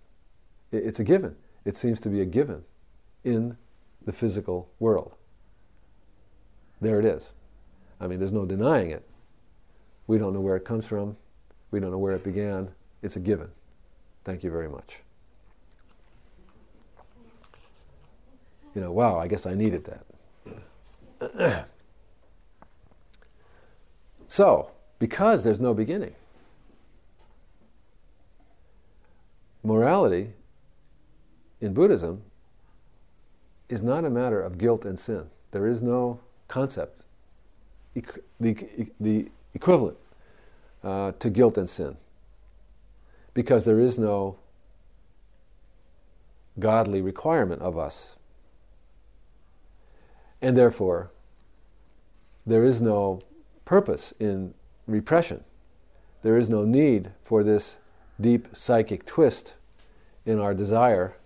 It, 0.70 0.84
it's 0.84 1.00
a 1.00 1.04
given. 1.04 1.34
It 1.64 1.74
seems 1.74 1.98
to 2.00 2.08
be 2.08 2.20
a 2.20 2.24
given 2.24 2.62
in 3.24 3.56
the 4.04 4.12
physical 4.12 4.70
world. 4.78 5.16
There 6.80 7.00
it 7.00 7.04
is. 7.04 7.32
I 8.00 8.06
mean, 8.06 8.20
there's 8.20 8.32
no 8.32 8.46
denying 8.46 8.90
it. 8.90 9.04
We 10.06 10.16
don't 10.16 10.32
know 10.32 10.40
where 10.40 10.56
it 10.56 10.64
comes 10.64 10.86
from. 10.86 11.16
We 11.72 11.80
don't 11.80 11.90
know 11.90 11.98
where 11.98 12.14
it 12.14 12.22
began. 12.22 12.70
It's 13.02 13.16
a 13.16 13.20
given. 13.20 13.50
Thank 14.22 14.44
you 14.44 14.50
very 14.52 14.68
much. 14.68 15.00
You 18.76 18.80
know, 18.80 18.92
wow, 18.92 19.18
I 19.18 19.26
guess 19.26 19.44
I 19.44 19.54
needed 19.54 19.90
that. 21.26 21.66
so, 24.28 24.70
because 25.01 25.42
there's 25.42 25.59
no 25.61 25.74
beginning, 25.74 26.14
morality 29.64 30.34
in 31.61 31.74
Buddhism 31.74 32.22
is 33.68 33.82
not 33.82 34.05
a 34.05 34.11
matter 34.11 34.40
of 34.40 34.59
guilt 34.59 34.84
and 34.84 34.98
sin. 34.98 35.30
There 35.51 35.66
is 35.66 35.82
no 35.82 36.20
concept, 36.48 37.05
the, 37.94 38.90
the 39.01 39.30
equivalent 39.55 39.96
uh, 40.84 41.12
to 41.18 41.30
guilt 41.30 41.57
and 41.57 41.68
sin. 41.68 41.96
Because 43.32 43.64
there 43.64 43.80
is 43.80 43.98
no 43.98 44.36
godly 46.59 47.01
requirement 47.01 47.62
of 47.62 47.78
us. 47.78 48.16
And 50.42 50.57
therefore, 50.57 51.11
there 52.44 52.64
is 52.64 52.82
no 52.82 53.20
purpose 53.64 54.12
in 54.18 54.55
repression. 54.91 55.45
There 56.22 56.36
is 56.36 56.49
no 56.49 56.64
need 56.64 57.12
for 57.22 57.43
this 57.43 57.78
deep 58.20 58.49
psychic 58.53 59.07
twist 59.07 59.55
in 60.26 60.38
our 60.38 60.55
desire 60.55 61.16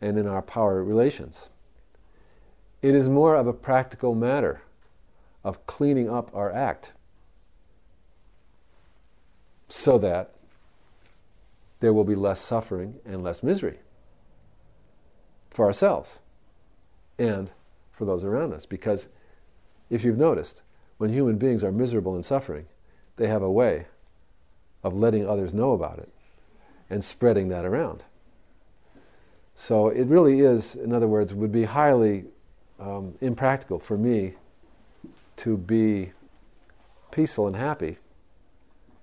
and 0.00 0.18
in 0.18 0.26
our 0.26 0.42
power 0.42 0.82
relations. 0.82 1.50
It 2.80 2.94
is 2.94 3.08
more 3.08 3.36
of 3.36 3.46
a 3.46 3.52
practical 3.52 4.14
matter 4.14 4.62
of 5.44 5.66
cleaning 5.66 6.10
up 6.10 6.34
our 6.34 6.52
act 6.52 6.92
so 9.68 9.98
that 9.98 10.34
there 11.80 11.92
will 11.92 12.04
be 12.04 12.14
less 12.14 12.40
suffering 12.40 13.00
and 13.04 13.22
less 13.22 13.42
misery 13.42 13.78
for 15.50 15.66
ourselves 15.66 16.20
and 17.18 17.50
for 17.92 18.04
those 18.04 18.24
around 18.24 18.52
us. 18.52 18.66
Because 18.66 19.08
if 19.90 20.04
you've 20.04 20.18
noticed, 20.18 20.62
when 20.98 21.12
human 21.12 21.38
beings 21.38 21.64
are 21.64 21.72
miserable 21.72 22.14
and 22.14 22.24
suffering, 22.24 22.66
they 23.22 23.28
have 23.28 23.42
a 23.42 23.50
way 23.50 23.86
of 24.82 24.94
letting 24.94 25.28
others 25.28 25.54
know 25.54 25.70
about 25.70 25.96
it 25.96 26.08
and 26.90 27.04
spreading 27.04 27.46
that 27.46 27.64
around. 27.64 28.02
So 29.54 29.86
it 29.86 30.08
really 30.08 30.40
is, 30.40 30.74
in 30.74 30.92
other 30.92 31.06
words, 31.06 31.32
would 31.32 31.52
be 31.52 31.64
highly 31.64 32.24
um, 32.80 33.14
impractical 33.20 33.78
for 33.78 33.96
me 33.96 34.34
to 35.36 35.56
be 35.56 36.10
peaceful 37.12 37.46
and 37.46 37.54
happy 37.54 37.98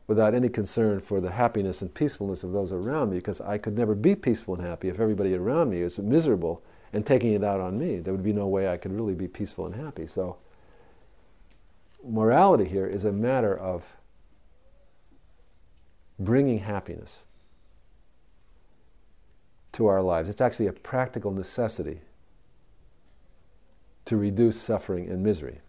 without 0.06 0.34
any 0.34 0.50
concern 0.50 1.00
for 1.00 1.22
the 1.22 1.32
happiness 1.32 1.82
and 1.82 1.94
peacefulness 1.94 2.44
of 2.44 2.52
those 2.52 2.74
around 2.74 3.12
me 3.12 3.20
because 3.20 3.40
I 3.40 3.58
could 3.58 3.78
never 3.78 3.96
be 3.96 4.16
peaceful 4.16 4.56
and 4.56 4.66
happy 4.66 4.90
if 4.90 5.00
everybody 5.00 5.34
around 5.34 5.70
me 5.70 5.80
is 5.80 5.98
miserable 5.98 6.62
and 6.92 7.06
taking 7.06 7.32
it 7.32 7.44
out 7.44 7.62
on 7.62 7.80
me. 7.80 8.00
There 8.00 8.14
would 8.14 8.24
be 8.24 8.34
no 8.34 8.48
way 8.48 8.68
I 8.68 8.76
could 8.76 8.92
really 8.92 9.16
be 9.16 9.30
peaceful 9.30 9.66
and 9.66 9.76
happy. 9.76 10.08
So, 10.08 10.36
morality 12.04 12.66
here 12.66 12.86
is 12.86 13.06
a 13.06 13.14
matter 13.14 13.58
of 13.58 13.96
bringing 16.20 16.60
happiness 16.60 17.24
to 19.72 19.88
our 19.88 20.02
lives. 20.02 20.30
It's 20.30 20.42
actually 20.42 20.68
a 20.68 20.74
practical 20.74 21.32
necessity 21.32 22.02
to 24.06 24.18
reduce 24.18 24.60
suffering 24.60 25.10
and 25.10 25.24
misery. 25.24 25.60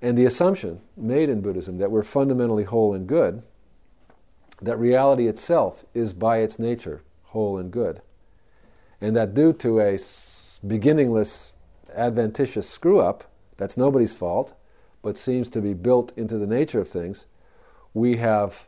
And 0.00 0.16
the 0.16 0.24
assumption 0.24 0.80
made 0.96 1.28
in 1.28 1.40
Buddhism 1.40 1.78
that 1.78 1.90
we're 1.90 2.02
fundamentally 2.02 2.64
whole 2.64 2.94
and 2.94 3.06
good, 3.06 3.42
that 4.60 4.76
reality 4.76 5.26
itself 5.26 5.84
is 5.92 6.12
by 6.12 6.38
its 6.38 6.58
nature 6.58 7.02
whole 7.26 7.58
and 7.58 7.70
good, 7.70 8.00
and 9.00 9.16
that 9.16 9.34
due 9.34 9.52
to 9.54 9.80
a 9.80 9.98
beginningless 10.66 11.52
adventitious 11.94 12.68
screw 12.68 13.00
up, 13.00 13.24
that's 13.56 13.76
nobody's 13.76 14.14
fault, 14.14 14.54
but 15.02 15.18
seems 15.18 15.48
to 15.50 15.60
be 15.60 15.74
built 15.74 16.16
into 16.16 16.38
the 16.38 16.46
nature 16.46 16.80
of 16.80 16.88
things, 16.88 17.26
we 17.94 18.16
have 18.16 18.66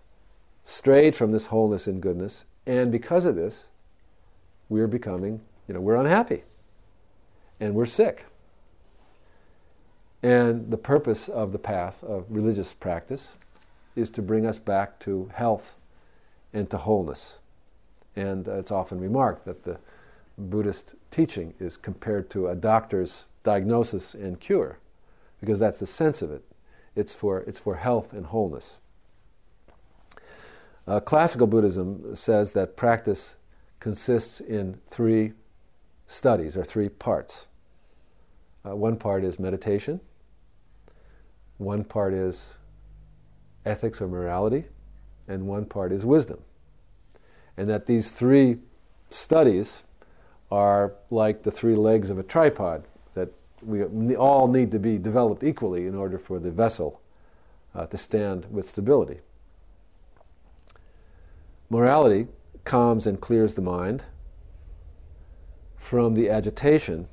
strayed 0.64 1.14
from 1.14 1.32
this 1.32 1.46
wholeness 1.46 1.86
and 1.86 2.00
goodness, 2.00 2.44
and 2.66 2.90
because 2.90 3.26
of 3.26 3.36
this, 3.36 3.68
we're 4.68 4.86
becoming, 4.86 5.42
you 5.68 5.74
know, 5.74 5.80
we're 5.80 5.96
unhappy 5.96 6.42
and 7.60 7.74
we're 7.74 7.86
sick. 7.86 8.26
And 10.22 10.70
the 10.70 10.78
purpose 10.78 11.28
of 11.28 11.52
the 11.52 11.58
path 11.58 12.02
of 12.02 12.24
religious 12.30 12.72
practice 12.72 13.34
is 13.94 14.08
to 14.10 14.22
bring 14.22 14.46
us 14.46 14.58
back 14.58 14.98
to 15.00 15.30
health 15.34 15.76
and 16.52 16.70
to 16.70 16.78
wholeness. 16.78 17.38
And 18.16 18.48
uh, 18.48 18.54
it's 18.54 18.70
often 18.70 19.00
remarked 19.00 19.44
that 19.44 19.64
the 19.64 19.78
Buddhist 20.38 20.94
teaching 21.10 21.54
is 21.60 21.76
compared 21.76 22.30
to 22.30 22.48
a 22.48 22.56
doctor's 22.56 23.26
diagnosis 23.42 24.14
and 24.14 24.40
cure, 24.40 24.78
because 25.40 25.58
that's 25.58 25.80
the 25.80 25.86
sense 25.86 26.22
of 26.22 26.32
it. 26.32 26.42
It's 26.96 27.12
for, 27.12 27.40
it's 27.40 27.58
for 27.58 27.76
health 27.76 28.12
and 28.12 28.26
wholeness. 28.26 28.78
Uh, 30.86 31.00
classical 31.00 31.46
Buddhism 31.46 32.14
says 32.14 32.52
that 32.52 32.76
practice 32.76 33.36
consists 33.80 34.40
in 34.40 34.80
three 34.86 35.32
studies 36.06 36.56
or 36.56 36.64
three 36.64 36.88
parts. 36.88 37.46
Uh, 38.66 38.76
one 38.76 38.96
part 38.96 39.24
is 39.24 39.38
meditation, 39.38 40.00
one 41.58 41.84
part 41.84 42.12
is 42.12 42.56
ethics 43.64 44.00
or 44.00 44.08
morality, 44.08 44.64
and 45.26 45.46
one 45.46 45.64
part 45.64 45.92
is 45.92 46.04
wisdom. 46.04 46.40
And 47.56 47.68
that 47.68 47.86
these 47.86 48.12
three 48.12 48.58
studies 49.08 49.84
are 50.50 50.94
like 51.10 51.42
the 51.42 51.50
three 51.50 51.76
legs 51.76 52.10
of 52.10 52.18
a 52.18 52.22
tripod 52.22 52.84
that 53.14 53.30
we 53.62 54.14
all 54.14 54.48
need 54.48 54.70
to 54.72 54.78
be 54.78 54.98
developed 54.98 55.42
equally 55.42 55.86
in 55.86 55.94
order 55.94 56.18
for 56.18 56.38
the 56.38 56.50
vessel 56.50 57.00
uh, 57.74 57.86
to 57.86 57.96
stand 57.96 58.46
with 58.50 58.68
stability. 58.68 59.20
Morality 61.74 62.28
calms 62.62 63.04
and 63.04 63.20
clears 63.20 63.54
the 63.54 63.60
mind 63.60 64.04
from 65.76 66.14
the 66.14 66.30
agitation 66.30 67.08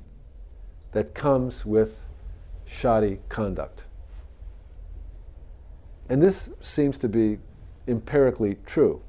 that 0.92 1.14
comes 1.14 1.66
with 1.66 2.04
shoddy 2.64 3.18
conduct. 3.28 3.86
And 6.08 6.22
this 6.22 6.50
seems 6.60 6.96
to 6.98 7.08
be 7.08 7.40
empirically 7.88 8.58
true 8.64 9.02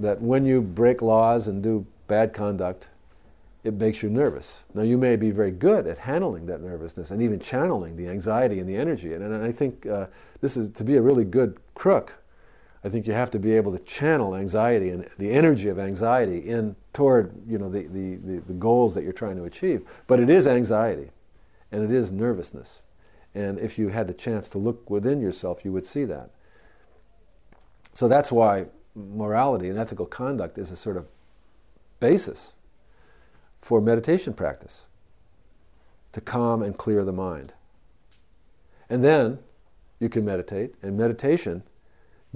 that 0.00 0.20
when 0.20 0.44
you 0.44 0.62
break 0.62 1.00
laws 1.00 1.46
and 1.46 1.62
do 1.62 1.86
bad 2.08 2.32
conduct, 2.32 2.88
it 3.62 3.74
makes 3.74 4.02
you 4.02 4.10
nervous. 4.10 4.64
Now, 4.74 4.82
you 4.82 4.98
may 4.98 5.14
be 5.14 5.30
very 5.30 5.52
good 5.52 5.86
at 5.86 5.98
handling 5.98 6.46
that 6.46 6.60
nervousness 6.60 7.12
and 7.12 7.22
even 7.22 7.38
channeling 7.38 7.94
the 7.94 8.08
anxiety 8.08 8.58
and 8.58 8.68
the 8.68 8.74
energy. 8.74 9.14
And, 9.14 9.22
and 9.22 9.44
I 9.44 9.52
think 9.52 9.86
uh, 9.86 10.06
this 10.40 10.56
is 10.56 10.70
to 10.70 10.82
be 10.82 10.96
a 10.96 11.02
really 11.02 11.24
good 11.24 11.60
crook. 11.74 12.20
I 12.86 12.88
think 12.88 13.08
you 13.08 13.14
have 13.14 13.32
to 13.32 13.40
be 13.40 13.54
able 13.54 13.76
to 13.76 13.82
channel 13.82 14.36
anxiety 14.36 14.90
and 14.90 15.08
the 15.18 15.32
energy 15.32 15.68
of 15.68 15.76
anxiety 15.76 16.38
in 16.38 16.76
toward 16.92 17.32
you 17.44 17.58
know, 17.58 17.68
the, 17.68 17.82
the, 17.88 18.14
the, 18.14 18.40
the 18.46 18.52
goals 18.52 18.94
that 18.94 19.02
you're 19.02 19.12
trying 19.12 19.34
to 19.38 19.42
achieve. 19.42 19.82
But 20.06 20.20
it 20.20 20.30
is 20.30 20.46
anxiety 20.46 21.10
and 21.72 21.82
it 21.82 21.90
is 21.90 22.12
nervousness. 22.12 22.82
And 23.34 23.58
if 23.58 23.76
you 23.76 23.88
had 23.88 24.06
the 24.06 24.14
chance 24.14 24.48
to 24.50 24.58
look 24.58 24.88
within 24.88 25.20
yourself, 25.20 25.64
you 25.64 25.72
would 25.72 25.84
see 25.84 26.04
that. 26.04 26.30
So 27.92 28.06
that's 28.06 28.30
why 28.30 28.66
morality 28.94 29.68
and 29.68 29.76
ethical 29.76 30.06
conduct 30.06 30.56
is 30.56 30.70
a 30.70 30.76
sort 30.76 30.96
of 30.96 31.08
basis 31.98 32.52
for 33.60 33.80
meditation 33.80 34.32
practice 34.32 34.86
to 36.12 36.20
calm 36.20 36.62
and 36.62 36.78
clear 36.78 37.04
the 37.04 37.12
mind. 37.12 37.52
And 38.88 39.02
then 39.02 39.40
you 39.98 40.08
can 40.08 40.24
meditate, 40.24 40.76
and 40.82 40.96
meditation 40.96 41.64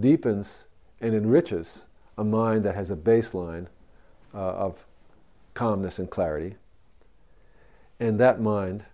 deepens 0.01 0.66
and 1.01 1.14
enriches 1.14 1.84
a 2.18 2.24
mind 2.24 2.64
that 2.64 2.74
has 2.74 2.90
a 2.90 2.96
baseline 2.96 3.66
uh, 4.34 4.38
of 4.38 4.84
calmness 5.55 5.98
and 5.98 6.11
clarity. 6.11 6.57
And 7.98 8.18
that 8.18 8.40
mind, 8.40 8.84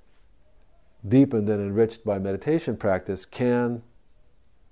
deepened 1.06 1.48
and 1.48 1.60
enriched 1.60 2.04
by 2.04 2.18
meditation 2.18 2.76
practice, 2.76 3.24
can 3.24 3.82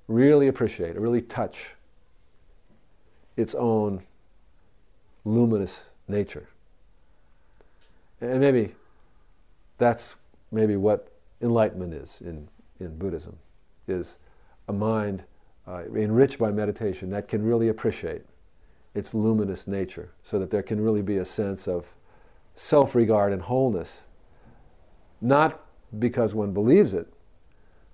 really 0.09 0.49
appreciate, 0.49 0.97
really 0.97 1.23
touch 1.23 1.75
its 3.37 3.55
own 3.55 4.03
luminous 5.25 5.89
nature. 6.09 6.49
And 8.21 8.41
maybe 8.41 8.75
that's 9.79 10.17
maybe 10.51 10.77
what 10.77 11.11
enlightenment 11.41 11.95
is 11.95 12.21
in, 12.21 12.49
in 12.79 12.97
Buddhism, 12.97 13.39
is 13.87 14.19
a 14.69 14.73
mind 14.73 15.25
uh, 15.67 15.85
enriched 15.95 16.39
by 16.39 16.51
meditation 16.51 17.11
that 17.11 17.29
can 17.29 17.43
really 17.43 17.69
appreciate 17.69 18.23
its 18.95 19.15
luminous 19.15 19.67
nature 19.67 20.13
so 20.23 20.39
that 20.39 20.51
there 20.51 20.63
can 20.63 20.81
really 20.81 21.03
be 21.03 21.17
a 21.17 21.25
sense 21.25 21.67
of 21.67 21.95
self-regard 22.55 23.33
and 23.33 23.43
wholeness, 23.43 24.05
not 25.21 25.61
because 25.99 26.35
one 26.35 26.53
believes 26.53 26.95
it, 26.95 27.13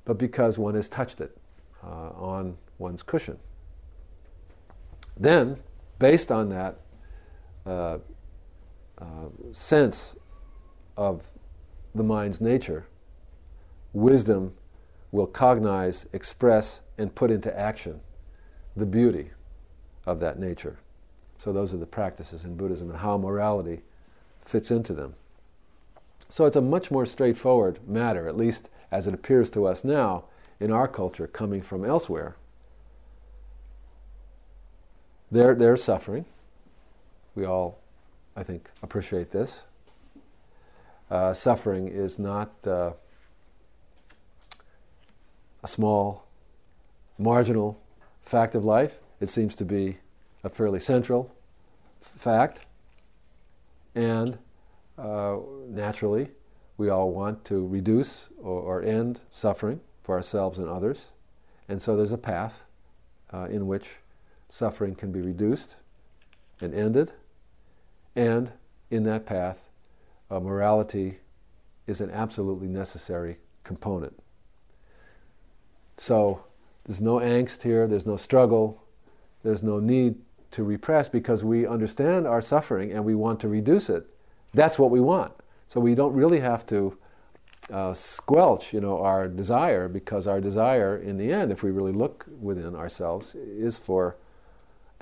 but 0.05 0.18
because 0.18 0.59
one 0.59 0.75
has 0.75 0.89
touched 0.89 1.21
it 1.21 1.37
uh, 1.83 2.11
on 2.11 2.57
one's 2.79 3.03
cushion. 3.03 3.39
Then, 5.16 5.59
based 5.99 6.33
on 6.33 6.49
that 6.49 6.81
uh, 7.66 7.99
uh, 8.99 9.05
sense 9.53 10.16
of 10.97 11.31
the 11.95 12.03
mind's 12.03 12.41
nature, 12.41 12.87
wisdom 13.93 14.55
will 15.12 15.26
cognize, 15.26 16.08
express, 16.12 16.82
and 16.96 17.14
put 17.14 17.30
into 17.30 17.56
action 17.58 18.00
the 18.76 18.86
beauty 18.86 19.30
of 20.06 20.20
that 20.20 20.38
nature. 20.38 20.78
So, 21.38 21.52
those 21.52 21.72
are 21.72 21.78
the 21.78 21.86
practices 21.86 22.44
in 22.44 22.56
Buddhism 22.56 22.90
and 22.90 22.98
how 22.98 23.16
morality 23.16 23.80
fits 24.40 24.70
into 24.70 24.92
them. 24.92 25.14
So, 26.28 26.44
it's 26.44 26.56
a 26.56 26.61
much 26.61 26.90
more 26.90 27.06
straightforward 27.06 27.78
matter, 27.88 28.28
at 28.28 28.36
least 28.36 28.70
as 28.90 29.06
it 29.06 29.14
appears 29.14 29.50
to 29.50 29.66
us 29.66 29.84
now 29.84 30.24
in 30.58 30.70
our 30.70 30.86
culture 30.86 31.26
coming 31.26 31.62
from 31.62 31.84
elsewhere. 31.84 32.36
They're, 35.30 35.54
they're 35.54 35.76
suffering. 35.76 36.26
We 37.34 37.44
all, 37.44 37.78
I 38.36 38.42
think, 38.42 38.68
appreciate 38.82 39.30
this. 39.30 39.62
Uh, 41.11 41.32
suffering 41.32 41.88
is 41.88 42.18
not 42.18 42.52
uh, 42.66 42.92
a 45.62 45.68
small, 45.68 46.26
marginal 47.18 47.80
fact 48.22 48.54
of 48.54 48.64
life. 48.64 49.00
It 49.20 49.28
seems 49.28 49.54
to 49.56 49.64
be 49.64 49.98
a 50.42 50.48
fairly 50.48 50.80
central 50.80 51.34
fact. 52.00 52.64
And 53.94 54.38
uh, 54.98 55.38
naturally, 55.68 56.28
we 56.76 56.88
all 56.88 57.11
want 57.11 57.44
to 57.46 57.66
reduce 57.66 58.28
or, 58.40 58.61
or, 58.61 58.82
end 58.82 59.20
suffering 59.30 59.80
for 60.02 60.14
ourselves 60.14 60.58
and 60.58 60.68
others. 60.68 61.08
And 61.68 61.82
so 61.82 61.96
there's 61.96 62.12
a 62.12 62.18
path 62.18 62.64
uh, 63.32 63.48
in 63.50 63.66
which 63.66 63.98
suffering 64.48 64.94
can 64.94 65.12
be 65.12 65.20
reduced 65.20 65.76
and 66.61 66.74
ended. 66.74 67.12
And 68.16 68.52
in 68.90 69.02
that 69.04 69.26
path, 69.26 69.68
uh, 70.30 70.40
morality 70.40 71.18
is 71.86 72.00
an 72.00 72.11
absolutely 72.11 72.68
necessary 72.68 73.36
component. 73.62 74.18
So 76.01 76.44
there's 76.86 77.03
no 77.03 77.18
angst 77.18 77.61
here, 77.62 77.86
there's 77.86 78.07
no 78.07 78.16
struggle, 78.16 78.82
there's 79.42 79.62
no 79.62 79.80
need 79.80 80.14
to 80.51 80.64
repress 80.64 81.11
because 81.11 81.44
we 81.44 81.66
understand 81.66 82.26
our 82.26 82.40
suffering 82.40 82.90
and 82.90 83.05
we 83.05 83.14
want 83.14 83.38
to 83.40 83.48
reduce 83.48 83.90
it. 83.90 84.07
That's 84.55 84.78
what 84.78 84.90
we 84.90 84.98
want. 84.98 85.34
So 85.68 85.78
we 85.78 85.94
don't 85.94 86.14
really 86.14 86.40
have 86.40 86.66
to 86.68 86.96
uh, 87.70 87.92
squelch, 87.92 88.72
you 88.72 88.80
know, 88.80 89.03
our 89.03 89.28
desire 89.28 89.88
because 89.88 90.26
our 90.26 90.40
desire, 90.40 90.96
in 90.96 91.18
the 91.18 91.30
end, 91.30 91.53
if 91.53 91.62
we 91.62 91.70
really 91.70 91.92
look 91.92 92.24
within 92.40 92.74
ourselves, 92.74 93.34
is 93.34 93.76
for 93.76 94.16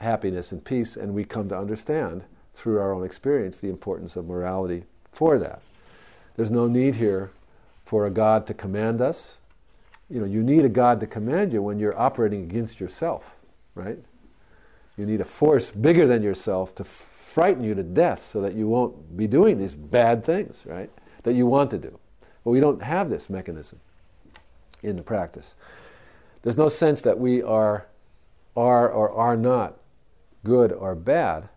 happiness 0.01 0.51
and 0.51 0.65
peace, 0.65 0.97
and 0.97 1.15
we 1.15 1.23
come 1.23 1.49
to 1.51 1.57
understand 1.57 2.25
through 2.55 2.81
our 2.81 2.93
own 2.93 3.05
experience 3.05 3.57
the 3.57 3.71
importance 3.71 4.17
of 4.17 4.27
morality 4.27 4.83
for 5.13 5.39
that. 5.39 5.63
There's 6.35 6.51
no 6.51 6.67
need 6.67 6.97
here 6.97 7.31
for 7.85 8.05
a 8.05 8.11
God 8.11 8.49
to 8.49 8.53
command 8.53 9.01
us. 9.01 9.39
You 10.11 10.21
know, 10.21 10.27
you 10.27 10.43
need 10.43 10.65
a 10.65 10.69
God 10.69 11.01
to 11.01 11.07
command 11.07 11.53
you 11.53 11.63
when 11.63 11.79
you're 11.79 11.99
operating 11.99 12.43
against 12.43 12.81
yourself, 12.81 13.37
right? 13.75 13.99
You 14.97 15.07
need 15.07 15.21
a 15.21 15.25
force 15.25 15.71
bigger 15.71 16.07
than 16.07 16.23
yourself 16.23 16.75
to 16.77 16.85
frighten 16.85 17.63
you 17.63 17.75
to 17.75 17.83
death 17.83 18.23
so 18.23 18.41
that 18.41 18.55
you 18.55 18.69
won't 18.69 19.17
be 19.17 19.27
doing 19.27 19.59
these 19.59 19.75
bad 19.75 20.25
things, 20.25 20.65
right? 20.67 20.91
That 21.25 21.35
you 21.35 21.47
want 21.47 21.71
to 21.73 21.79
do. 21.79 21.99
But 22.43 22.51
we 22.51 22.61
don't 22.61 22.83
have 22.83 23.11
this 23.11 23.29
mechanism 23.29 23.81
in 24.83 24.97
the 24.97 25.03
practice. 25.03 25.55
There's 26.43 26.57
no 26.57 26.69
sense 26.69 27.03
that 27.03 27.19
we 27.19 27.43
are, 27.43 27.87
are 28.57 28.89
or 28.89 29.11
are 29.11 29.37
not 29.37 29.79
good 30.45 30.73
or 30.73 30.95
bad, 30.95 31.49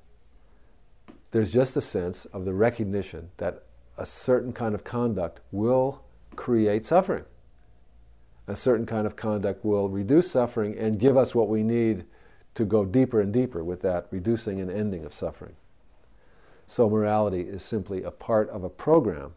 there's 1.31 1.51
just 1.51 1.77
a 1.77 1.81
sense 1.81 2.25
of 2.25 2.45
the 2.45 2.53
recognition 2.53 3.31
that 3.37 3.63
a 3.97 4.05
certain 4.05 4.51
kind 4.51 4.75
of 4.75 4.83
conduct 4.83 5.39
will 5.51 6.03
create 6.35 6.85
suffering. 6.85 7.23
A 8.51 8.55
certain 8.57 8.85
kind 8.85 9.07
of 9.07 9.15
conduct 9.15 9.63
will 9.63 9.87
reduce 9.87 10.29
suffering 10.29 10.77
and 10.77 10.99
give 10.99 11.15
us 11.15 11.33
what 11.33 11.47
we 11.47 11.63
need 11.63 12.03
to 12.53 12.65
go 12.65 12.83
deeper 12.83 13.21
and 13.21 13.31
deeper 13.31 13.63
with 13.63 13.81
that 13.83 14.07
reducing 14.11 14.59
and 14.59 14.69
ending 14.69 15.05
of 15.05 15.13
suffering. 15.13 15.55
So, 16.67 16.89
morality 16.89 17.43
is 17.43 17.63
simply 17.63 18.03
a 18.03 18.11
part 18.11 18.49
of 18.49 18.65
a 18.65 18.69
program 18.69 19.35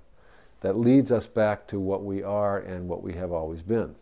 that 0.62 0.76
leads 0.76 1.12
us 1.12 1.28
back 1.28 1.68
to 1.68 1.78
what 1.78 2.02
we 2.02 2.24
are 2.24 2.58
and 2.58 2.88
what 2.88 3.04
we 3.04 3.12
have 3.12 3.30
always 3.30 3.62
been. 3.62 3.94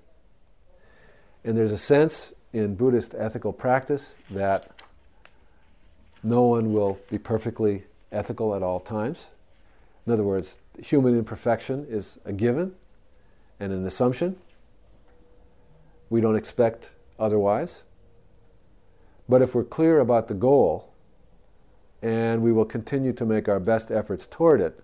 And 1.44 1.58
there's 1.58 1.72
a 1.72 1.78
sense 1.78 2.32
in 2.54 2.76
Buddhist 2.76 3.14
ethical 3.14 3.52
practice 3.52 4.14
that 4.30 4.66
no 6.22 6.44
one 6.44 6.72
will 6.72 6.98
be 7.10 7.18
perfectly 7.18 7.82
ethical 8.10 8.54
at 8.54 8.62
all 8.62 8.80
times. 8.80 9.26
In 10.06 10.12
other 10.14 10.24
words, 10.24 10.60
human 10.82 11.18
imperfection 11.18 11.86
is 11.86 12.18
a 12.24 12.32
given 12.32 12.76
and 13.60 13.74
an 13.74 13.84
assumption. 13.86 14.38
We 16.12 16.20
don't 16.20 16.36
expect 16.36 16.90
otherwise. 17.18 17.84
But 19.30 19.40
if 19.40 19.54
we're 19.54 19.64
clear 19.64 19.98
about 19.98 20.28
the 20.28 20.34
goal, 20.34 20.92
and 22.02 22.42
we 22.42 22.52
will 22.52 22.66
continue 22.66 23.14
to 23.14 23.24
make 23.24 23.48
our 23.48 23.58
best 23.58 23.90
efforts 23.90 24.26
toward 24.26 24.60
it 24.60 24.78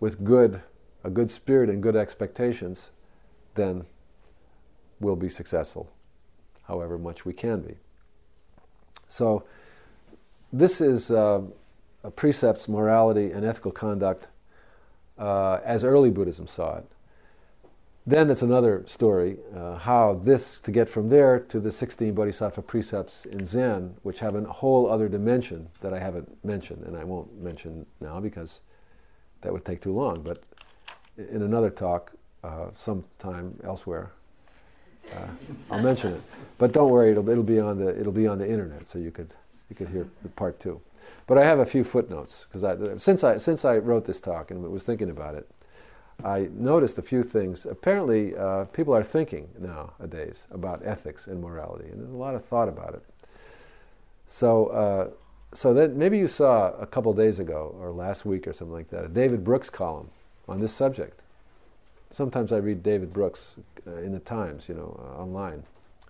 with 0.00 0.24
good, 0.24 0.62
a 1.04 1.10
good 1.10 1.30
spirit 1.30 1.70
and 1.70 1.80
good 1.80 1.94
expectations, 1.94 2.90
then 3.54 3.84
we'll 4.98 5.14
be 5.14 5.28
successful, 5.28 5.92
however 6.66 6.98
much 6.98 7.24
we 7.24 7.32
can 7.32 7.60
be. 7.60 7.76
So, 9.06 9.44
this 10.52 10.80
is 10.80 11.08
uh, 11.08 11.42
precepts, 12.16 12.68
morality, 12.68 13.30
and 13.30 13.44
ethical 13.44 13.70
conduct 13.70 14.26
uh, 15.20 15.60
as 15.64 15.84
early 15.84 16.10
Buddhism 16.10 16.48
saw 16.48 16.78
it. 16.78 16.86
Then 18.06 18.30
it's 18.30 18.42
another 18.42 18.84
story 18.86 19.38
uh, 19.54 19.78
how 19.78 20.14
this, 20.14 20.60
to 20.60 20.70
get 20.70 20.88
from 20.88 21.08
there 21.08 21.40
to 21.40 21.58
the 21.58 21.72
16 21.72 22.14
Bodhisattva 22.14 22.62
precepts 22.62 23.24
in 23.24 23.44
Zen, 23.44 23.96
which 24.04 24.20
have 24.20 24.36
a 24.36 24.44
whole 24.44 24.88
other 24.88 25.08
dimension 25.08 25.70
that 25.80 25.92
I 25.92 25.98
haven't 25.98 26.44
mentioned, 26.44 26.84
and 26.86 26.96
I 26.96 27.02
won't 27.02 27.42
mention 27.42 27.86
now 28.00 28.20
because 28.20 28.60
that 29.40 29.52
would 29.52 29.64
take 29.64 29.80
too 29.80 29.92
long, 29.92 30.22
but 30.22 30.40
in 31.18 31.42
another 31.42 31.68
talk, 31.68 32.12
uh, 32.44 32.66
sometime 32.76 33.58
elsewhere, 33.64 34.12
uh, 35.12 35.26
I'll 35.70 35.82
mention 35.82 36.12
it. 36.12 36.20
But 36.58 36.72
don't 36.72 36.90
worry, 36.90 37.10
it'll, 37.10 37.28
it'll, 37.28 37.42
be 37.42 37.58
on 37.58 37.78
the, 37.78 37.98
it'll 37.98 38.12
be 38.12 38.28
on 38.28 38.38
the 38.38 38.48
internet, 38.48 38.88
so 38.88 39.00
you 39.00 39.10
could, 39.10 39.34
you 39.68 39.74
could 39.74 39.88
hear 39.88 40.06
part 40.36 40.60
two. 40.60 40.80
But 41.26 41.38
I 41.38 41.44
have 41.44 41.58
a 41.58 41.66
few 41.66 41.82
footnotes, 41.82 42.46
because 42.48 43.02
since, 43.02 43.24
I, 43.24 43.38
since 43.38 43.64
I 43.64 43.78
wrote 43.78 44.04
this 44.04 44.20
talk 44.20 44.52
and 44.52 44.62
was 44.70 44.84
thinking 44.84 45.10
about 45.10 45.34
it, 45.34 45.48
I 46.24 46.48
noticed 46.52 46.98
a 46.98 47.02
few 47.02 47.22
things. 47.22 47.66
Apparently, 47.66 48.34
uh, 48.36 48.64
people 48.66 48.94
are 48.94 49.04
thinking 49.04 49.48
nowadays 49.58 50.46
about 50.50 50.80
ethics 50.84 51.26
and 51.26 51.40
morality, 51.40 51.88
and 51.90 52.00
there's 52.00 52.12
a 52.12 52.16
lot 52.16 52.34
of 52.34 52.44
thought 52.44 52.68
about 52.68 52.94
it. 52.94 53.02
So, 54.26 54.66
uh, 54.68 55.10
so 55.52 55.72
then 55.72 55.96
maybe 55.96 56.18
you 56.18 56.26
saw 56.26 56.72
a 56.78 56.86
couple 56.86 57.12
days 57.12 57.38
ago, 57.38 57.76
or 57.78 57.90
last 57.90 58.24
week, 58.24 58.46
or 58.46 58.52
something 58.52 58.74
like 58.74 58.88
that, 58.88 59.04
a 59.04 59.08
David 59.08 59.44
Brooks 59.44 59.70
column 59.70 60.10
on 60.48 60.60
this 60.60 60.72
subject. 60.72 61.20
Sometimes 62.10 62.52
I 62.52 62.56
read 62.56 62.82
David 62.82 63.12
Brooks 63.12 63.56
uh, 63.86 63.96
in 63.96 64.12
the 64.12 64.18
Times, 64.18 64.68
you 64.68 64.74
know, 64.74 64.98
uh, 64.98 65.20
online, 65.20 65.64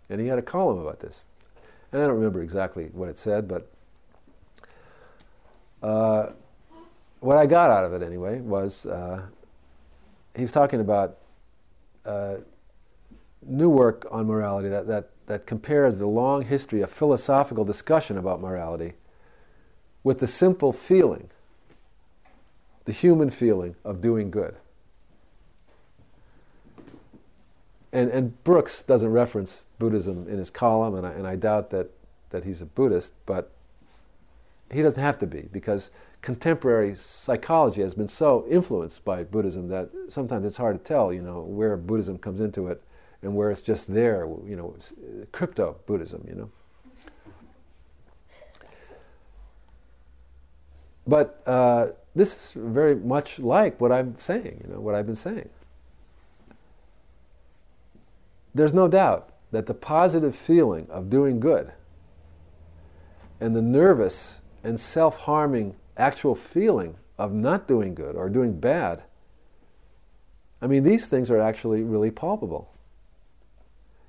and 0.09 0.20
he 0.20 0.28
had 0.28 0.38
a 0.38 0.42
column 0.42 0.78
about 0.78 1.00
this. 1.00 1.24
And 1.92 2.00
I 2.00 2.07
don't 2.07 2.14
remember 2.14 2.42
exactly 2.42 2.86
what 2.92 3.09
it 3.09 3.18
said, 3.18 3.48
but 3.48 3.70
uh, 5.82 6.30
what 7.20 7.36
I 7.36 7.46
got 7.46 7.70
out 7.70 7.84
of 7.84 7.92
it 7.92 8.02
anyway 8.02 8.40
was 8.40 8.86
uh, 8.86 9.26
he 10.37 10.43
was 10.43 10.53
talking 10.53 10.80
about 10.80 11.16
uh, 12.05 12.37
new 13.43 13.68
work 13.68 14.07
on 14.11 14.26
morality 14.26 14.68
that, 14.68 14.87
that, 14.87 15.11
that 15.26 15.47
compares 15.47 15.99
the 15.99 16.07
long 16.07 16.43
history 16.43 16.82
of 16.82 16.91
philosophical 16.91 17.64
discussion 17.64 18.18
about 18.18 18.41
morality 18.41 18.93
with 20.05 20.20
the 20.20 20.26
simple 20.26 20.72
feeling, 20.72 21.28
the 22.84 22.93
human 22.93 23.30
feeling 23.30 23.74
of 23.84 24.01
doing 24.01 24.30
good. 24.30 24.57
And, 27.93 28.11
and 28.11 28.45
Brooks 28.45 28.82
doesn't 28.82 29.11
reference 29.11 29.64
Buddhism 29.78 30.28
in 30.28 30.39
his 30.39 30.51
column, 30.51 30.95
and 30.95 31.07
I, 31.07 31.11
and 31.12 31.26
I 31.26 31.37
doubt 31.37 31.70
that, 31.70 31.91
that 32.30 32.45
he's 32.45 32.61
a 32.61 32.66
Buddhist, 32.66 33.14
but 33.24 33.51
he 34.70 34.82
doesn't 34.82 35.03
have 35.03 35.18
to 35.20 35.26
be 35.26 35.49
because 35.53 35.91
contemporary 36.27 36.93
psychology 36.97 37.81
has 37.83 37.95
been 37.95 38.09
so 38.09 38.45
influenced 38.51 39.05
by 39.05 39.22
Buddhism 39.22 39.68
that 39.68 39.89
sometimes 40.09 40.45
it's 40.45 40.57
hard 40.57 40.77
to 40.77 40.83
tell, 40.83 41.12
you 41.12 41.22
know, 41.22 41.43
where 41.43 41.77
Buddhism 41.77 42.18
comes 42.18 42.41
into 42.41 42.66
it 42.66 42.83
and 43.22 43.37
where 43.37 43.49
it's 43.49 43.62
just 43.62 43.95
there, 43.95 44.27
you 44.45 44.57
know, 44.57 44.74
crypto 45.31 45.77
Buddhism, 45.87 46.27
you 46.29 46.35
know. 46.35 46.51
But 51.07 51.41
uh, 51.47 51.91
this 52.16 52.35
is 52.35 52.61
very 52.61 52.97
much 52.97 53.39
like 53.39 53.81
what 53.81 53.93
I'm 53.93 54.18
saying, 54.18 54.62
you 54.66 54.74
know, 54.74 54.81
what 54.81 54.97
I've 54.97 55.07
been 55.07 55.14
saying. 55.14 55.49
There's 58.53 58.74
no 58.74 58.89
doubt 58.89 59.33
that 59.53 59.66
the 59.66 59.74
positive 59.74 60.35
feeling 60.35 60.89
of 60.91 61.09
doing 61.09 61.39
good 61.39 61.70
and 63.41 63.55
the 63.55 63.62
nervous 63.62 64.41
and 64.64 64.81
self 64.81 65.18
harming 65.18 65.77
actual 65.97 66.34
feeling 66.34 66.97
of 67.18 67.32
not 67.32 67.66
doing 67.66 67.94
good 67.94 68.16
or 68.16 68.28
doing 68.28 68.59
bad, 68.59 69.05
I 70.61 70.66
mean, 70.66 70.82
these 70.82 71.07
things 71.07 71.30
are 71.30 71.40
actually 71.40 71.82
really 71.82 72.11
palpable. 72.11 72.72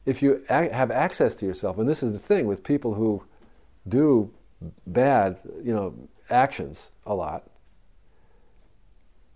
If 0.06 0.22
you 0.22 0.44
have 0.50 0.90
access 0.92 1.36
to 1.36 1.46
yourself, 1.46 1.78
and 1.78 1.88
this 1.88 2.02
is 2.02 2.14
the 2.14 2.20
thing 2.20 2.48
with 2.48 2.64
people 2.64 2.94
who 2.94 3.24
do 3.88 4.32
bad, 4.86 5.40
you 5.64 5.74
know, 5.74 5.94
actions 6.30 6.92
a 7.06 7.14
lot, 7.14 7.50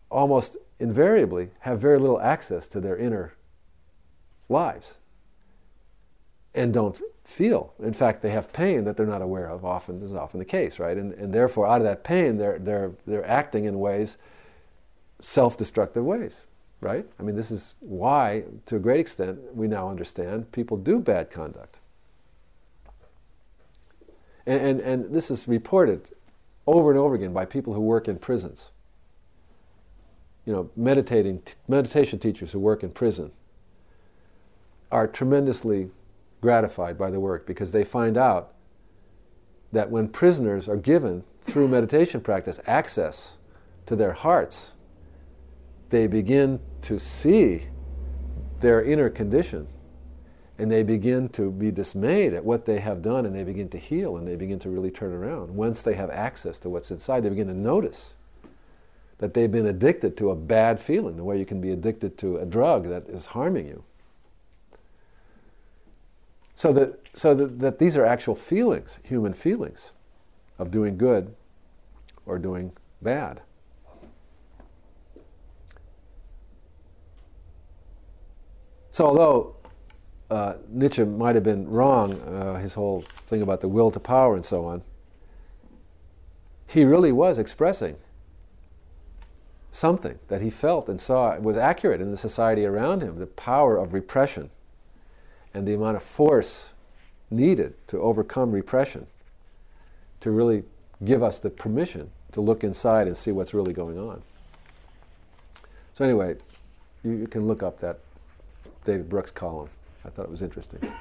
almost 0.10 0.58
invariably 0.80 1.50
have 1.60 1.80
very 1.80 2.00
little 2.00 2.20
access 2.22 2.68
to 2.70 2.80
their 2.80 2.98
inner 2.98 3.34
lives 4.50 4.98
and 6.54 6.74
don't 6.74 7.00
feel. 7.24 7.74
In 7.80 7.94
fact, 7.94 8.22
they 8.22 8.32
have 8.32 8.52
pain 8.52 8.84
that 8.84 8.98
they're 8.98 9.06
not 9.06 9.22
aware 9.22 9.50
of. 9.50 9.64
Often 9.64 10.00
this 10.00 10.10
is 10.10 10.16
often 10.16 10.40
the 10.40 10.46
case, 10.46 10.80
right? 10.80 10.98
And, 10.98 11.14
and 11.14 11.34
therefore, 11.34 11.68
out 11.68 11.82
of 11.82 11.84
that 11.84 12.04
pain, 12.04 12.38
they're 12.38 12.60
they're 12.60 12.92
they're 13.06 13.26
acting 13.26 13.66
in 13.66 13.80
ways, 13.80 14.18
self-destructive 15.20 16.04
ways, 16.04 16.46
right? 16.82 17.06
I 17.20 17.24
mean, 17.24 17.36
this 17.36 17.52
is 17.52 17.76
why, 17.80 18.44
to 18.66 18.76
a 18.76 18.80
great 18.80 19.00
extent, 19.00 19.56
we 19.56 19.68
now 19.68 19.90
understand 19.90 20.52
people 20.52 20.78
do 20.78 21.00
bad 21.00 21.30
conduct. 21.30 21.78
And, 24.46 24.62
and, 24.62 24.82
and 24.82 25.14
this 25.14 25.30
is 25.30 25.48
reported 25.48 26.10
over 26.66 26.90
and 26.90 27.00
over 27.00 27.16
again 27.16 27.32
by 27.32 27.46
people 27.46 27.74
who 27.74 27.82
work 27.82 28.08
in 28.08 28.18
prisons. 28.18 28.72
You 30.46 30.54
know, 30.54 30.70
meditating 30.76 31.44
meditation 31.68 32.18
teachers 32.18 32.52
who 32.52 32.60
work 32.60 32.82
in 32.82 32.90
prison 32.90 33.32
are 34.92 35.08
tremendously 35.08 35.92
gratified 36.42 36.98
by 36.98 37.10
the 37.10 37.20
work 37.20 37.46
because 37.46 37.72
they 37.72 37.84
find 37.84 38.18
out 38.18 38.54
that 39.72 39.90
when 39.90 40.08
prisoners 40.08 40.68
are 40.68 40.78
given, 40.78 41.24
through 41.42 41.68
meditation 41.68 42.22
practice, 42.22 42.60
access 42.68 43.38
to 43.86 43.96
their 43.96 44.14
hearts, 44.14 44.76
they 45.90 46.08
begin 46.08 46.60
to 46.82 47.00
see 47.00 47.68
their 48.60 48.84
inner 48.84 49.10
condition 49.10 49.68
and 50.58 50.70
they 50.70 50.84
begin 50.84 51.28
to 51.30 51.50
be 51.52 51.72
dismayed 51.72 52.34
at 52.34 52.46
what 52.46 52.66
they 52.66 52.80
have 52.80 53.02
done 53.02 53.26
and 53.26 53.36
they 53.36 53.44
begin 53.44 53.68
to 53.70 53.78
heal 53.78 54.18
and 54.18 54.28
they 54.28 54.36
begin 54.36 54.60
to 54.60 54.70
really 54.70 54.92
turn 54.92 55.12
around. 55.12 55.56
Once 55.56 55.82
they 55.82 55.96
have 55.96 56.12
access 56.12 56.60
to 56.60 56.70
what's 56.70 56.92
inside, 56.92 57.22
they 57.22 57.30
begin 57.30 57.48
to 57.48 57.54
notice 57.54 58.14
that 59.18 59.34
they've 59.34 59.52
been 59.52 59.66
addicted 59.66 60.16
to 60.18 60.30
a 60.30 60.36
bad 60.36 60.80
feeling, 60.80 61.18
the 61.18 61.24
way 61.24 61.38
you 61.38 61.46
can 61.46 61.62
be 61.62 61.72
addicted 61.72 62.18
to 62.20 62.38
a 62.38 62.46
drug 62.46 62.88
that 62.90 63.08
is 63.08 63.28
harming 63.28 63.68
you. 63.68 63.84
So 66.62 66.72
that, 66.74 67.18
so 67.18 67.34
that, 67.34 67.58
that 67.58 67.80
these 67.80 67.98
are 67.98 68.06
actual 68.06 68.36
feelings, 68.36 69.00
human 69.02 69.34
feelings, 69.34 69.94
of 70.60 70.70
doing 70.70 70.96
good 70.96 71.34
or 72.24 72.38
doing 72.38 72.74
bad. 73.02 73.42
So, 78.92 79.08
although 79.08 79.56
uh, 80.30 80.58
Nietzsche 80.70 81.04
might 81.04 81.34
have 81.34 81.44
been 81.44 81.68
wrong, 81.68 82.14
uh, 82.22 82.60
his 82.60 82.76
whole 82.76 83.02
thing 83.02 83.42
about 83.42 83.62
the 83.62 83.68
will 83.68 83.90
to 83.90 84.00
power 84.00 84.36
and 84.36 84.46
so 84.46 84.64
on, 84.66 84.84
he 86.68 86.86
really 86.86 87.12
was 87.12 87.40
expressing 87.40 87.96
something 89.72 90.20
that 90.28 90.42
he 90.42 90.52
felt 90.52 90.88
and 90.88 91.02
saw 91.02 91.36
was 91.40 91.58
accurate 91.58 92.02
in 92.02 92.12
the 92.12 92.18
society 92.18 92.66
around 92.66 93.02
him 93.02 93.18
the 93.18 93.26
power 93.26 93.78
of 93.78 93.96
repression 93.96 94.52
and 95.54 95.68
the 95.68 95.74
amount 95.74 95.98
of 95.98 96.04
force 96.04 96.74
needed 97.30 97.76
to 97.88 98.00
overcome 98.00 98.52
repression 98.52 99.08
to 100.20 100.32
really 100.32 100.64
give 101.04 101.24
us 101.24 101.40
the 101.40 101.50
permission 101.50 102.12
to 102.32 102.42
look 102.42 102.64
inside 102.64 103.08
and 103.08 103.18
see 103.18 103.32
what's 103.32 103.54
really 103.54 103.74
going 103.74 103.98
on. 103.98 104.22
So, 105.94 106.06
anyway, 106.06 106.36
you, 107.04 107.12
you 107.12 107.28
can 107.28 107.48
look 107.48 107.64
up 107.64 107.80
that 107.80 108.00
David 108.86 109.10
Brooks 109.10 109.32
column. 109.32 109.70
I 110.06 110.10
thought 110.10 110.24
it 110.24 110.32
was 110.32 110.42
interesting. 110.42 110.82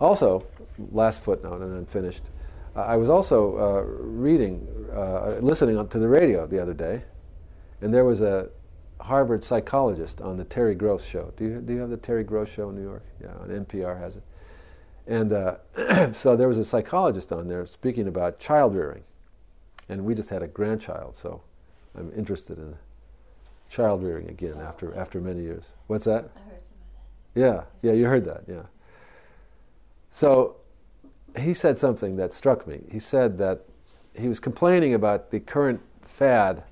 Also, 0.00 0.46
last 0.92 1.22
footnote, 1.22 1.60
and 1.60 1.76
I'm 1.76 1.84
finished. 1.84 2.30
I 2.74 2.96
was 2.96 3.10
also 3.10 3.58
uh, 3.58 3.82
reading, 3.82 4.66
uh, 4.90 5.36
listening 5.42 5.86
to 5.86 5.98
the 5.98 6.08
radio 6.08 6.46
the 6.46 6.58
other 6.58 6.72
day, 6.72 7.02
and 7.82 7.92
there 7.92 8.06
was 8.06 8.22
a 8.22 8.48
Harvard 9.02 9.42
psychologist 9.42 10.20
on 10.20 10.36
the 10.36 10.44
Terry 10.44 10.74
Gross 10.74 11.06
show. 11.06 11.32
Do 11.36 11.44
you, 11.44 11.60
do 11.60 11.72
you 11.72 11.80
have 11.80 11.90
the 11.90 11.96
Terry 11.96 12.24
Gross 12.24 12.52
show 12.52 12.68
in 12.68 12.76
New 12.76 12.82
York? 12.82 13.02
Yeah, 13.20 13.32
on 13.40 13.48
NPR 13.48 13.98
has 13.98 14.16
it. 14.16 14.22
And 15.06 15.32
uh, 15.32 15.56
so 16.12 16.36
there 16.36 16.48
was 16.48 16.58
a 16.58 16.64
psychologist 16.64 17.32
on 17.32 17.48
there 17.48 17.66
speaking 17.66 18.06
about 18.06 18.38
child 18.38 18.74
rearing. 18.74 19.04
And 19.88 20.04
we 20.04 20.14
just 20.14 20.30
had 20.30 20.42
a 20.42 20.46
grandchild, 20.46 21.16
so 21.16 21.42
I'm 21.96 22.12
interested 22.14 22.58
in 22.58 22.76
child 23.68 24.02
rearing 24.02 24.28
again 24.28 24.58
after, 24.58 24.96
after 24.96 25.20
many 25.20 25.42
years. 25.42 25.74
What's 25.86 26.04
that? 26.04 26.30
I 26.36 26.50
heard 26.50 26.64
some 26.64 26.76
of 26.76 27.34
that. 27.34 27.40
Yeah, 27.40 27.62
yeah, 27.82 27.92
you 27.92 28.06
heard 28.06 28.24
that, 28.24 28.44
yeah. 28.46 28.62
So 30.08 30.56
he 31.38 31.54
said 31.54 31.78
something 31.78 32.16
that 32.16 32.32
struck 32.32 32.66
me. 32.66 32.82
He 32.90 32.98
said 32.98 33.38
that 33.38 33.62
he 34.18 34.28
was 34.28 34.40
complaining 34.40 34.94
about 34.94 35.30
the 35.30 35.40
current 35.40 35.80
fad 36.02 36.64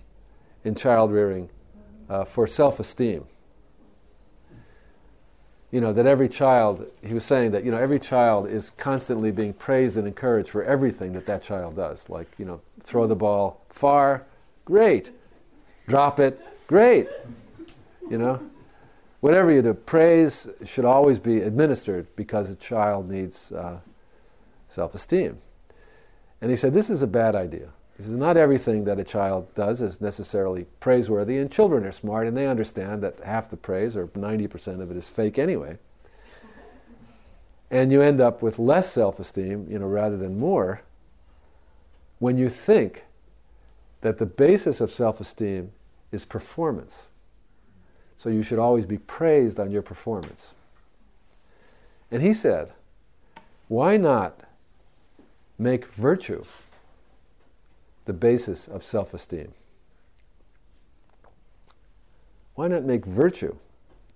in 0.64 0.74
child 0.74 1.12
rearing 1.12 1.48
uh, 2.08 2.24
for 2.24 2.46
self 2.46 2.80
esteem. 2.80 3.24
you 5.70 5.80
know, 5.80 5.92
that 5.92 6.06
every 6.06 6.28
child, 6.28 6.86
he 7.06 7.12
was 7.14 7.24
saying 7.24 7.50
that, 7.52 7.64
you 7.64 7.70
know, 7.70 7.76
every 7.78 7.98
child 7.98 8.48
is 8.48 8.70
constantly 8.70 9.30
being 9.30 9.52
praised 9.52 9.96
and 9.98 10.06
encouraged 10.08 10.48
for 10.48 10.64
everything 10.64 11.12
that 11.12 11.26
that 11.26 11.42
child 11.42 11.76
does. 11.76 12.08
Like, 12.08 12.28
you 12.38 12.46
know, 12.46 12.60
throw 12.80 13.06
the 13.06 13.16
ball 13.16 13.62
far, 13.68 14.26
great. 14.64 15.10
Drop 15.88 16.20
it, 16.20 16.40
great. 16.68 17.08
You 18.10 18.18
know, 18.18 18.40
whatever 19.20 19.52
you 19.52 19.62
do, 19.62 19.74
praise 19.74 20.48
should 20.64 20.86
always 20.86 21.18
be 21.18 21.42
administered 21.42 22.06
because 22.16 22.50
a 22.50 22.56
child 22.56 23.10
needs 23.10 23.52
uh, 23.52 23.80
self 24.68 24.94
esteem. 24.94 25.38
And 26.40 26.50
he 26.50 26.56
said, 26.56 26.74
this 26.74 26.90
is 26.90 27.02
a 27.02 27.06
bad 27.08 27.34
idea. 27.36 27.70
He 27.98 28.04
says, 28.04 28.14
not 28.14 28.36
everything 28.36 28.84
that 28.84 29.00
a 29.00 29.04
child 29.04 29.52
does 29.56 29.82
is 29.82 30.00
necessarily 30.00 30.66
praiseworthy, 30.78 31.36
and 31.36 31.50
children 31.50 31.84
are 31.84 31.92
smart 31.92 32.28
and 32.28 32.36
they 32.36 32.46
understand 32.46 33.02
that 33.02 33.18
half 33.24 33.50
the 33.50 33.56
praise, 33.56 33.96
or 33.96 34.06
90% 34.06 34.80
of 34.80 34.90
it, 34.90 34.96
is 34.96 35.08
fake 35.08 35.36
anyway. 35.36 35.78
And 37.72 37.90
you 37.90 38.00
end 38.00 38.20
up 38.20 38.40
with 38.40 38.60
less 38.60 38.90
self 38.90 39.18
esteem, 39.18 39.66
you 39.68 39.80
know, 39.80 39.88
rather 39.88 40.16
than 40.16 40.38
more, 40.38 40.82
when 42.20 42.38
you 42.38 42.48
think 42.48 43.04
that 44.00 44.18
the 44.18 44.26
basis 44.26 44.80
of 44.80 44.92
self 44.92 45.20
esteem 45.20 45.72
is 46.12 46.24
performance. 46.24 47.06
So 48.16 48.30
you 48.30 48.42
should 48.42 48.60
always 48.60 48.86
be 48.86 48.98
praised 48.98 49.58
on 49.58 49.72
your 49.72 49.82
performance. 49.82 50.54
And 52.10 52.22
he 52.22 52.32
said, 52.32 52.72
why 53.66 53.96
not 53.96 54.44
make 55.58 55.84
virtue 55.84 56.44
the 58.08 58.14
basis 58.14 58.66
of 58.66 58.82
self 58.82 59.12
esteem? 59.12 59.52
Why 62.54 62.66
not 62.66 62.82
make 62.82 63.04
virtue 63.04 63.56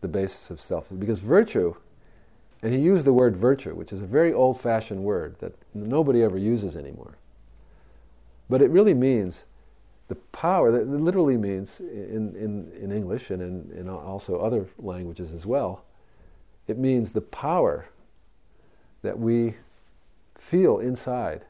the 0.01 0.09
basis 0.09 0.51
of 0.51 0.63
self? 0.63 0.89
Because 0.99 1.19
virtue, 1.19 1.75
and 2.63 2.73
he 2.73 2.79
used 2.79 3.05
the 3.05 3.13
word 3.13 3.37
virtue, 3.37 3.75
which 3.75 3.93
is 3.93 4.01
a 4.01 4.07
very 4.07 4.33
old 4.33 4.59
fashioned 4.59 5.05
word 5.05 5.37
that 5.41 5.53
nobody 5.75 6.23
ever 6.23 6.39
uses 6.39 6.75
anymore. 6.75 7.19
But 8.49 8.63
it 8.63 8.71
really 8.71 8.95
means 8.95 9.45
the 10.09 10.15
power, 10.15 10.71
that 10.71 10.89
literally 10.89 11.37
means 11.37 11.79
in, 11.79 12.35
in, 12.35 12.73
in 12.81 12.93
English 12.93 13.31
and 13.31 13.43
in, 13.43 13.79
in 13.79 13.91
also 13.91 14.41
other 14.41 14.69
languages 14.79 15.35
as 15.35 15.45
well, 15.45 15.85
it 16.67 16.79
means 16.79 17.13
the 17.13 17.21
power 17.21 17.91
that 19.03 19.19
we 19.19 19.57
feel 20.39 20.79
inside 20.79 21.45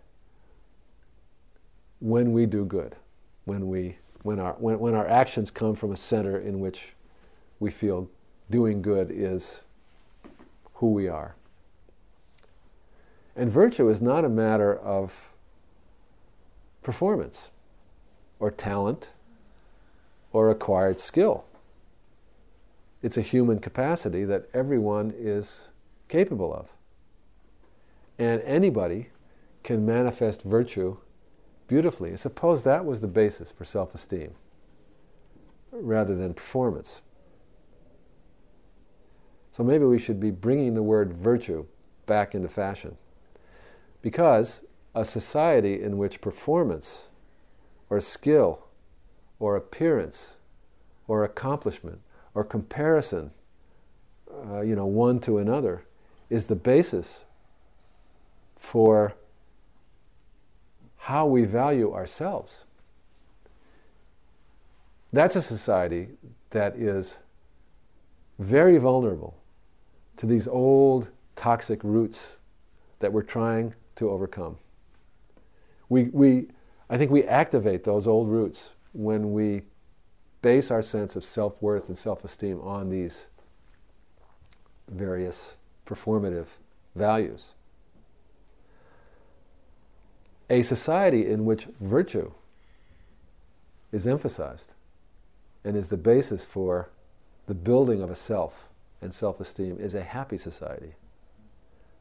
when 2.02 2.32
we 2.32 2.46
do 2.46 2.64
good, 2.64 2.96
when, 3.44 3.68
we, 3.68 3.96
when, 4.24 4.40
our, 4.40 4.54
when, 4.54 4.80
when 4.80 4.92
our 4.92 5.06
actions 5.06 5.52
come 5.52 5.76
from 5.76 5.92
a 5.92 5.96
center 5.96 6.36
in 6.36 6.58
which 6.58 6.94
we 7.60 7.70
feel 7.70 8.10
doing 8.50 8.82
good 8.82 9.08
is 9.08 9.62
who 10.74 10.90
we 10.90 11.06
are. 11.06 11.36
And 13.36 13.48
virtue 13.48 13.88
is 13.88 14.02
not 14.02 14.24
a 14.24 14.28
matter 14.28 14.76
of 14.76 15.32
performance 16.82 17.52
or 18.40 18.50
talent 18.50 19.12
or 20.32 20.50
acquired 20.50 20.98
skill. 20.98 21.44
It's 23.00 23.16
a 23.16 23.22
human 23.22 23.60
capacity 23.60 24.24
that 24.24 24.48
everyone 24.52 25.14
is 25.16 25.68
capable 26.08 26.52
of. 26.52 26.70
And 28.18 28.42
anybody 28.42 29.10
can 29.62 29.86
manifest 29.86 30.42
virtue 30.42 30.96
beautifully. 31.72 32.14
Suppose 32.18 32.64
that 32.64 32.84
was 32.84 33.00
the 33.00 33.08
basis 33.08 33.50
for 33.50 33.64
self 33.64 33.94
esteem 33.94 34.34
rather 35.70 36.14
than 36.14 36.34
performance. 36.34 37.00
So 39.50 39.64
maybe 39.64 39.86
we 39.86 39.98
should 39.98 40.20
be 40.20 40.30
bringing 40.30 40.74
the 40.74 40.82
word 40.82 41.14
virtue 41.14 41.64
back 42.04 42.34
into 42.34 42.50
fashion. 42.50 42.98
Because 44.02 44.66
a 44.94 45.02
society 45.02 45.82
in 45.82 45.96
which 45.96 46.20
performance 46.20 47.08
or 47.88 48.00
skill 48.00 48.66
or 49.38 49.56
appearance 49.56 50.36
or 51.08 51.24
accomplishment 51.24 52.00
or 52.34 52.44
comparison, 52.44 53.30
uh, 54.30 54.60
you 54.60 54.76
know, 54.76 54.84
one 54.84 55.20
to 55.20 55.38
another, 55.38 55.84
is 56.28 56.48
the 56.48 56.54
basis 56.54 57.24
for 58.56 59.14
how 61.06 61.26
we 61.26 61.44
value 61.44 61.92
ourselves. 61.92 62.64
That's 65.12 65.34
a 65.34 65.42
society 65.42 66.10
that 66.50 66.76
is 66.76 67.18
very 68.38 68.78
vulnerable 68.78 69.36
to 70.16 70.26
these 70.26 70.46
old 70.46 71.10
toxic 71.34 71.82
roots 71.82 72.36
that 73.00 73.12
we're 73.12 73.22
trying 73.22 73.74
to 73.96 74.10
overcome. 74.10 74.58
We, 75.88 76.04
we, 76.04 76.46
I 76.88 76.98
think 76.98 77.10
we 77.10 77.24
activate 77.24 77.82
those 77.82 78.06
old 78.06 78.28
roots 78.28 78.70
when 78.92 79.32
we 79.32 79.62
base 80.40 80.70
our 80.70 80.82
sense 80.82 81.16
of 81.16 81.24
self 81.24 81.60
worth 81.60 81.88
and 81.88 81.98
self 81.98 82.22
esteem 82.22 82.60
on 82.60 82.90
these 82.90 83.26
various 84.88 85.56
performative 85.84 86.58
values 86.94 87.54
a 90.52 90.62
society 90.62 91.26
in 91.26 91.46
which 91.46 91.64
virtue 91.80 92.30
is 93.90 94.06
emphasized 94.06 94.74
and 95.64 95.74
is 95.78 95.88
the 95.88 95.96
basis 95.96 96.44
for 96.44 96.90
the 97.46 97.54
building 97.54 98.02
of 98.02 98.10
a 98.10 98.14
self 98.14 98.68
and 99.00 99.14
self 99.14 99.40
esteem 99.40 99.78
is 99.80 99.94
a 99.94 100.02
happy 100.02 100.36
society 100.36 100.92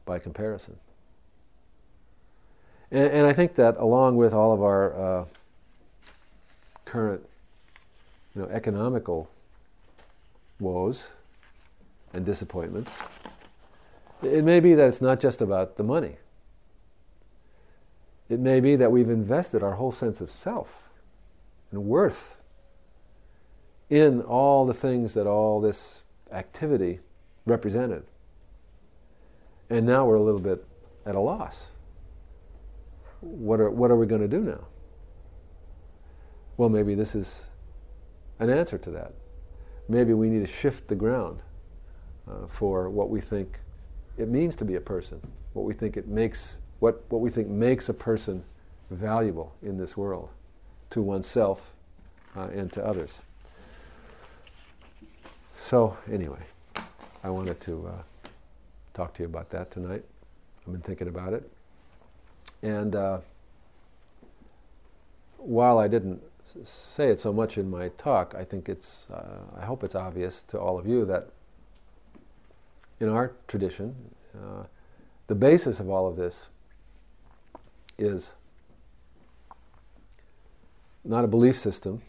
by 0.04 0.18
comparison. 0.18 0.76
And, 2.90 3.10
and, 3.10 3.26
I 3.26 3.32
think 3.32 3.54
that 3.54 3.78
along 3.78 4.16
with 4.16 4.34
all 4.34 4.52
of 4.52 4.60
our 4.60 4.94
uh, 4.94 5.24
current 6.84 7.26
you 8.34 8.42
know, 8.42 8.48
economical 8.48 9.30
woes 10.60 11.10
and 12.12 12.26
disappointments, 12.26 13.02
it 14.22 14.44
may 14.44 14.60
be 14.60 14.74
that 14.74 14.88
it's 14.88 15.00
not 15.00 15.20
just 15.20 15.40
about 15.40 15.76
the 15.78 15.82
money. 15.82 16.16
It 18.32 18.40
may 18.40 18.60
be 18.60 18.76
that 18.76 18.90
we've 18.90 19.10
invested 19.10 19.62
our 19.62 19.74
whole 19.74 19.92
sense 19.92 20.22
of 20.22 20.30
self 20.30 20.88
and 21.70 21.84
worth 21.84 22.40
in 23.90 24.22
all 24.22 24.64
the 24.64 24.72
things 24.72 25.12
that 25.12 25.26
all 25.26 25.60
this 25.60 26.00
activity 26.30 27.00
represented. 27.44 28.04
And 29.68 29.84
now 29.84 30.06
we're 30.06 30.14
a 30.14 30.22
little 30.22 30.40
bit 30.40 30.64
at 31.04 31.14
a 31.14 31.20
loss. 31.20 31.68
What 33.20 33.60
are, 33.60 33.68
what 33.68 33.90
are 33.90 33.96
we 33.96 34.06
going 34.06 34.22
to 34.22 34.28
do 34.28 34.40
now? 34.40 34.64
Well, 36.56 36.70
maybe 36.70 36.94
this 36.94 37.14
is 37.14 37.44
an 38.38 38.48
answer 38.48 38.78
to 38.78 38.90
that. 38.92 39.12
Maybe 39.90 40.14
we 40.14 40.30
need 40.30 40.40
to 40.40 40.50
shift 40.50 40.88
the 40.88 40.96
ground 40.96 41.42
uh, 42.26 42.46
for 42.46 42.88
what 42.88 43.10
we 43.10 43.20
think 43.20 43.60
it 44.16 44.30
means 44.30 44.54
to 44.54 44.64
be 44.64 44.74
a 44.74 44.80
person, 44.80 45.20
what 45.52 45.66
we 45.66 45.74
think 45.74 45.98
it 45.98 46.08
makes 46.08 46.61
what, 46.82 47.04
what 47.10 47.20
we 47.20 47.30
think 47.30 47.46
makes 47.46 47.88
a 47.88 47.94
person 47.94 48.42
valuable 48.90 49.54
in 49.62 49.78
this 49.78 49.96
world 49.96 50.30
to 50.90 51.00
oneself 51.00 51.74
uh, 52.36 52.48
and 52.52 52.72
to 52.72 52.84
others. 52.84 53.22
So, 55.54 55.96
anyway, 56.10 56.40
I 57.22 57.30
wanted 57.30 57.60
to 57.60 57.86
uh, 57.86 58.28
talk 58.94 59.14
to 59.14 59.22
you 59.22 59.28
about 59.28 59.50
that 59.50 59.70
tonight. 59.70 60.02
I've 60.66 60.72
been 60.72 60.82
thinking 60.82 61.06
about 61.06 61.34
it. 61.34 61.48
And 62.64 62.96
uh, 62.96 63.18
while 65.36 65.78
I 65.78 65.86
didn't 65.86 66.20
say 66.64 67.10
it 67.10 67.20
so 67.20 67.32
much 67.32 67.56
in 67.56 67.70
my 67.70 67.90
talk, 67.90 68.34
I 68.36 68.42
think 68.42 68.68
it's, 68.68 69.08
uh, 69.08 69.42
I 69.56 69.66
hope 69.66 69.84
it's 69.84 69.94
obvious 69.94 70.42
to 70.42 70.58
all 70.58 70.80
of 70.80 70.88
you 70.88 71.04
that 71.04 71.28
in 72.98 73.08
our 73.08 73.34
tradition, 73.46 73.94
uh, 74.34 74.64
the 75.28 75.36
basis 75.36 75.78
of 75.78 75.88
all 75.88 76.08
of 76.08 76.16
this 76.16 76.48
is 77.98 78.32
not 81.04 81.24
a 81.24 81.28
belief 81.28 81.56
system. 81.56 82.02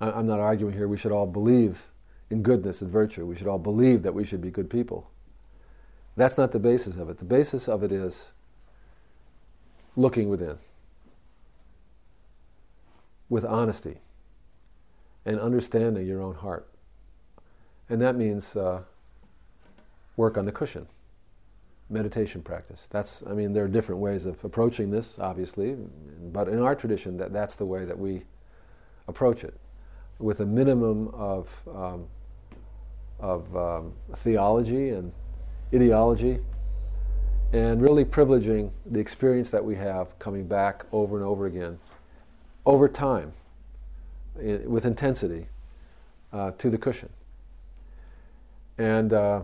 I'm 0.00 0.26
not 0.26 0.40
arguing 0.40 0.74
here 0.74 0.88
we 0.88 0.96
should 0.96 1.12
all 1.12 1.26
believe 1.26 1.84
in 2.30 2.42
goodness 2.42 2.82
and 2.82 2.90
virtue. 2.90 3.26
We 3.26 3.36
should 3.36 3.46
all 3.46 3.58
believe 3.58 4.02
that 4.02 4.14
we 4.14 4.24
should 4.24 4.40
be 4.40 4.50
good 4.50 4.68
people. 4.68 5.10
That's 6.16 6.36
not 6.36 6.52
the 6.52 6.58
basis 6.58 6.96
of 6.96 7.08
it. 7.08 7.18
The 7.18 7.24
basis 7.24 7.68
of 7.68 7.82
it 7.82 7.92
is 7.92 8.28
looking 9.94 10.28
within 10.28 10.58
with 13.28 13.44
honesty 13.44 13.98
and 15.24 15.38
understanding 15.38 16.06
your 16.06 16.20
own 16.20 16.34
heart. 16.34 16.68
And 17.88 18.00
that 18.00 18.16
means 18.16 18.56
uh, 18.56 18.82
work 20.16 20.36
on 20.36 20.46
the 20.46 20.52
cushion 20.52 20.86
meditation 21.92 22.42
practice. 22.42 22.88
That's, 22.88 23.22
I 23.26 23.34
mean, 23.34 23.52
there 23.52 23.64
are 23.64 23.68
different 23.68 24.00
ways 24.00 24.26
of 24.26 24.42
approaching 24.44 24.90
this, 24.90 25.18
obviously, 25.18 25.76
but 26.32 26.48
in 26.48 26.58
our 26.58 26.74
tradition, 26.74 27.18
that, 27.18 27.32
that's 27.32 27.56
the 27.56 27.66
way 27.66 27.84
that 27.84 27.98
we 27.98 28.22
approach 29.06 29.44
it, 29.44 29.54
with 30.18 30.40
a 30.40 30.46
minimum 30.46 31.08
of 31.08 31.68
um, 31.68 32.06
of 33.20 33.56
um, 33.56 33.92
theology 34.16 34.88
and 34.88 35.12
ideology, 35.72 36.40
and 37.52 37.80
really 37.80 38.04
privileging 38.04 38.72
the 38.84 38.98
experience 38.98 39.50
that 39.52 39.64
we 39.64 39.76
have 39.76 40.18
coming 40.18 40.48
back 40.48 40.84
over 40.90 41.16
and 41.16 41.24
over 41.24 41.46
again, 41.46 41.78
over 42.66 42.88
time, 42.88 43.32
with 44.34 44.84
intensity, 44.84 45.46
uh, 46.32 46.50
to 46.58 46.68
the 46.68 46.78
cushion. 46.78 47.10
And 48.78 49.12
uh, 49.12 49.42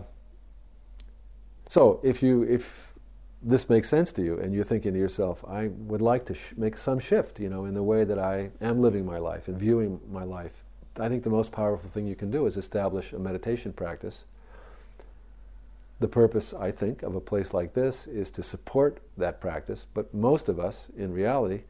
so, 1.69 1.99
if 2.01 2.23
you 2.23 2.41
if 2.41 2.93
this 3.43 3.69
makes 3.69 3.87
sense 3.87 4.11
to 4.13 4.23
you, 4.23 4.39
and 4.39 4.55
you're 4.55 4.63
thinking 4.63 4.93
to 4.93 4.99
yourself, 4.99 5.45
I 5.47 5.67
would 5.67 6.01
like 6.01 6.25
to 6.25 6.33
sh- 6.33 6.53
make 6.57 6.75
some 6.75 6.97
shift, 6.97 7.39
you 7.39 7.47
know, 7.47 7.63
in 7.63 7.75
the 7.75 7.83
way 7.83 8.03
that 8.03 8.17
I 8.17 8.49
am 8.59 8.81
living 8.81 9.05
my 9.05 9.19
life 9.19 9.47
and 9.47 9.55
viewing 9.55 10.01
my 10.11 10.23
life. 10.23 10.63
I 10.99 11.09
think 11.09 11.23
the 11.23 11.29
most 11.29 11.51
powerful 11.51 11.87
thing 11.87 12.07
you 12.07 12.15
can 12.15 12.31
do 12.31 12.47
is 12.47 12.57
establish 12.57 13.13
a 13.13 13.19
meditation 13.19 13.71
practice. 13.71 14.25
The 15.99 16.07
purpose, 16.07 16.55
I 16.55 16.71
think, 16.71 17.03
of 17.03 17.13
a 17.13 17.21
place 17.21 17.53
like 17.53 17.73
this 17.73 18.07
is 18.07 18.31
to 18.31 18.41
support 18.41 18.99
that 19.15 19.39
practice, 19.39 19.85
but 19.93 20.11
most 20.11 20.49
of 20.49 20.59
us, 20.59 20.89
in 20.97 21.13
reality, 21.13 21.61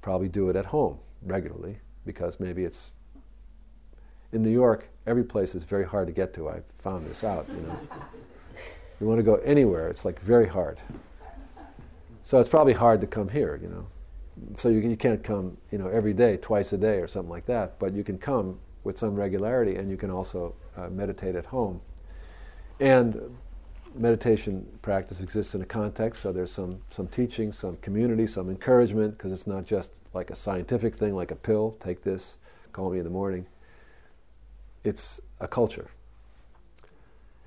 probably 0.00 0.28
do 0.28 0.48
it 0.48 0.54
at 0.54 0.66
home 0.66 0.98
regularly 1.22 1.80
because 2.06 2.38
maybe 2.38 2.64
it's 2.64 2.92
in 4.30 4.44
New 4.44 4.50
York, 4.50 4.90
every 5.08 5.24
place 5.24 5.56
is 5.56 5.64
very 5.64 5.86
hard 5.86 6.06
to 6.06 6.12
get 6.12 6.32
to. 6.34 6.48
I 6.48 6.60
found 6.78 7.04
this 7.04 7.24
out, 7.24 7.46
you 7.48 7.66
know. 7.66 7.78
you 9.00 9.06
want 9.06 9.18
to 9.18 9.22
go 9.22 9.36
anywhere, 9.36 9.88
it's 9.88 10.04
like 10.04 10.20
very 10.20 10.48
hard. 10.48 10.78
So 12.22 12.38
it's 12.38 12.48
probably 12.48 12.74
hard 12.74 13.00
to 13.00 13.06
come 13.06 13.28
here, 13.28 13.58
you 13.60 13.68
know. 13.68 13.86
So 14.56 14.68
you, 14.68 14.78
you 14.78 14.96
can't 14.96 15.22
come, 15.22 15.58
you 15.70 15.78
know, 15.78 15.88
every 15.88 16.12
day, 16.14 16.36
twice 16.36 16.72
a 16.72 16.78
day 16.78 16.98
or 16.98 17.08
something 17.08 17.30
like 17.30 17.46
that, 17.46 17.78
but 17.78 17.92
you 17.92 18.04
can 18.04 18.18
come 18.18 18.58
with 18.84 18.98
some 18.98 19.14
regularity 19.14 19.76
and 19.76 19.90
you 19.90 19.96
can 19.96 20.10
also 20.10 20.54
uh, 20.76 20.88
meditate 20.88 21.34
at 21.34 21.46
home. 21.46 21.80
And 22.80 23.36
meditation 23.94 24.66
practice 24.80 25.20
exists 25.20 25.54
in 25.54 25.62
a 25.62 25.66
context, 25.66 26.22
so 26.22 26.32
there's 26.32 26.50
some, 26.50 26.80
some 26.90 27.08
teaching, 27.08 27.52
some 27.52 27.76
community, 27.76 28.26
some 28.26 28.48
encouragement, 28.48 29.18
because 29.18 29.32
it's 29.32 29.46
not 29.46 29.66
just 29.66 30.00
like 30.14 30.30
a 30.30 30.34
scientific 30.34 30.94
thing, 30.94 31.14
like 31.14 31.30
a 31.30 31.36
pill, 31.36 31.76
take 31.80 32.02
this, 32.02 32.38
call 32.72 32.90
me 32.90 32.98
in 32.98 33.04
the 33.04 33.10
morning 33.10 33.46
it's 34.84 35.20
a 35.40 35.48
culture. 35.48 35.88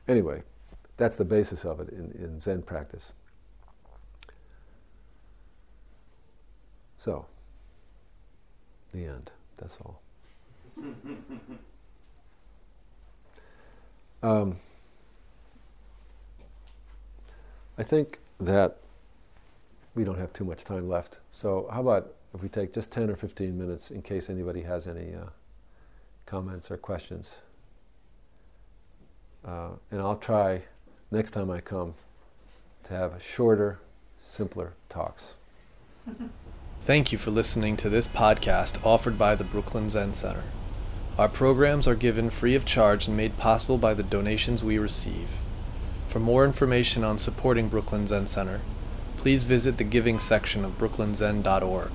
Anyway, 0.08 0.44
that's 0.98 1.18
the 1.18 1.26
basis 1.26 1.66
of 1.66 1.80
it 1.80 1.90
in, 1.90 2.12
in 2.18 2.40
Zen 2.40 2.62
practice. 2.62 3.14
So, 6.98 7.26
the 8.94 9.06
end. 9.06 9.32
That's 9.58 9.78
all. 9.78 10.02
Um, 14.24 14.56
I 17.78 17.84
think 17.84 18.18
that 18.40 18.78
we 19.94 20.04
don't 20.04 20.18
have 20.18 20.34
too 20.34 20.46
much 20.46 20.64
time 20.64 20.90
left. 20.90 21.20
So, 21.32 21.70
how 21.72 21.82
about 21.82 22.16
if 22.34 22.42
we 22.42 22.50
take 22.50 22.74
just 22.74 22.92
10 22.92 23.12
or 23.12 23.16
15 23.16 23.56
minutes 23.56 23.92
in 23.92 24.02
case 24.02 24.30
anybody 24.30 24.64
has 24.64 24.88
any 24.88 25.14
uh, 25.14 25.26
comments 26.26 26.70
or 26.70 26.78
questions. 26.78 27.38
Uh, 29.46 29.72
and 29.92 30.02
I'll 30.02 30.18
try 30.18 30.64
next 31.12 31.32
time 31.32 31.50
I 31.50 31.62
come 31.62 31.94
to 32.84 32.94
have 32.94 33.22
shorter, 33.22 33.80
simpler 34.18 34.74
talks. 34.90 35.36
Thank 36.82 37.12
you 37.12 37.18
for 37.18 37.32
listening 37.32 37.78
to 37.78 37.90
this 37.90 38.08
podcast 38.08 38.86
offered 38.86 39.18
by 39.18 39.36
the 39.36 39.44
Brooklyn 39.44 39.90
Zen 39.90 40.14
Center. 40.14 40.44
Our 41.18 41.30
programs 41.30 41.88
are 41.88 41.96
given 41.96 42.30
free 42.30 42.56
of 42.56 42.66
charge 42.66 43.08
and 43.08 43.18
made 43.18 43.38
possible 43.38 43.78
by 43.78 43.94
the 43.94 44.04
donations 44.04 44.64
we 44.64 44.78
receive. 44.78 45.30
For 46.10 46.20
more 46.20 46.46
information 46.46 47.04
on 47.04 47.18
supporting 47.18 47.70
Brooklyn 47.70 48.06
Zen 48.06 48.28
Center, 48.28 48.62
please 49.18 49.46
visit 49.46 49.78
the 49.78 49.84
giving 49.84 50.20
section 50.20 50.64
of 50.64 50.78
brooklynzen.org. 50.78 51.92